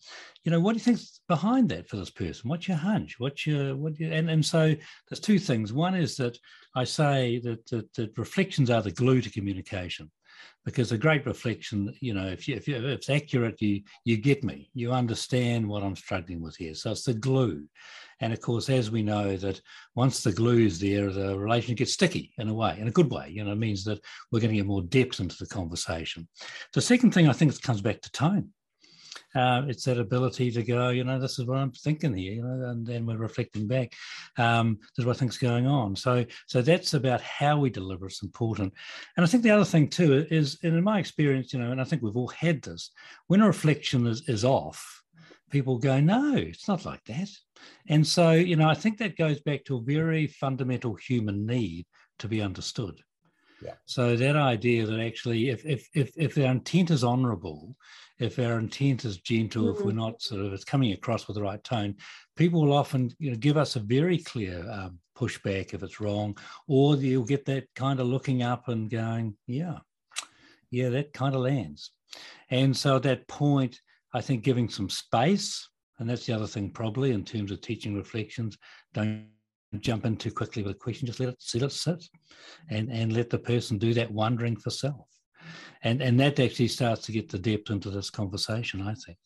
[0.43, 2.49] you know, what do you think's behind that for this person?
[2.49, 3.19] What's your hunch?
[3.19, 3.99] What's your what?
[3.99, 4.75] You, and and so
[5.09, 5.73] there's two things.
[5.73, 6.37] One is that
[6.75, 10.09] I say that, that, that reflections are the glue to communication
[10.65, 14.17] because a great reflection, you know, if, you, if, you, if it's accurate, you you
[14.17, 16.75] get me, you understand what I'm struggling with here.
[16.75, 17.65] So it's the glue,
[18.21, 19.61] and of course, as we know, that
[19.95, 23.09] once the glue is there, the relation gets sticky in a way, in a good
[23.09, 23.29] way.
[23.29, 23.99] You know, it means that
[24.31, 26.27] we're going to get more depth into the conversation.
[26.73, 28.49] The second thing I think it comes back to tone.
[29.35, 32.41] Uh, it's that ability to go, you know, this is what I'm thinking here, you
[32.41, 33.93] know, and then we're reflecting back.
[34.37, 35.95] Um, this is what I think's going on.
[35.95, 38.07] So, so that's about how we deliver.
[38.07, 38.73] It's important.
[39.15, 41.83] And I think the other thing too is, in my experience, you know, and I
[41.83, 42.91] think we've all had this,
[43.27, 45.03] when a reflection is, is off,
[45.51, 47.29] people go, no, it's not like that.
[47.87, 51.85] And so, you know, I think that goes back to a very fundamental human need
[52.19, 53.01] to be understood.
[53.63, 53.73] Yeah.
[53.85, 57.75] So that idea that actually, if if if if our intent is honourable,
[58.17, 59.77] if our intent is gentle, mm-hmm.
[59.77, 59.99] if we're mm-hmm.
[59.99, 61.95] not sort of it's coming across with the right tone,
[62.35, 66.37] people will often you know give us a very clear um, pushback if it's wrong,
[66.67, 69.79] or you'll get that kind of looking up and going, yeah,
[70.71, 71.91] yeah, that kind of lands.
[72.49, 73.79] And so at that point,
[74.13, 75.67] I think giving some space,
[75.99, 78.57] and that's the other thing probably in terms of teaching reflections,
[78.93, 79.27] don't
[79.77, 82.03] jump in too quickly with a question, just let it let it sit.
[82.69, 85.07] And, and let the person do that wondering for self.
[85.83, 89.17] And and that actually starts to get the depth into this conversation i think.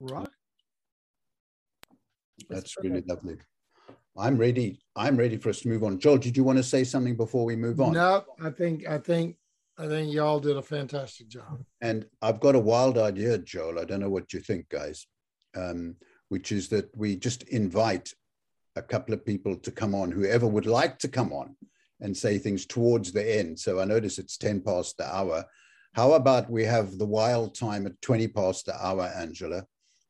[0.00, 0.28] Right.
[2.48, 3.36] That's really lovely.
[4.16, 5.98] I'm ready i'm ready for us to move on.
[5.98, 7.92] Joel did you want to say something before we move on?
[7.92, 9.36] No i think i think
[9.76, 11.62] i think y'all did a fantastic job.
[11.82, 13.78] And i've got a wild idea joel.
[13.78, 15.06] I don't know what you think guys.
[15.56, 15.96] Um,
[16.28, 18.12] which is that we just invite
[18.76, 21.56] a couple of people to come on whoever would like to come on
[22.00, 23.58] and say things towards the end.
[23.58, 25.44] So I notice it's 10 past the hour.
[25.94, 29.64] How about we have the wild time at 20 past the hour, Angela?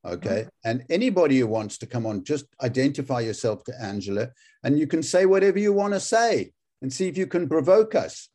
[0.05, 0.41] Okay.
[0.41, 0.49] Mm-hmm.
[0.65, 4.29] And anybody who wants to come on, just identify yourself to Angela
[4.63, 7.95] and you can say whatever you want to say and see if you can provoke
[7.95, 8.29] us.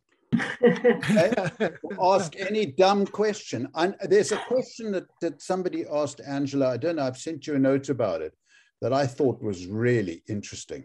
[0.64, 1.70] Okay?
[2.02, 3.68] ask any dumb question.
[3.76, 6.72] And there's a question that, that somebody asked Angela.
[6.72, 8.34] I don't know, I've sent you a note about it
[8.82, 10.84] that I thought was really interesting.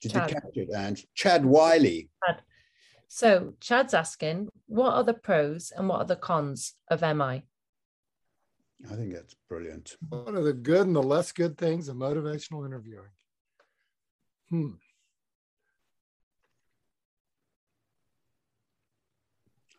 [0.00, 0.30] Did Chad.
[0.30, 1.06] you catch it, Ange?
[1.14, 2.10] Chad Wiley.
[2.26, 2.42] Chad.
[3.08, 7.44] So Chad's asking, what are the pros and what are the cons of MI?
[8.90, 9.96] I think that's brilliant.
[10.08, 13.08] What are the good and the less good things of motivational interviewing?
[14.50, 14.72] Hmm.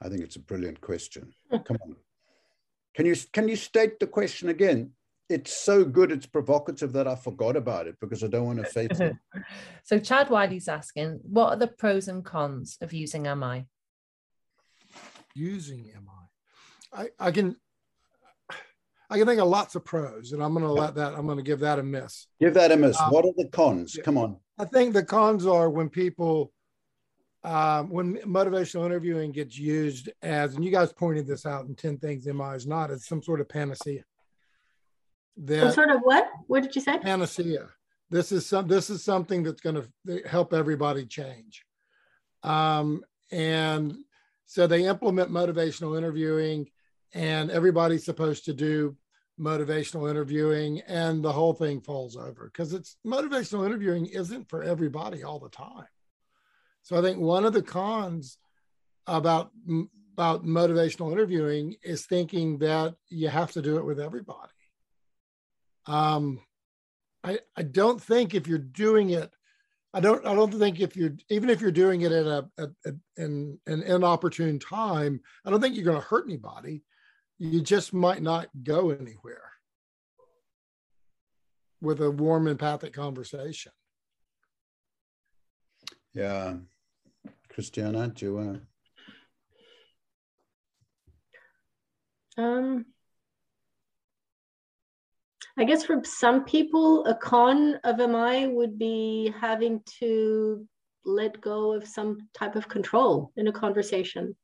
[0.02, 1.34] I think it's a brilliant question.
[1.52, 1.96] Come on.
[2.96, 4.92] Can you can you state the question again?
[5.30, 8.66] it's so good it's provocative that I forgot about it because I don't want to
[8.66, 9.16] face it.
[9.84, 13.66] so Chad Wiley's asking, what are the pros and cons of using MI?
[15.34, 16.30] Using MI.
[16.94, 17.56] I, I can
[19.10, 21.60] I can think of lots of pros, and I'm gonna let that I'm gonna give
[21.60, 22.28] that a miss.
[22.40, 23.00] Give that a miss.
[23.00, 23.98] Um, what are the cons?
[24.04, 24.38] Come on.
[24.58, 26.54] I think the cons are when people
[27.46, 31.98] um, when motivational interviewing gets used as, and you guys pointed this out in 10
[32.00, 34.04] things MI is not, as some sort of panacea
[35.38, 36.30] that sort of what?
[36.48, 36.98] What did you say?
[37.00, 37.68] Panacea.
[38.10, 38.68] This is some.
[38.68, 41.66] This is something that's going to help everybody change.
[42.44, 43.98] Um, and
[44.46, 46.70] so they implement motivational interviewing,
[47.14, 48.96] and everybody's supposed to do
[49.40, 55.24] motivational interviewing, and the whole thing falls over because it's motivational interviewing isn't for everybody
[55.24, 55.88] all the time.
[56.86, 58.38] So I think one of the cons
[59.08, 59.50] about
[60.14, 64.54] about motivational interviewing is thinking that you have to do it with everybody.
[65.88, 66.42] Um,
[67.24, 69.34] I, I don't think if you're doing it,
[69.96, 72.68] I don't I don't think if you're even if you're doing it at a, a,
[72.86, 76.84] a in an inopportune time, I don't think you're going to hurt anybody.
[77.40, 79.50] You just might not go anywhere
[81.82, 83.72] with a warm empathic conversation.
[86.14, 86.58] Yeah,
[87.56, 88.62] Christiana, do you want
[92.36, 92.44] to?
[92.44, 92.86] Um,
[95.58, 100.68] I guess for some people, a con of MI would be having to
[101.06, 104.36] let go of some type of control in a conversation,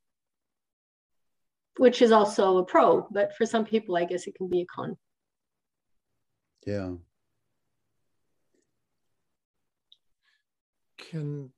[1.79, 3.05] which is also a pro.
[3.11, 4.95] But for some people, I guess it can be a con.
[6.65, 6.93] Yeah.
[10.97, 11.51] Can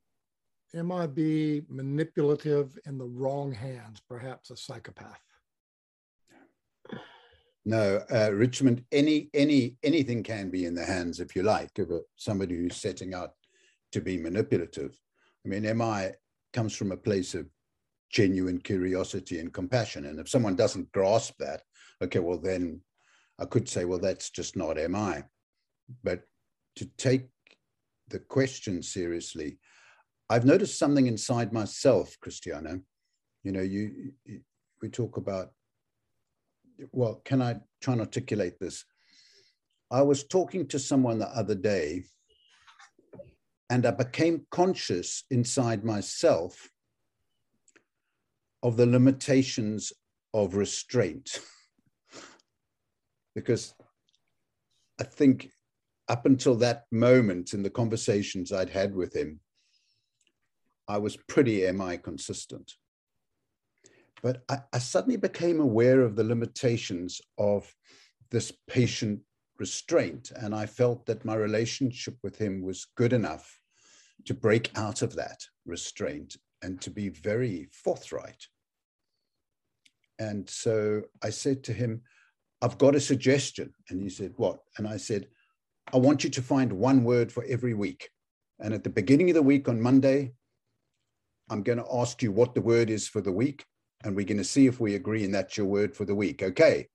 [0.74, 5.20] MI be manipulative in the wrong hands, perhaps a psychopath?
[7.64, 8.84] No, uh, Richmond.
[8.92, 12.76] Any any anything can be in the hands, if you like, of a, somebody who's
[12.76, 13.30] setting out
[13.92, 14.98] to be manipulative.
[15.44, 16.10] I mean, MI
[16.52, 17.46] comes from a place of
[18.10, 21.62] genuine curiosity and compassion, and if someone doesn't grasp that,
[22.02, 22.82] okay, well then
[23.38, 25.22] I could say, well, that's just not MI.
[26.02, 26.22] But
[26.76, 27.28] to take
[28.08, 29.58] the question seriously,
[30.30, 32.80] I've noticed something inside myself, Christiana.
[33.42, 34.40] You know, you, you
[34.80, 35.50] we talk about
[36.92, 38.84] well, can I try and articulate this?
[39.90, 42.04] I was talking to someone the other day
[43.70, 46.68] and I became conscious inside myself
[48.62, 49.92] of the limitations
[50.32, 51.38] of restraint.
[53.34, 53.74] because
[55.00, 55.50] I think
[56.08, 59.40] up until that moment in the conversations I'd had with him,
[60.88, 62.72] I was pretty MI consistent.
[64.22, 67.72] But I, I suddenly became aware of the limitations of
[68.30, 69.20] this patient
[69.58, 70.32] restraint.
[70.34, 73.58] And I felt that my relationship with him was good enough
[74.26, 78.46] to break out of that restraint and to be very forthright.
[80.18, 82.02] And so I said to him,
[82.62, 83.74] I've got a suggestion.
[83.90, 84.60] And he said, What?
[84.78, 85.28] And I said,
[85.92, 88.08] I want you to find one word for every week.
[88.60, 90.32] And at the beginning of the week on Monday,
[91.50, 93.64] I'm going to ask you what the word is for the week
[94.04, 96.42] and we're going to see if we agree and that's your word for the week.
[96.42, 96.88] Okay.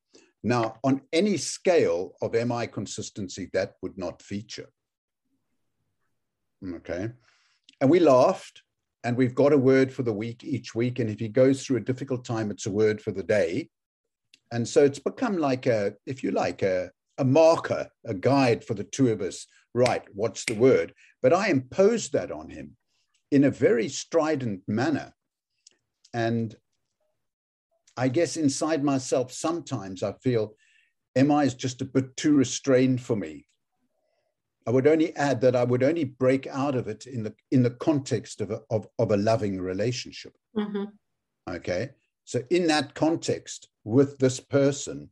[0.44, 4.70] Now, on any scale of MI consistency, that would not feature.
[6.76, 7.10] Okay.
[7.82, 8.62] And we laughed,
[9.04, 11.00] and we've got a word for the week each week.
[11.00, 13.70] And if he goes through a difficult time, it's a word for the day.
[14.52, 18.74] And so it's become like a, if you like, a, a marker, a guide for
[18.74, 19.46] the two of us.
[19.74, 20.94] Right, what's the word?
[21.22, 22.76] But I imposed that on him
[23.32, 25.14] in a very strident manner.
[26.14, 26.56] And
[27.96, 30.56] I guess inside myself, sometimes I feel
[31.16, 33.46] MI is just a bit too restrained for me.
[34.68, 37.64] I would only add that I would only break out of it in the in
[37.64, 40.34] the context of a, of, of a loving relationship.
[40.56, 40.84] Mm-hmm.
[41.50, 41.90] Okay.
[42.26, 45.10] So in that context, with this person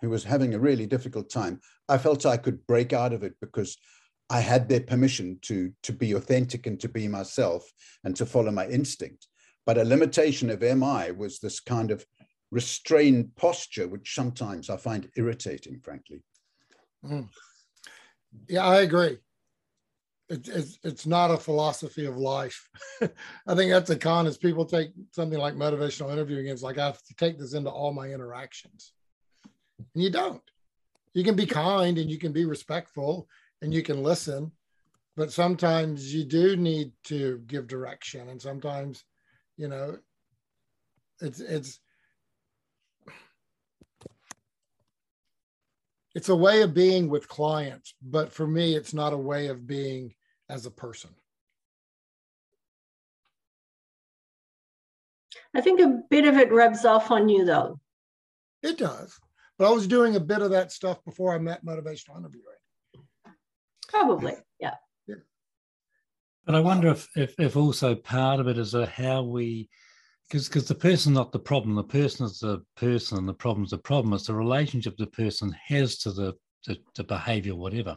[0.00, 3.34] who was having a really difficult time, I felt I could break out of it
[3.40, 3.76] because
[4.30, 7.70] I had their permission to to be authentic and to be myself
[8.04, 9.26] and to follow my instinct.
[9.64, 12.04] But a limitation of MI was this kind of
[12.50, 16.22] restrained posture, which sometimes I find irritating, frankly.
[17.04, 17.28] Mm.
[18.48, 19.18] Yeah, I agree.
[20.30, 22.68] It, it's, it's not a philosophy of life.
[23.46, 26.46] I think that's a con is people take something like motivational interviewing.
[26.46, 28.92] It's like I have to take this into all my interactions.
[29.94, 30.42] And you don't.
[31.14, 33.28] You can be kind and you can be respectful
[33.62, 34.52] and you can listen,
[35.16, 38.28] but sometimes you do need to give direction.
[38.28, 39.04] And sometimes
[39.58, 39.98] you know
[41.20, 41.80] it's it's
[46.14, 49.66] it's a way of being with clients but for me it's not a way of
[49.66, 50.14] being
[50.48, 51.10] as a person.
[55.54, 57.80] I think a bit of it rubs off on you though.
[58.62, 59.18] It does.
[59.58, 62.57] But i was doing a bit of that stuff before i met motivational interviewing
[63.88, 64.74] probably yeah
[66.48, 69.68] but I wonder if, if, if also part of it is a how we,
[70.26, 71.74] because because the person's not the problem.
[71.74, 74.14] The person is the person, and the problem's the problem.
[74.14, 76.32] It's the relationship the person has to the
[76.66, 77.96] the, the behavior, whatever.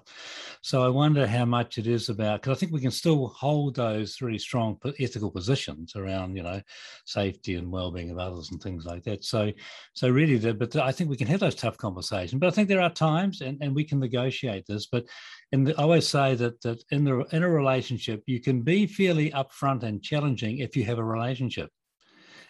[0.61, 3.75] So I wonder how much it is about because I think we can still hold
[3.75, 6.61] those really strong ethical positions around, you know,
[7.05, 9.23] safety and well-being of others and things like that.
[9.23, 9.51] So,
[9.93, 12.39] so really, the, but I think we can have those tough conversations.
[12.39, 14.87] But I think there are times, and, and we can negotiate this.
[14.87, 15.05] But
[15.51, 19.31] the, I always say that that in the in a relationship, you can be fairly
[19.31, 21.69] upfront and challenging if you have a relationship.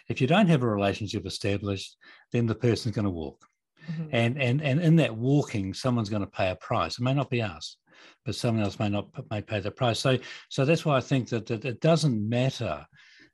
[0.08, 1.96] If you don't have a relationship established,
[2.32, 3.46] then the person's going to walk
[3.90, 4.08] Mm-hmm.
[4.12, 6.98] And and and in that walking, someone's going to pay a price.
[6.98, 7.76] It may not be us,
[8.24, 9.98] but someone else may not may pay the price.
[9.98, 10.18] So
[10.48, 12.86] so that's why I think that, that it doesn't matter.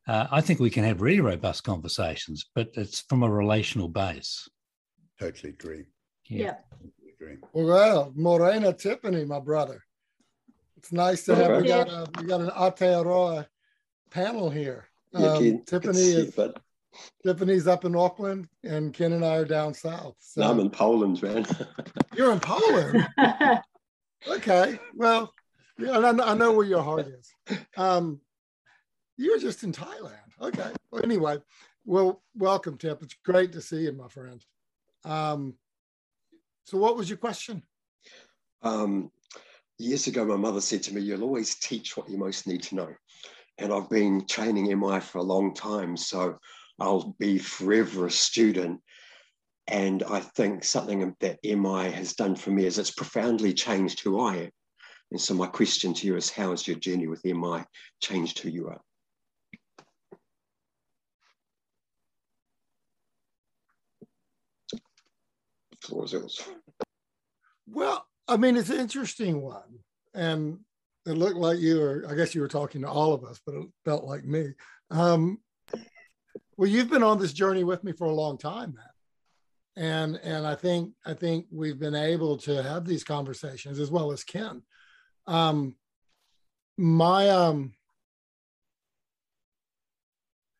[0.06, 4.48] Uh, I think we can have really robust conversations, but it's from a relational base.
[5.20, 5.84] Totally agree.
[6.28, 6.54] Yeah.
[7.20, 7.34] yeah.
[7.52, 9.82] Well, Morena Tiffany, my brother.
[10.76, 13.46] It's nice to have we got a we got an Aotearoa
[14.10, 14.88] panel here.
[15.12, 16.60] Um, Tiffany is but
[17.24, 20.16] Tiffany's up in Auckland, and Ken and I are down south.
[20.20, 20.40] So.
[20.40, 21.46] No, I'm in Poland, man.
[22.16, 23.06] You're in Poland.
[24.28, 25.32] okay, well,
[25.78, 27.58] yeah, I know, I know where your heart is.
[27.76, 28.20] Um,
[29.16, 30.12] you're just in Thailand.
[30.40, 30.70] Okay.
[30.90, 31.38] Well, anyway,
[31.84, 33.02] well, welcome, Tip.
[33.02, 34.44] It's great to see you, my friend.
[35.04, 35.54] Um,
[36.64, 37.62] so, what was your question?
[38.62, 39.10] Um,
[39.78, 42.74] years ago, my mother said to me, "You'll always teach what you most need to
[42.74, 42.94] know,"
[43.58, 46.38] and I've been training MI for a long time, so
[46.78, 48.80] I'll be forever a student.
[49.66, 54.20] And I think something that MI has done for me is it's profoundly changed who
[54.20, 54.50] I am.
[55.10, 57.64] And so my question to you is, how has your journey with MI
[58.00, 58.80] changed who you are?
[67.66, 69.80] Well, I mean, it's an interesting one.
[70.14, 70.60] And
[71.06, 73.54] it looked like you were, I guess you were talking to all of us, but
[73.54, 74.52] it felt like me.
[74.90, 75.38] Um,
[76.58, 78.90] well, you've been on this journey with me for a long time, Matt.
[79.76, 84.10] And, and I think I think we've been able to have these conversations as well
[84.10, 84.62] as Ken.
[85.28, 85.76] Um,
[86.76, 87.74] my um,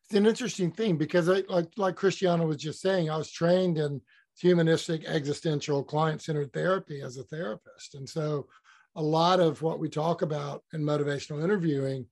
[0.05, 3.77] it's an interesting thing because I, like like Christiana was just saying, I was trained
[3.77, 4.01] in
[4.39, 8.47] humanistic existential client-centered therapy as a therapist, and so
[8.95, 12.05] a lot of what we talk about in motivational interviewing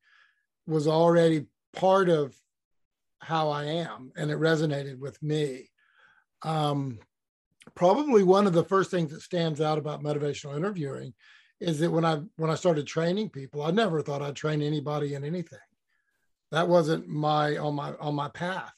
[0.66, 2.36] was already part of
[3.20, 5.70] how I am, and it resonated with me.
[6.44, 7.00] Um,
[7.76, 11.14] probably one of the first things that stands out about motivational interviewing
[11.60, 15.16] is that when I when I started training people, I never thought I'd train anybody
[15.16, 15.60] in anything.
[16.52, 18.74] That wasn't my on my on my path,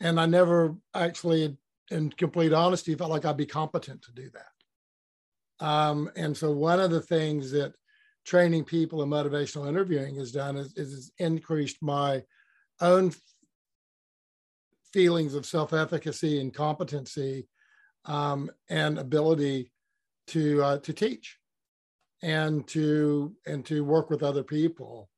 [0.00, 1.56] and I never actually,
[1.90, 5.66] in complete honesty, felt like I'd be competent to do that.
[5.66, 7.74] Um, and so one of the things that
[8.24, 12.22] training people in motivational interviewing has done is, is increased my
[12.80, 13.12] own
[14.92, 17.48] feelings of self-efficacy and competency
[18.04, 19.72] um, and ability
[20.28, 21.38] to uh, to teach
[22.22, 25.08] and to and to work with other people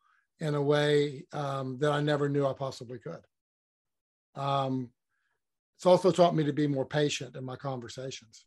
[0.40, 3.20] in a way um, that I never knew I possibly could.
[4.34, 4.90] Um,
[5.76, 8.46] it's also taught me to be more patient in my conversations.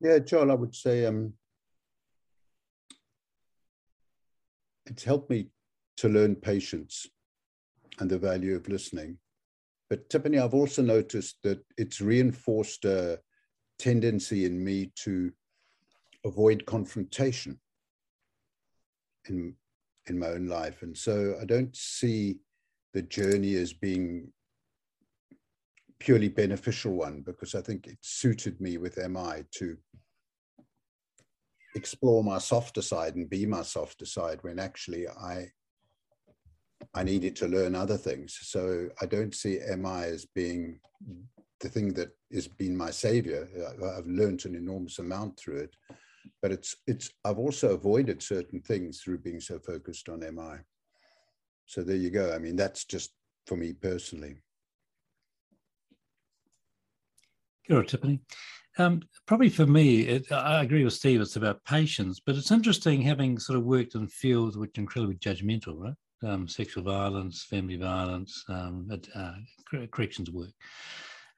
[0.00, 1.32] Yeah, Joel, I would say um,
[4.86, 5.48] it's helped me
[5.98, 7.06] to learn patience
[7.98, 9.18] and the value of listening.
[9.90, 13.18] But Tiffany, I've also noticed that it's reinforced a
[13.78, 15.32] tendency in me to
[16.24, 17.58] avoid confrontation
[19.28, 19.54] in,
[20.06, 20.82] in my own life.
[20.82, 22.38] And so I don't see
[22.94, 24.32] the journey as being
[25.98, 29.76] purely beneficial one because I think it suited me with MI to
[31.74, 35.50] explore my softer side and be my softer side when actually I
[36.94, 38.38] I needed to learn other things.
[38.42, 40.80] So I don't see MI as being
[41.60, 43.48] the thing that has been my savior.
[43.96, 45.76] I've learned an enormous amount through it,
[46.40, 50.58] but it's it's I've also avoided certain things through being so focused on MI.
[51.66, 52.32] So there you go.
[52.34, 53.12] I mean, that's just
[53.46, 54.36] for me personally.
[57.68, 58.20] Good, Tiffany.
[58.78, 61.20] Um, probably for me, it, I agree with Steve.
[61.20, 65.16] It's about patience, but it's interesting having sort of worked in fields which are incredibly
[65.16, 65.94] judgmental, right?
[66.22, 69.32] Um, sexual violence, family violence, um, uh,
[69.90, 70.50] corrections work.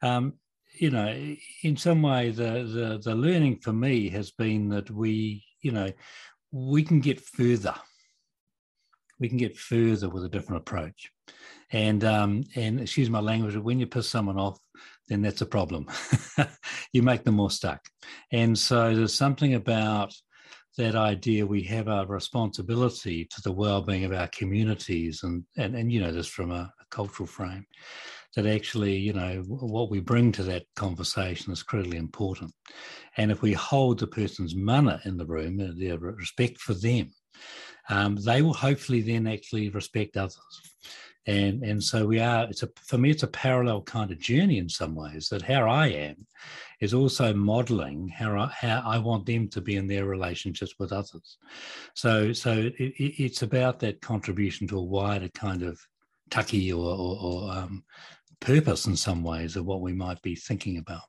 [0.02, 0.35] Um,
[0.73, 5.44] you know, in some way, the, the the learning for me has been that we,
[5.62, 5.90] you know,
[6.52, 7.74] we can get further.
[9.19, 11.11] We can get further with a different approach,
[11.73, 13.57] and um, and excuse my language.
[13.57, 14.59] When you piss someone off,
[15.09, 15.86] then that's a problem.
[16.93, 17.81] you make them more stuck,
[18.32, 20.15] and so there's something about
[20.77, 25.93] that idea we have a responsibility to the well-being of our communities and and, and
[25.93, 27.67] you know this from a, a cultural frame
[28.37, 32.53] that actually you know what we bring to that conversation is critically important.
[33.17, 37.13] And if we hold the person's mana in the room uh, their respect for them
[37.91, 40.62] um, they will hopefully then actually respect others
[41.27, 44.57] and and so we are it's a for me it's a parallel kind of journey
[44.57, 46.17] in some ways that how i am
[46.81, 50.93] is also modeling how I, how I want them to be in their relationships with
[50.93, 51.37] others.
[51.95, 55.79] So, so it, it's about that contribution to a wider kind of
[56.31, 57.85] taki or, or, or um,
[58.41, 61.03] purpose in some ways of what we might be thinking about.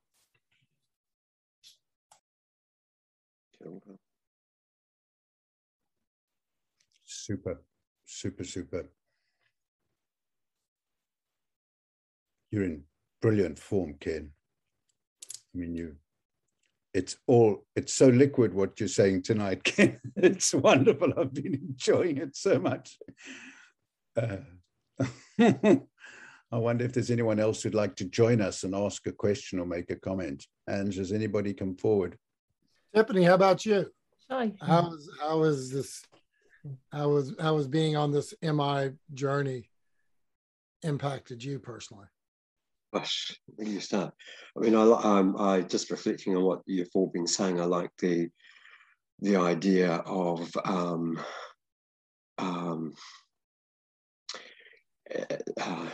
[7.22, 7.62] Super,
[8.04, 8.86] super, super.
[12.50, 12.84] You're in
[13.22, 14.32] brilliant form, Ken.
[15.54, 15.98] I mean, you,
[16.96, 20.00] it's all, it's so liquid what you're saying tonight, Ken.
[20.16, 21.14] it's wonderful.
[21.16, 22.98] I've been enjoying it so much.
[24.20, 24.38] Uh,
[25.40, 29.60] I wonder if there's anyone else who'd like to join us and ask a question
[29.60, 30.48] or make a comment.
[30.66, 32.18] And does anybody come forward?
[32.96, 33.92] Tiffany, how about you?
[34.32, 34.54] Hi.
[34.60, 36.02] How was how was this?
[36.92, 39.70] How was how was being on this MI journey
[40.84, 42.08] impacted you personally?
[42.94, 44.14] gosh, where you start?
[44.58, 44.84] I mean, I,
[45.38, 47.60] I just reflecting on what you've all been saying.
[47.60, 48.30] I like the
[49.20, 51.20] the idea of um,
[52.38, 52.94] um,
[55.62, 55.88] uh,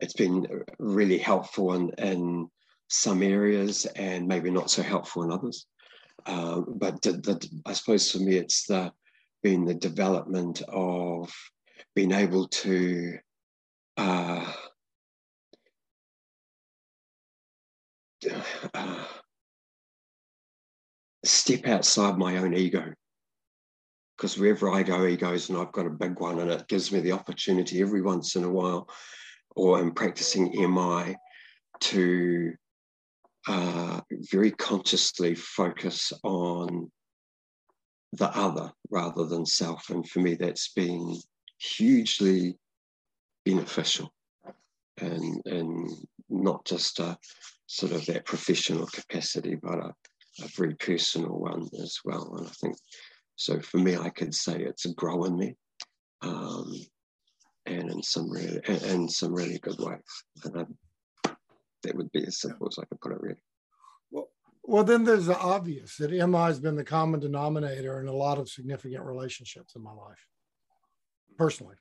[0.00, 0.46] it's been
[0.78, 2.48] really helpful in, in
[2.88, 5.66] some areas and maybe not so helpful in others.
[6.26, 8.92] Um, but the, the, I suppose for me, it's the
[9.44, 11.30] been the development of
[11.94, 13.18] being able to
[13.98, 14.52] uh,
[18.72, 19.04] uh,
[21.24, 22.92] step outside my own ego.
[24.16, 27.00] Because wherever I go, egos, and I've got a big one, and it gives me
[27.00, 28.88] the opportunity every once in a while,
[29.54, 31.16] or I'm practicing MI,
[31.80, 32.54] to
[33.46, 34.00] uh,
[34.30, 36.90] very consciously focus on
[38.16, 39.90] the other rather than self.
[39.90, 41.16] And for me, that's been
[41.58, 42.56] hugely
[43.44, 44.12] beneficial
[44.98, 45.90] and, and
[46.28, 47.16] not just a
[47.66, 49.94] sort of that professional capacity, but a,
[50.42, 52.34] a very personal one as well.
[52.38, 52.76] And I think
[53.36, 55.56] so for me, I could say it's a grow in me.
[56.22, 56.72] Um,
[57.66, 59.98] and in some really in some really good ways.
[60.44, 61.32] And I,
[61.82, 63.40] that would be as simple as I could put it really.
[64.66, 68.38] Well, then there's the obvious that MI has been the common denominator in a lot
[68.38, 70.26] of significant relationships in my life,
[71.36, 71.76] personally.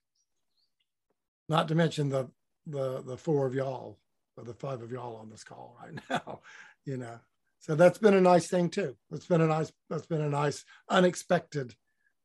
[1.48, 2.30] Not to mention the
[2.68, 4.00] the the four of y'all
[4.38, 6.42] or the five of y'all on this call right now,
[6.86, 7.20] you know.
[7.60, 8.98] So that's been a nice thing too.
[9.12, 11.76] It's been a nice that's been a nice unexpected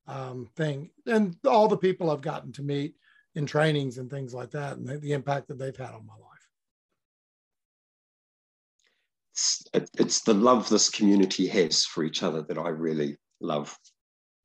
[0.08, 2.94] um, thing, and all the people I've gotten to meet
[3.36, 6.14] in trainings and things like that, and the, the impact that they've had on my
[6.14, 6.27] life.
[9.38, 13.76] It's, it's the love this community has for each other that I really love.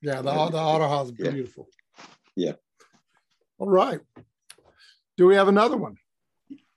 [0.02, 1.68] Yeah, the, the Aroha is beautiful.
[2.36, 2.54] Yeah.
[3.58, 4.00] All right.
[5.18, 5.96] Do we have another one?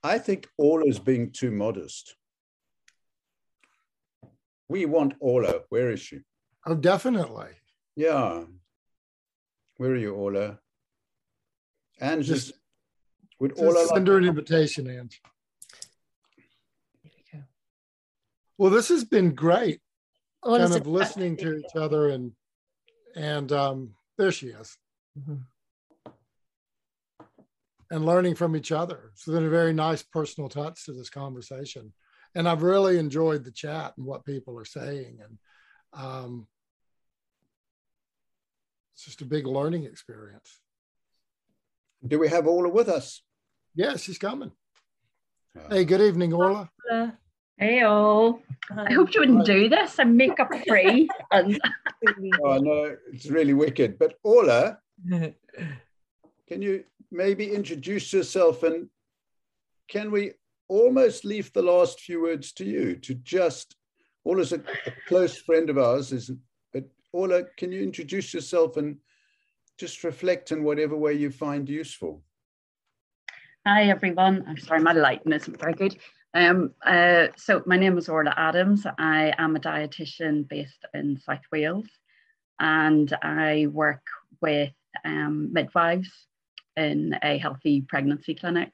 [0.03, 2.17] I think all is being too modest.
[4.69, 5.61] We want Orla.
[5.69, 6.21] Where is she?
[6.67, 7.49] Oh, definitely.
[7.97, 8.45] Yeah.
[9.77, 10.59] Where are you, Orla?
[12.01, 12.61] And just, Just,
[13.41, 15.21] would just Orla send like, her an invitation, Ange.
[17.03, 17.45] There we go.
[18.59, 19.81] Well, this has been great.
[20.43, 22.33] Well, kind of listening to each other and
[23.15, 24.77] and um, there she is.
[25.19, 25.43] Mhm.
[27.91, 29.13] and learning from each other.
[29.15, 31.93] So there's a very nice personal touch to this conversation.
[32.35, 35.21] And I've really enjoyed the chat and what people are saying.
[35.23, 35.39] And
[35.93, 36.49] um,
[38.93, 40.61] it's just a big learning experience.
[42.07, 43.23] do we have Orla with us?
[43.77, 44.51] Yeah, she's coming.
[45.57, 46.69] Uh, Hey, good evening, Orla.
[47.59, 48.43] Hey all.
[48.71, 49.99] I hope you wouldn't do this.
[49.99, 51.09] I'm makeup free.
[51.31, 51.59] and
[52.45, 53.99] Oh, no, it's really wicked.
[53.99, 54.79] But Orla,
[55.11, 55.33] can
[56.51, 58.91] you maybe introduce yourself and
[59.89, 60.33] can we
[60.69, 63.77] almost leave the last few words to you to just
[64.25, 66.39] Orla's a, a close friend of ours, isn't
[66.75, 68.99] but Orla, can you introduce yourself and
[69.79, 72.23] just reflect in whatever way you find useful?
[73.67, 74.45] Hi everyone.
[74.47, 75.97] I'm sorry, my lighting isn't very good.
[76.37, 78.85] Um, uh, so my name is Orla Adams.
[78.99, 81.87] I am a dietitian based in South Wales,
[82.61, 84.03] and I work
[84.43, 86.11] with um, midwives
[86.77, 88.71] in a healthy pregnancy clinic.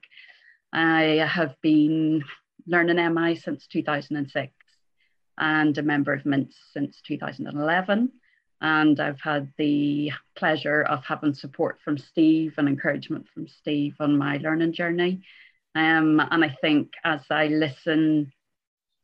[0.73, 2.25] I have been
[2.67, 4.53] learning MI since 2006
[5.39, 8.11] and a member of MINTS since 2011.
[8.61, 14.19] And I've had the pleasure of having support from Steve and encouragement from Steve on
[14.19, 15.23] my learning journey.
[15.75, 18.33] Um, and I think as I listen,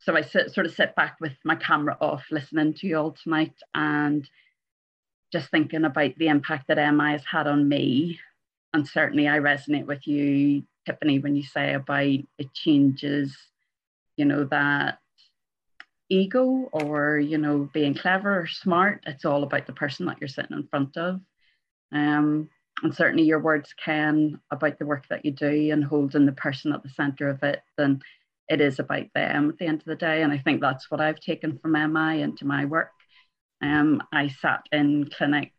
[0.01, 3.13] so I sit, sort of sit back with my camera off, listening to you all
[3.13, 4.29] tonight and
[5.33, 8.19] just thinking about the impact that MI has had on me.
[8.73, 13.37] And certainly I resonate with you, Tiffany, when you say about it changes,
[14.17, 14.99] you know, that
[16.09, 19.05] ego or, you know, being clever or smart.
[19.07, 21.21] It's all about the person that you're sitting in front of.
[21.93, 22.51] Um,
[22.83, 26.73] and certainly your words can about the work that you do and holding the person
[26.73, 28.01] at the center of it, then
[28.49, 30.23] it is about them at the end of the day.
[30.23, 32.91] And I think that's what I've taken from MI into my work.
[33.63, 35.53] Um, I sat in clinic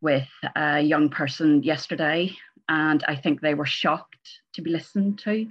[0.00, 2.34] with a young person yesterday,
[2.68, 5.46] and I think they were shocked to be listened to.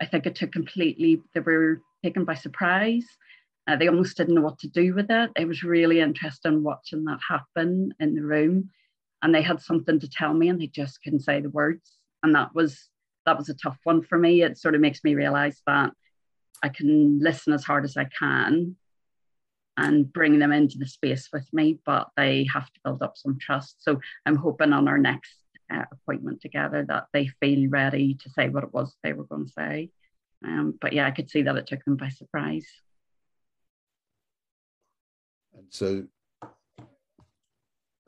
[0.00, 3.04] I think it took completely, they were taken by surprise.
[3.68, 5.30] Uh, they almost didn't know what to do with it.
[5.36, 8.70] It was really interesting watching that happen in the room.
[9.22, 11.92] And they had something to tell me and they just couldn't say the words.
[12.22, 12.88] And that was
[13.26, 14.42] that was a tough one for me.
[14.42, 15.92] It sort of makes me realize that
[16.62, 18.76] I can listen as hard as I can
[19.76, 23.38] and bring them into the space with me, but they have to build up some
[23.38, 23.76] trust.
[23.78, 25.38] So I'm hoping on our next
[25.72, 29.46] uh, appointment together that they feel ready to say what it was they were going
[29.46, 29.90] to say.
[30.44, 32.66] Um, but yeah, I could see that it took them by surprise.
[35.54, 36.04] And so,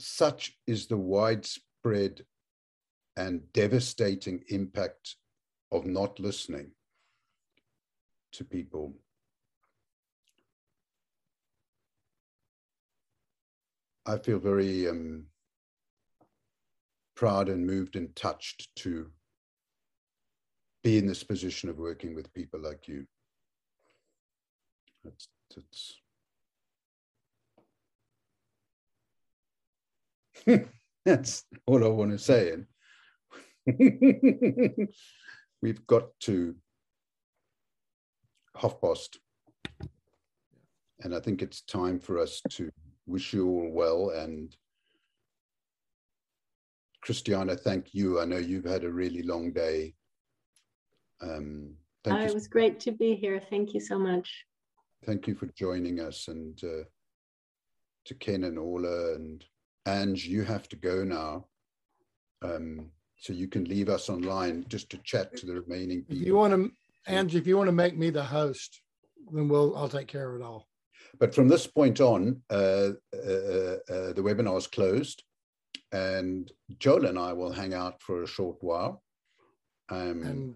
[0.03, 2.25] such is the widespread
[3.17, 5.17] and devastating impact
[5.71, 6.73] of not listening
[8.33, 8.95] to people.
[14.05, 15.27] I feel very um,
[17.15, 19.11] proud and moved and touched to
[20.83, 23.07] be in this position of working with people like you.
[25.05, 26.02] That's, that's,
[31.05, 32.57] that's all I want to say.
[35.63, 36.55] we've got to
[38.57, 39.19] half past.
[41.01, 42.71] And I think it's time for us to
[43.07, 44.11] wish you all well.
[44.11, 44.55] And
[47.03, 48.21] Christiana, thank you.
[48.21, 49.95] I know you've had a really long day.
[51.21, 51.75] Um,
[52.07, 53.41] oh, it was great to be here.
[53.51, 54.45] Thank you so much.
[55.05, 56.29] Thank you for joining us.
[56.29, 56.85] And uh,
[58.05, 59.45] to Ken and Orla and
[59.87, 61.47] Ange, you have to go now.
[62.43, 66.17] Um, so you can leave us online just to chat to the remaining people.
[66.17, 66.73] If you want to,
[67.07, 68.81] Angie, if you want to make me the host,
[69.31, 70.67] then we'll I'll take care of it all.
[71.19, 75.23] But from this point on, uh, uh, uh, the webinar is closed,
[75.93, 79.03] and Joel and I will hang out for a short while.
[79.89, 80.55] Um, and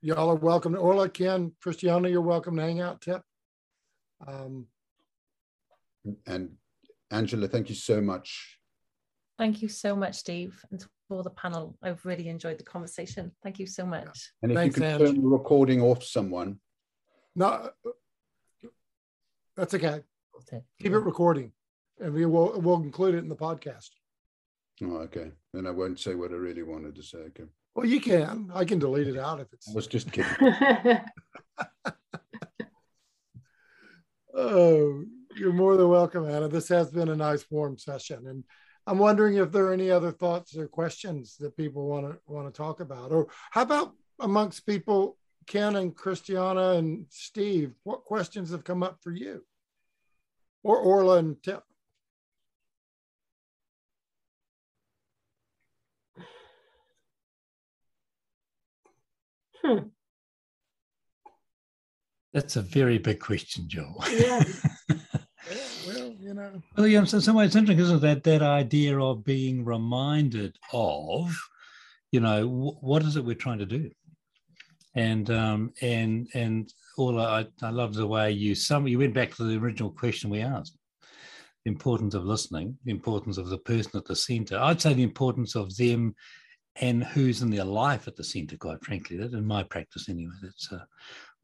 [0.00, 0.76] y'all are welcome.
[0.76, 3.00] Orla, Ken, Christiana, you're welcome to hang out.
[3.00, 3.22] Tip.
[4.26, 4.66] Um,
[6.26, 6.50] and
[7.10, 8.58] Angela, thank you so much.
[9.38, 11.76] Thank you so much, Steve, and for the panel.
[11.82, 13.32] I've really enjoyed the conversation.
[13.42, 14.32] Thank you so much.
[14.42, 16.58] And if Thanks, you can turn the recording off someone.
[17.34, 17.70] No, uh,
[19.56, 20.00] that's okay.
[20.40, 21.52] Okay, Keep it recording,
[22.00, 23.90] and we will we'll include it in the podcast.
[24.82, 25.32] Oh, okay.
[25.52, 27.18] Then I won't say what I really wanted to say.
[27.18, 27.44] Okay.
[27.74, 28.50] Well, you can.
[28.54, 29.68] I can delete it out if it's.
[29.68, 30.32] I was just kidding.
[34.34, 35.04] oh,
[35.38, 36.48] you're more than welcome, Anna.
[36.48, 38.44] This has been a nice warm session, and
[38.86, 42.52] I'm wondering if there are any other thoughts or questions that people want to want
[42.52, 45.16] to talk about, or how about amongst people,
[45.46, 49.44] Ken and Christiana and Steve, what questions have come up for you,
[50.62, 51.62] or Orla and Tip?
[59.62, 59.88] Hmm.
[62.32, 64.04] That's a very big question, Joel.
[64.10, 64.44] Yeah.
[65.86, 66.62] well, you know.
[66.76, 68.00] Well, yeah, in some ways, it's interesting, isn't it?
[68.00, 71.36] That, that idea of being reminded of,
[72.12, 73.90] you know, w- what is it we're trying to do?
[74.94, 79.34] And um, and and all I, I love the way you some you went back
[79.34, 80.76] to the original question we asked.
[81.64, 84.58] The importance of listening, the importance of the person at the center.
[84.58, 86.14] I'd say the importance of them
[86.80, 89.16] and who's in their life at the center, quite frankly.
[89.16, 90.32] That in my practice anyway.
[90.42, 90.84] That's uh,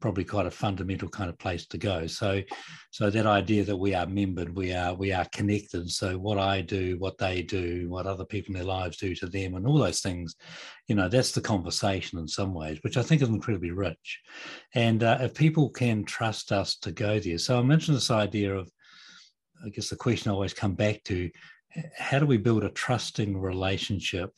[0.01, 2.05] probably quite a fundamental kind of place to go.
[2.05, 2.41] So,
[2.91, 5.89] so that idea that we are membered, we are we are connected.
[5.89, 9.27] So what I do, what they do, what other people in their lives do to
[9.27, 10.35] them, and all those things,
[10.87, 14.19] you know, that's the conversation in some ways, which I think is incredibly rich.
[14.73, 18.55] And uh, if people can trust us to go there, so I mentioned this idea
[18.55, 18.69] of,
[19.65, 21.29] I guess the question I always come back to,
[21.97, 24.31] how do we build a trusting relationship?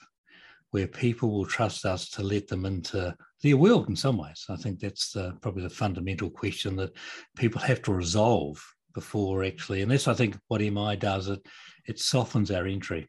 [0.72, 4.46] Where people will trust us to let them into their world in some ways.
[4.50, 6.92] I think that's the, probably the fundamental question that
[7.38, 8.62] people have to resolve
[8.94, 11.30] before actually, and that's I think what MI does.
[11.30, 11.46] It
[11.86, 13.08] it softens our entry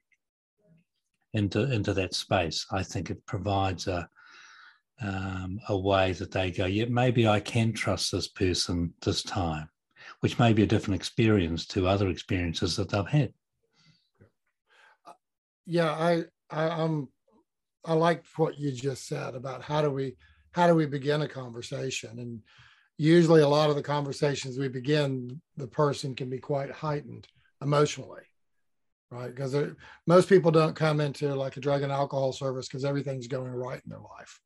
[1.33, 2.67] into into that space.
[2.71, 4.09] I think it provides a
[5.01, 9.69] um, a way that they go, yeah, maybe I can trust this person this time,
[10.21, 13.33] which may be a different experience to other experiences that they've had.
[15.67, 17.09] Yeah, I, I I'm
[17.85, 20.17] I liked what you just said about how do we
[20.53, 22.19] how do we begin a conversation?
[22.19, 22.41] And
[22.97, 27.29] usually a lot of the conversations we begin the person can be quite heightened
[27.63, 28.23] emotionally
[29.11, 29.35] right?
[29.35, 29.57] Because
[30.07, 33.81] most people don't come into like a drug and alcohol service because everything's going right
[33.85, 34.41] in their life.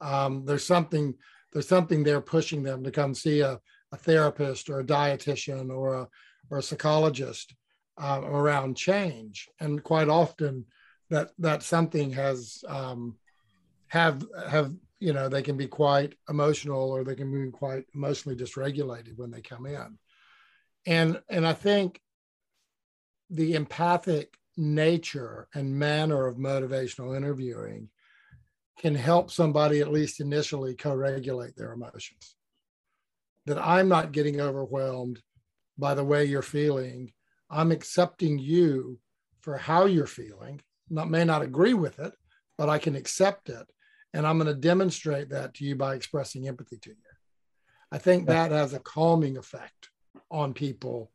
[0.00, 1.14] Um, there's something
[1.52, 3.58] there's something there pushing them to come see a,
[3.92, 6.08] a therapist or a dietitian or a
[6.50, 7.54] or a psychologist
[7.98, 9.48] um, around change.
[9.60, 10.64] And quite often
[11.10, 13.16] that that something has um,
[13.88, 18.36] have have you know they can be quite emotional or they can be quite emotionally
[18.36, 19.98] dysregulated when they come in.
[20.86, 22.00] And and i think
[23.30, 27.90] the empathic nature and manner of motivational interviewing
[28.78, 32.36] can help somebody at least initially co-regulate their emotions.
[33.46, 35.22] That i'm not getting overwhelmed
[35.78, 37.12] by the way you're feeling.
[37.50, 38.98] I'm accepting you
[39.40, 40.60] for how you're feeling
[40.90, 42.12] not may not agree with it,
[42.58, 43.66] but I can accept it.
[44.14, 46.96] And I'm going to demonstrate that to you by expressing empathy to you.
[47.92, 49.90] I think that has a calming effect
[50.30, 51.10] on people.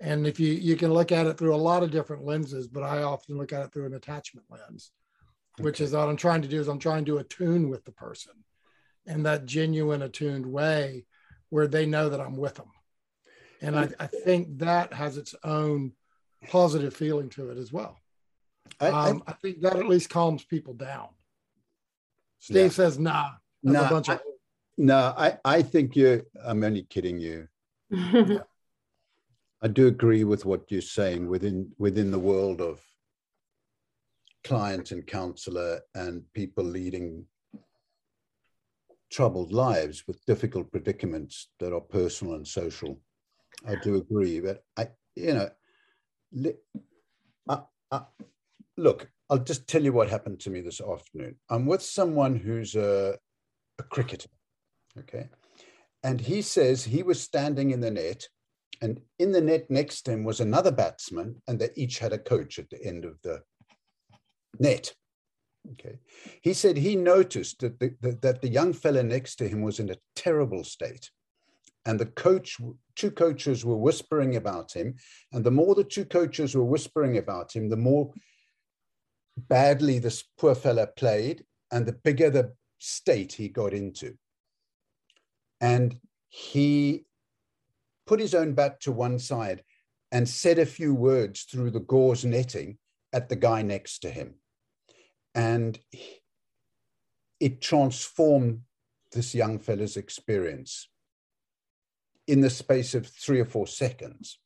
[0.00, 2.82] And if you you can look at it through a lot of different lenses, but
[2.82, 4.92] I often look at it through an attachment lens,
[5.58, 8.32] which is what I'm trying to do is I'm trying to attune with the person
[9.06, 11.06] in that genuine, attuned way
[11.48, 12.70] where they know that I'm with them.
[13.62, 15.92] And I, I think that has its own
[16.48, 17.98] positive feeling to it as well.
[18.80, 21.08] I, um, I, I think that at least calms people down.
[22.38, 22.68] Steve yeah.
[22.68, 23.30] says, nah,
[23.62, 24.20] nah, bunch of-
[24.78, 27.48] no, I, I think you're, I'm only kidding you.
[27.90, 28.38] yeah.
[29.62, 32.80] I do agree with what you're saying within within the world of
[34.44, 37.24] client and counselor and people leading
[39.10, 43.00] troubled lives with difficult predicaments that are personal and social.
[43.66, 46.54] I do agree, but I, you know,
[47.48, 48.02] I, I,
[48.76, 51.36] look, I'll just tell you what happened to me this afternoon.
[51.50, 53.16] I'm with someone who's a,
[53.78, 54.28] a cricketer,
[54.98, 55.28] okay,
[56.02, 58.28] and he says he was standing in the net
[58.80, 62.18] and in the net next to him was another batsman, and they each had a
[62.18, 63.42] coach at the end of the
[64.58, 64.92] net.
[65.72, 65.98] Okay.
[66.42, 69.80] He said he noticed that the, the, that the young fella next to him was
[69.80, 71.10] in a terrible state.
[71.84, 72.56] And the coach,
[72.96, 74.96] two coaches were whispering about him.
[75.32, 78.12] And the more the two coaches were whispering about him, the more
[79.36, 84.16] badly this poor fella played and the bigger the state he got into.
[85.60, 85.98] And
[86.28, 87.04] he
[88.06, 89.62] put his own bat to one side
[90.12, 92.78] and said a few words through the gauze netting
[93.12, 94.34] at the guy next to him.
[95.34, 95.78] And
[97.40, 98.60] it transformed
[99.12, 100.88] this young fella's experience
[102.26, 104.38] in the space of three or four seconds.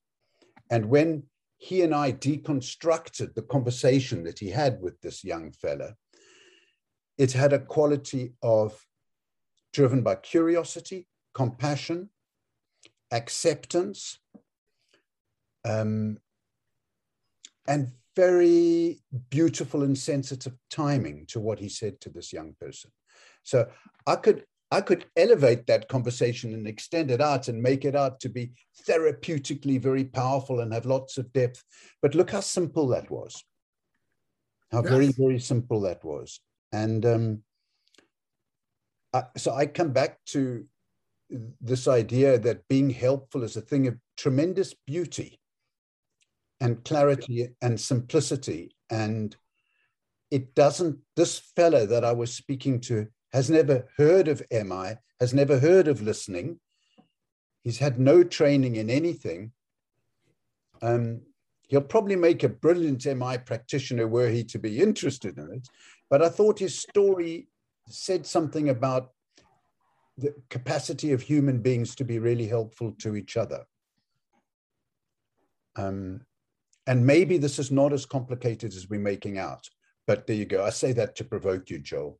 [0.71, 1.25] And when
[1.61, 5.95] he and I deconstructed the conversation that he had with this young fella,
[7.19, 8.83] it had a quality of
[9.75, 12.09] driven by curiosity, compassion,
[13.13, 14.19] acceptance,
[15.67, 16.17] um,
[17.69, 22.91] and very beautiful and sensitive timing to what he said to this young person.
[23.43, 23.69] So
[24.07, 28.21] I could I could elevate that conversation and extend it out and make it out
[28.21, 28.53] to be
[28.89, 31.65] therapeutically very powerful and have lots of depth.
[32.01, 33.43] But look how simple that was.
[34.71, 34.93] How yes.
[34.93, 36.41] very, very simple that was.
[36.73, 37.43] And um,
[39.13, 40.65] I, so I come back to
[41.61, 45.41] this idea that being helpful is a thing of tremendous beauty
[46.61, 48.77] and clarity and simplicity.
[48.89, 49.35] And
[50.31, 55.33] it doesn't, this fellow that I was speaking to has never heard of MI, has
[55.33, 56.59] never heard of listening.
[57.63, 59.53] He's had no training in anything.
[60.83, 61.23] Um,
[61.69, 65.69] he'll probably make a brilliant MI practitioner were he to be interested in it.
[66.09, 67.49] But I thought his story
[67.89, 69.11] said something about
[70.19, 73.65] the capacity of human beings to be really helpful to each other.
[75.77, 76.23] Um,
[76.87, 79.69] and maybe this is not as complicated as we're making out,
[80.07, 80.65] but there you go.
[80.65, 82.19] I say that to provoke you, Joel.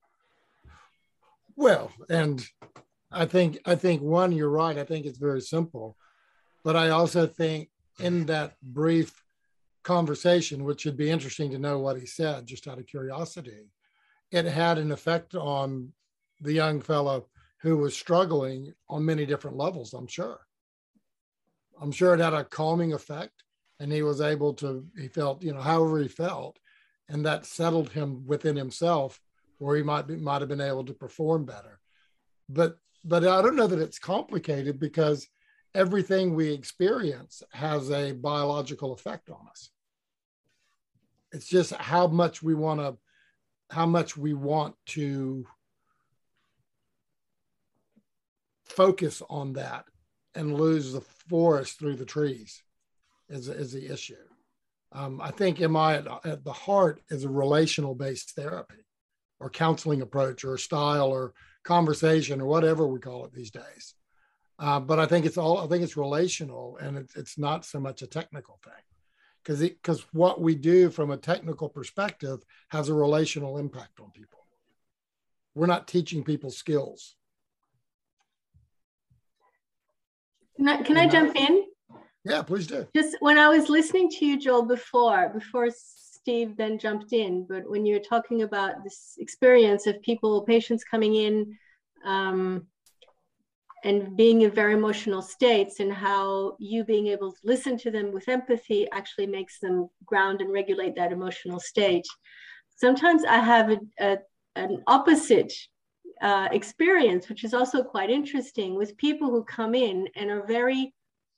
[1.61, 2.43] Well, and
[3.13, 4.79] I think I think one, you're right.
[4.79, 5.95] I think it's very simple,
[6.65, 7.69] but I also think
[7.99, 9.23] in that brief
[9.83, 13.69] conversation, which would be interesting to know what he said, just out of curiosity,
[14.31, 15.93] it had an effect on
[16.41, 17.27] the young fellow
[17.59, 20.41] who was struggling on many different levels, I'm sure.
[21.79, 23.45] I'm sure it had a calming effect
[23.81, 26.59] and he was able to, he felt, you know, however he felt,
[27.11, 29.21] and that settled him within himself
[29.61, 31.79] where he might be, might have been able to perform better.
[32.49, 35.29] But, but I don't know that it's complicated because
[35.75, 39.69] everything we experience has a biological effect on us.
[41.33, 42.97] It's just how much we want to,
[43.73, 45.47] how much we want to
[48.65, 49.85] focus on that
[50.35, 52.63] and lose the forest through the trees
[53.29, 54.15] is, is the issue.
[54.93, 58.87] Um, I think MI at, at the heart is a relational based therapy
[59.41, 61.33] or counseling approach or style or
[61.65, 63.95] conversation or whatever we call it these days.
[64.59, 67.81] Uh, but I think it's all I think it's relational and it, it's not so
[67.81, 68.73] much a technical thing
[69.43, 74.39] because because what we do from a technical perspective has a relational impact on people.
[75.55, 77.17] We're not teaching people skills.
[80.57, 81.65] Can I, can I jump in?
[82.25, 82.87] Yeah, please do.
[82.95, 85.71] Just when I was listening to you, Joel, before, before
[86.23, 91.15] Steve then jumped in, but when you're talking about this experience of people, patients coming
[91.15, 91.57] in
[92.05, 92.67] um,
[93.85, 98.13] and being in very emotional states and how you being able to listen to them
[98.13, 102.07] with empathy actually makes them ground and regulate that emotional state.
[102.77, 104.19] Sometimes I have a, a,
[104.57, 105.53] an opposite
[106.21, 110.93] uh, experience, which is also quite interesting, with people who come in and are very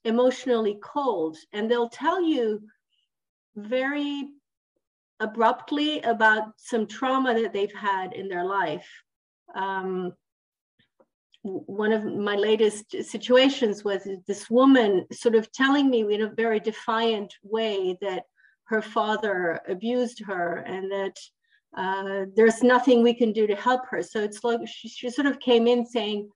[0.05, 2.61] emotionally cold, and they'll tell you
[3.55, 4.27] very
[5.23, 8.89] abruptly about some trauma that they've had in their life.
[9.55, 10.13] Um,
[11.43, 16.61] one of my latest situations was this woman sort of telling me in a very
[16.61, 18.25] defiant way that
[18.65, 21.17] her father abused her and that
[21.77, 24.03] uh, there's nothing we can do to help her.
[24.03, 26.29] So it's like she, she sort of came in saying,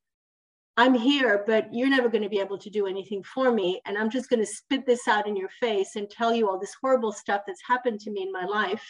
[0.78, 3.80] I'm here, but you're never going to be able to do anything for me.
[3.86, 6.58] And I'm just going to spit this out in your face and tell you all
[6.58, 8.84] this horrible stuff that's happened to me in my life.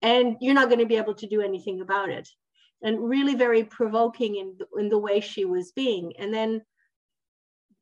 [0.00, 2.28] And you're not going to be able to do anything about it.
[2.82, 6.12] And really very provoking in, in the way she was being.
[6.20, 6.62] And then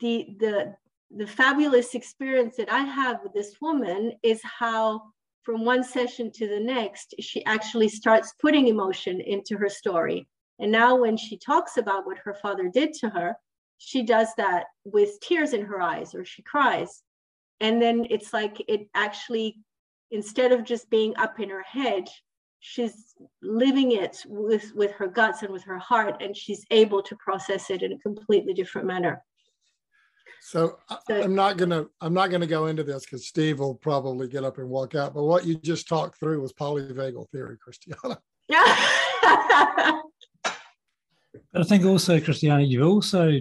[0.00, 0.74] the, the,
[1.14, 5.02] the fabulous experience that I have with this woman is how
[5.42, 10.26] from one session to the next, she actually starts putting emotion into her story
[10.59, 13.37] and now, when she talks about what her father did to her,
[13.78, 17.03] she does that with tears in her eyes or she cries.
[17.61, 19.59] And then it's like it actually,
[20.11, 22.09] instead of just being up in her head,
[22.61, 27.16] she's living it with, with her guts and with her heart, and she's able to
[27.16, 29.23] process it in a completely different manner.
[30.41, 30.78] So,
[31.09, 34.45] so I'm not gonna I'm not gonna go into this because Steve will probably get
[34.45, 35.12] up and walk out.
[35.12, 38.20] But what you just talked through was polyvagal theory, Christiana.
[38.49, 40.03] Yeah.
[41.52, 43.38] But I think also, Christiana, you've also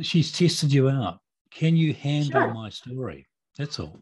[0.00, 1.18] she's tested you out.
[1.50, 2.54] Can you handle sure.
[2.54, 3.26] my story?
[3.58, 4.00] That's all.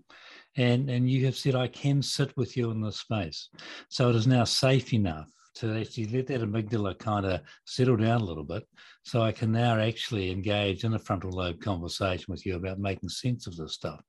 [0.56, 3.48] And and you have said I can sit with you in this space.
[3.88, 8.20] So it is now safe enough to actually let that amygdala kind of settle down
[8.20, 8.66] a little bit.
[9.02, 13.08] So I can now actually engage in a frontal lobe conversation with you about making
[13.08, 14.00] sense of this stuff.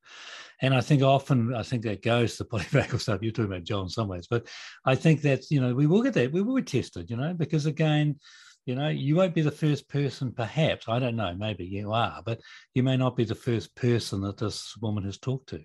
[0.61, 3.63] And I think often, I think that goes to the polyvagal stuff you're talking about,
[3.63, 4.27] John, in some ways.
[4.29, 4.47] But
[4.85, 7.33] I think that, you know, we will get that, we will be tested, you know,
[7.33, 8.19] because again,
[8.65, 10.87] you know, you won't be the first person, perhaps.
[10.87, 12.39] I don't know, maybe you are, but
[12.73, 15.63] you may not be the first person that this woman has talked to.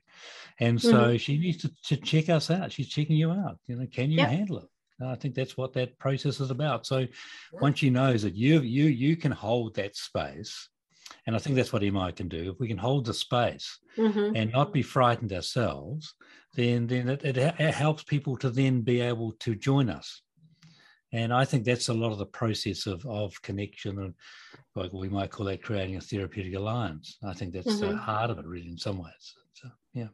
[0.60, 1.16] And so mm-hmm.
[1.16, 2.72] she needs to, to, check us out.
[2.72, 3.58] She's checking you out.
[3.66, 4.68] You know, can you handle it?
[4.98, 6.86] And I think that's what that process is about.
[6.86, 7.06] So
[7.52, 10.70] once she knows that you you you can hold that space,
[11.26, 12.50] and I think that's what MI can do.
[12.52, 14.34] If we can hold the space mm-hmm.
[14.34, 16.14] and not be frightened ourselves,
[16.54, 20.22] then then it, it, it helps people to then be able to join us
[21.12, 24.14] and I think that's a lot of the process of, of connection and
[24.74, 27.18] like we might call that creating a therapeutic alliance.
[27.24, 27.92] I think that's mm-hmm.
[27.92, 29.34] the heart of it, really, in some ways.
[29.54, 30.08] So, yeah.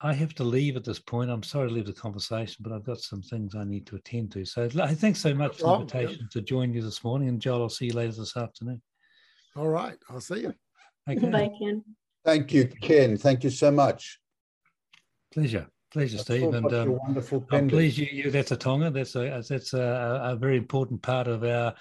[0.00, 1.30] I have to leave at this point.
[1.30, 4.30] I'm sorry to leave the conversation, but I've got some things I need to attend
[4.32, 4.44] to.
[4.44, 7.28] So thanks so much for the invitation to join you this morning.
[7.28, 8.82] And Joel, I'll see you later this afternoon.
[9.56, 9.96] All right.
[10.10, 10.54] I'll see you.
[11.08, 11.30] Okay.
[11.30, 11.82] Bye, Ken.
[12.26, 13.16] Thank you, Ken.
[13.16, 14.18] Thank you so much.
[15.32, 15.68] Pleasure.
[15.92, 16.52] Pleasure, Steve.
[16.52, 18.92] And um, wonderful I'm pleased you, you that's a taonga.
[18.92, 21.72] That's a that's a, a very important part of our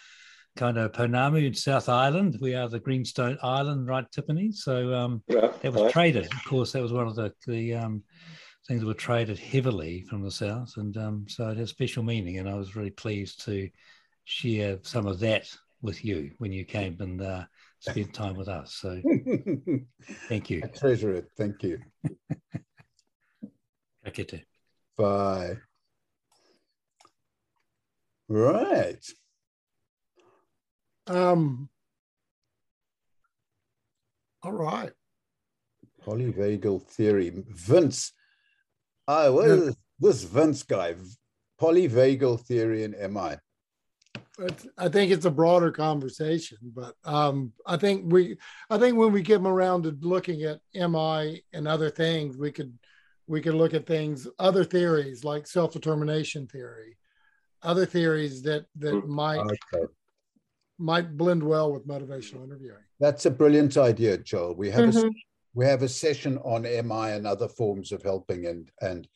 [0.56, 2.38] kind of Pounamu in South Island.
[2.40, 4.52] We are the Greenstone Island, right, Tiffany?
[4.52, 5.92] So um, yeah, that was right.
[5.92, 6.26] traded.
[6.32, 8.04] Of course, that was one of the the um,
[8.68, 12.38] things that were traded heavily from the south, and um, so it has special meaning.
[12.38, 13.68] And I was really pleased to
[14.26, 15.50] share some of that
[15.82, 17.46] with you when you came and uh,
[17.80, 18.76] spend time with us.
[18.76, 19.02] So
[20.30, 20.62] thank you.
[20.64, 21.30] I treasure it.
[21.38, 21.80] Thank you.
[24.06, 24.46] Ka kite.
[24.98, 25.58] Bye.
[28.28, 29.06] Right.
[31.08, 31.70] Um,
[34.44, 34.92] all right.
[36.06, 37.32] Polyvagal theory.
[37.50, 38.14] Vince.
[39.08, 40.96] Oh, what is this Vince guy?
[41.60, 43.36] Polyvagal theory in MI.
[44.78, 48.38] I think it's a broader conversation, but um, I think we,
[48.70, 52.52] I think when we get them around to looking at MI and other things, we
[52.52, 52.78] could,
[53.28, 56.98] we could look at things, other theories like self determination theory,
[57.64, 59.86] other theories that that might okay.
[60.78, 62.84] might blend well with motivational interviewing.
[63.00, 64.56] That's a brilliant idea, Joel.
[64.56, 65.08] We have mm-hmm.
[65.08, 65.12] a
[65.54, 69.08] we have a session on MI and other forms of helping, and and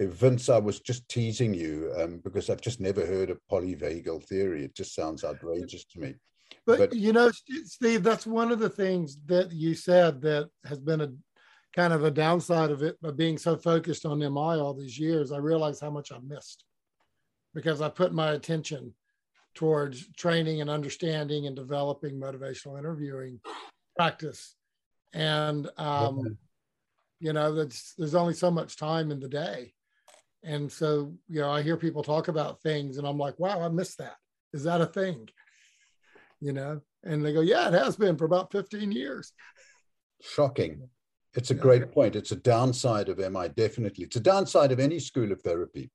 [0.00, 4.64] Vince, I was just teasing you um, because I've just never heard of polyvagal theory.
[4.64, 6.14] It just sounds outrageous to me.
[6.66, 7.30] But, but, you know,
[7.64, 11.12] Steve, that's one of the things that you said that has been a
[11.74, 15.32] kind of a downside of it, of being so focused on MI all these years.
[15.32, 16.64] I realized how much I missed
[17.54, 18.94] because I put my attention
[19.54, 23.40] towards training and understanding and developing motivational interviewing
[23.96, 24.54] practice.
[25.14, 26.36] And, um,
[27.20, 29.72] you know, that's, there's only so much time in the day
[30.46, 33.68] and so, you know, I hear people talk about things and I'm like, wow, I
[33.68, 34.14] missed that.
[34.52, 35.28] Is that a thing?
[36.40, 39.32] You know, and they go, yeah, it has been for about 15 years.
[40.22, 40.88] Shocking.
[41.34, 42.14] It's a great point.
[42.14, 44.04] It's a downside of MI, definitely.
[44.04, 45.90] It's a downside of any school of therapy,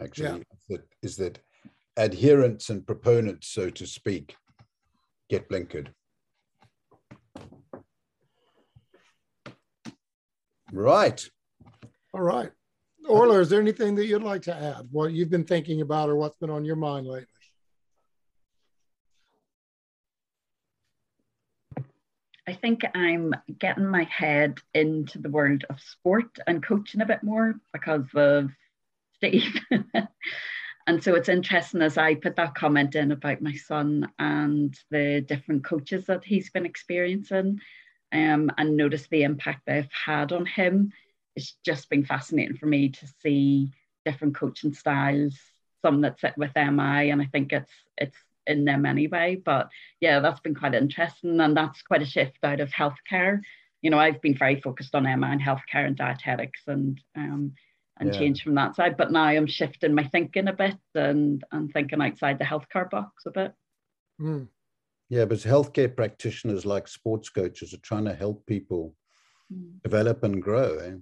[0.00, 0.76] actually, yeah.
[0.76, 1.40] that, is that
[1.98, 4.36] adherents and proponents, so to speak,
[5.28, 5.88] get blinkered.
[10.72, 11.28] Right.
[12.14, 12.52] All right.
[13.08, 14.88] Orla, is there anything that you'd like to add?
[14.90, 17.26] What you've been thinking about or what's been on your mind lately?
[22.46, 27.22] I think I'm getting my head into the world of sport and coaching a bit
[27.22, 28.50] more because of
[29.14, 29.60] Steve.
[30.86, 35.20] and so it's interesting as I put that comment in about my son and the
[35.20, 37.60] different coaches that he's been experiencing
[38.12, 40.92] um, and notice the impact they've had on him.
[41.40, 43.72] It's just been fascinating for me to see
[44.04, 45.38] different coaching styles,
[45.82, 49.40] some that sit with MI, and I think it's it's in them anyway.
[49.42, 53.40] But yeah, that's been quite interesting, and that's quite a shift out of healthcare.
[53.80, 57.54] You know, I've been very focused on MI and healthcare and dietetics, and um,
[57.98, 58.18] and yeah.
[58.20, 58.96] change from that side.
[58.98, 63.24] But now I'm shifting my thinking a bit and and thinking outside the healthcare box
[63.26, 63.54] a bit.
[64.20, 64.48] Mm.
[65.08, 68.94] Yeah, but healthcare practitioners like sports coaches are trying to help people
[69.52, 69.82] mm.
[69.82, 70.78] develop and grow.
[70.78, 70.94] Eh?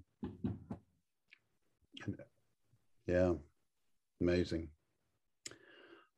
[3.07, 3.35] Yeah,
[4.21, 4.69] amazing.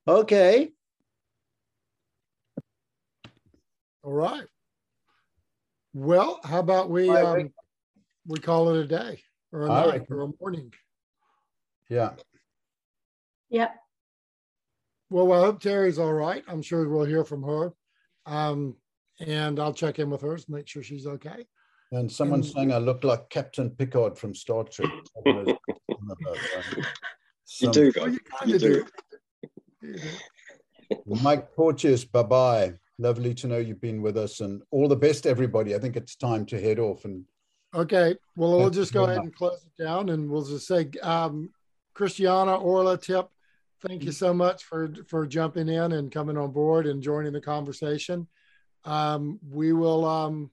[0.08, 0.72] Okay.
[4.02, 4.46] All right.
[5.94, 7.52] Well, how about we um,
[8.26, 9.22] we call it a day
[9.52, 10.72] or a night or a morning?
[11.88, 12.12] Yeah.
[13.50, 13.70] Yeah.
[15.10, 16.44] Well, I hope Terri's all right.
[16.48, 17.72] I'm sure we'll hear from her.
[18.26, 18.76] Um,
[19.18, 21.46] and I'll check in with her to make sure she's okay.
[21.92, 24.90] And someone's and, saying I look like Captain Picard from Star Trek.
[27.60, 28.12] you do, guys.
[28.12, 28.86] You, you do.
[29.82, 29.98] do.
[31.22, 32.74] Mike Porteous, bye bye.
[32.98, 35.74] Lovely to know you've been with us and all the best, everybody.
[35.74, 37.04] I think it's time to head off.
[37.04, 37.24] And
[37.74, 41.50] okay, well, we'll just go ahead and close it down and we'll just say, um,
[41.94, 43.28] Christiana, Orla, Tip,
[43.86, 47.40] thank you so much for for jumping in and coming on board and joining the
[47.40, 48.28] conversation.
[48.84, 50.50] Um, we will um,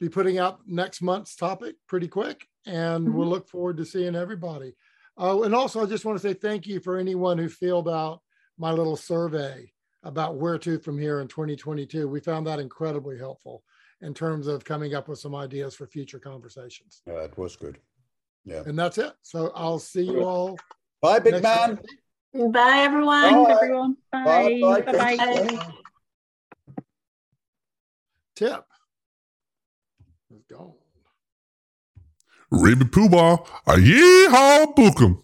[0.00, 3.16] be putting out next month's topic pretty quick, and mm-hmm.
[3.16, 4.74] we'll look forward to seeing everybody.
[5.16, 8.20] Oh, and also, I just want to say thank you for anyone who filled out
[8.58, 12.06] my little survey about where to from here in 2022.
[12.06, 13.64] We found that incredibly helpful
[14.02, 17.02] in terms of coming up with some ideas for future conversations.
[17.06, 17.78] Yeah, it was good.
[18.44, 18.62] Yeah.
[18.66, 19.12] And that's it.
[19.22, 20.58] So I'll see you all.
[21.00, 21.42] Bye, big man.
[21.42, 21.78] Time.
[22.52, 23.44] Bye, everyone.
[23.44, 23.96] Bye, everyone.
[24.12, 24.60] Bye.
[24.60, 24.80] Bye.
[24.82, 25.16] Bye.
[25.16, 25.68] Bye.
[28.36, 28.66] Tip
[30.48, 30.74] gone.
[32.50, 35.22] Raven Poobah, a yeehaw book 'em.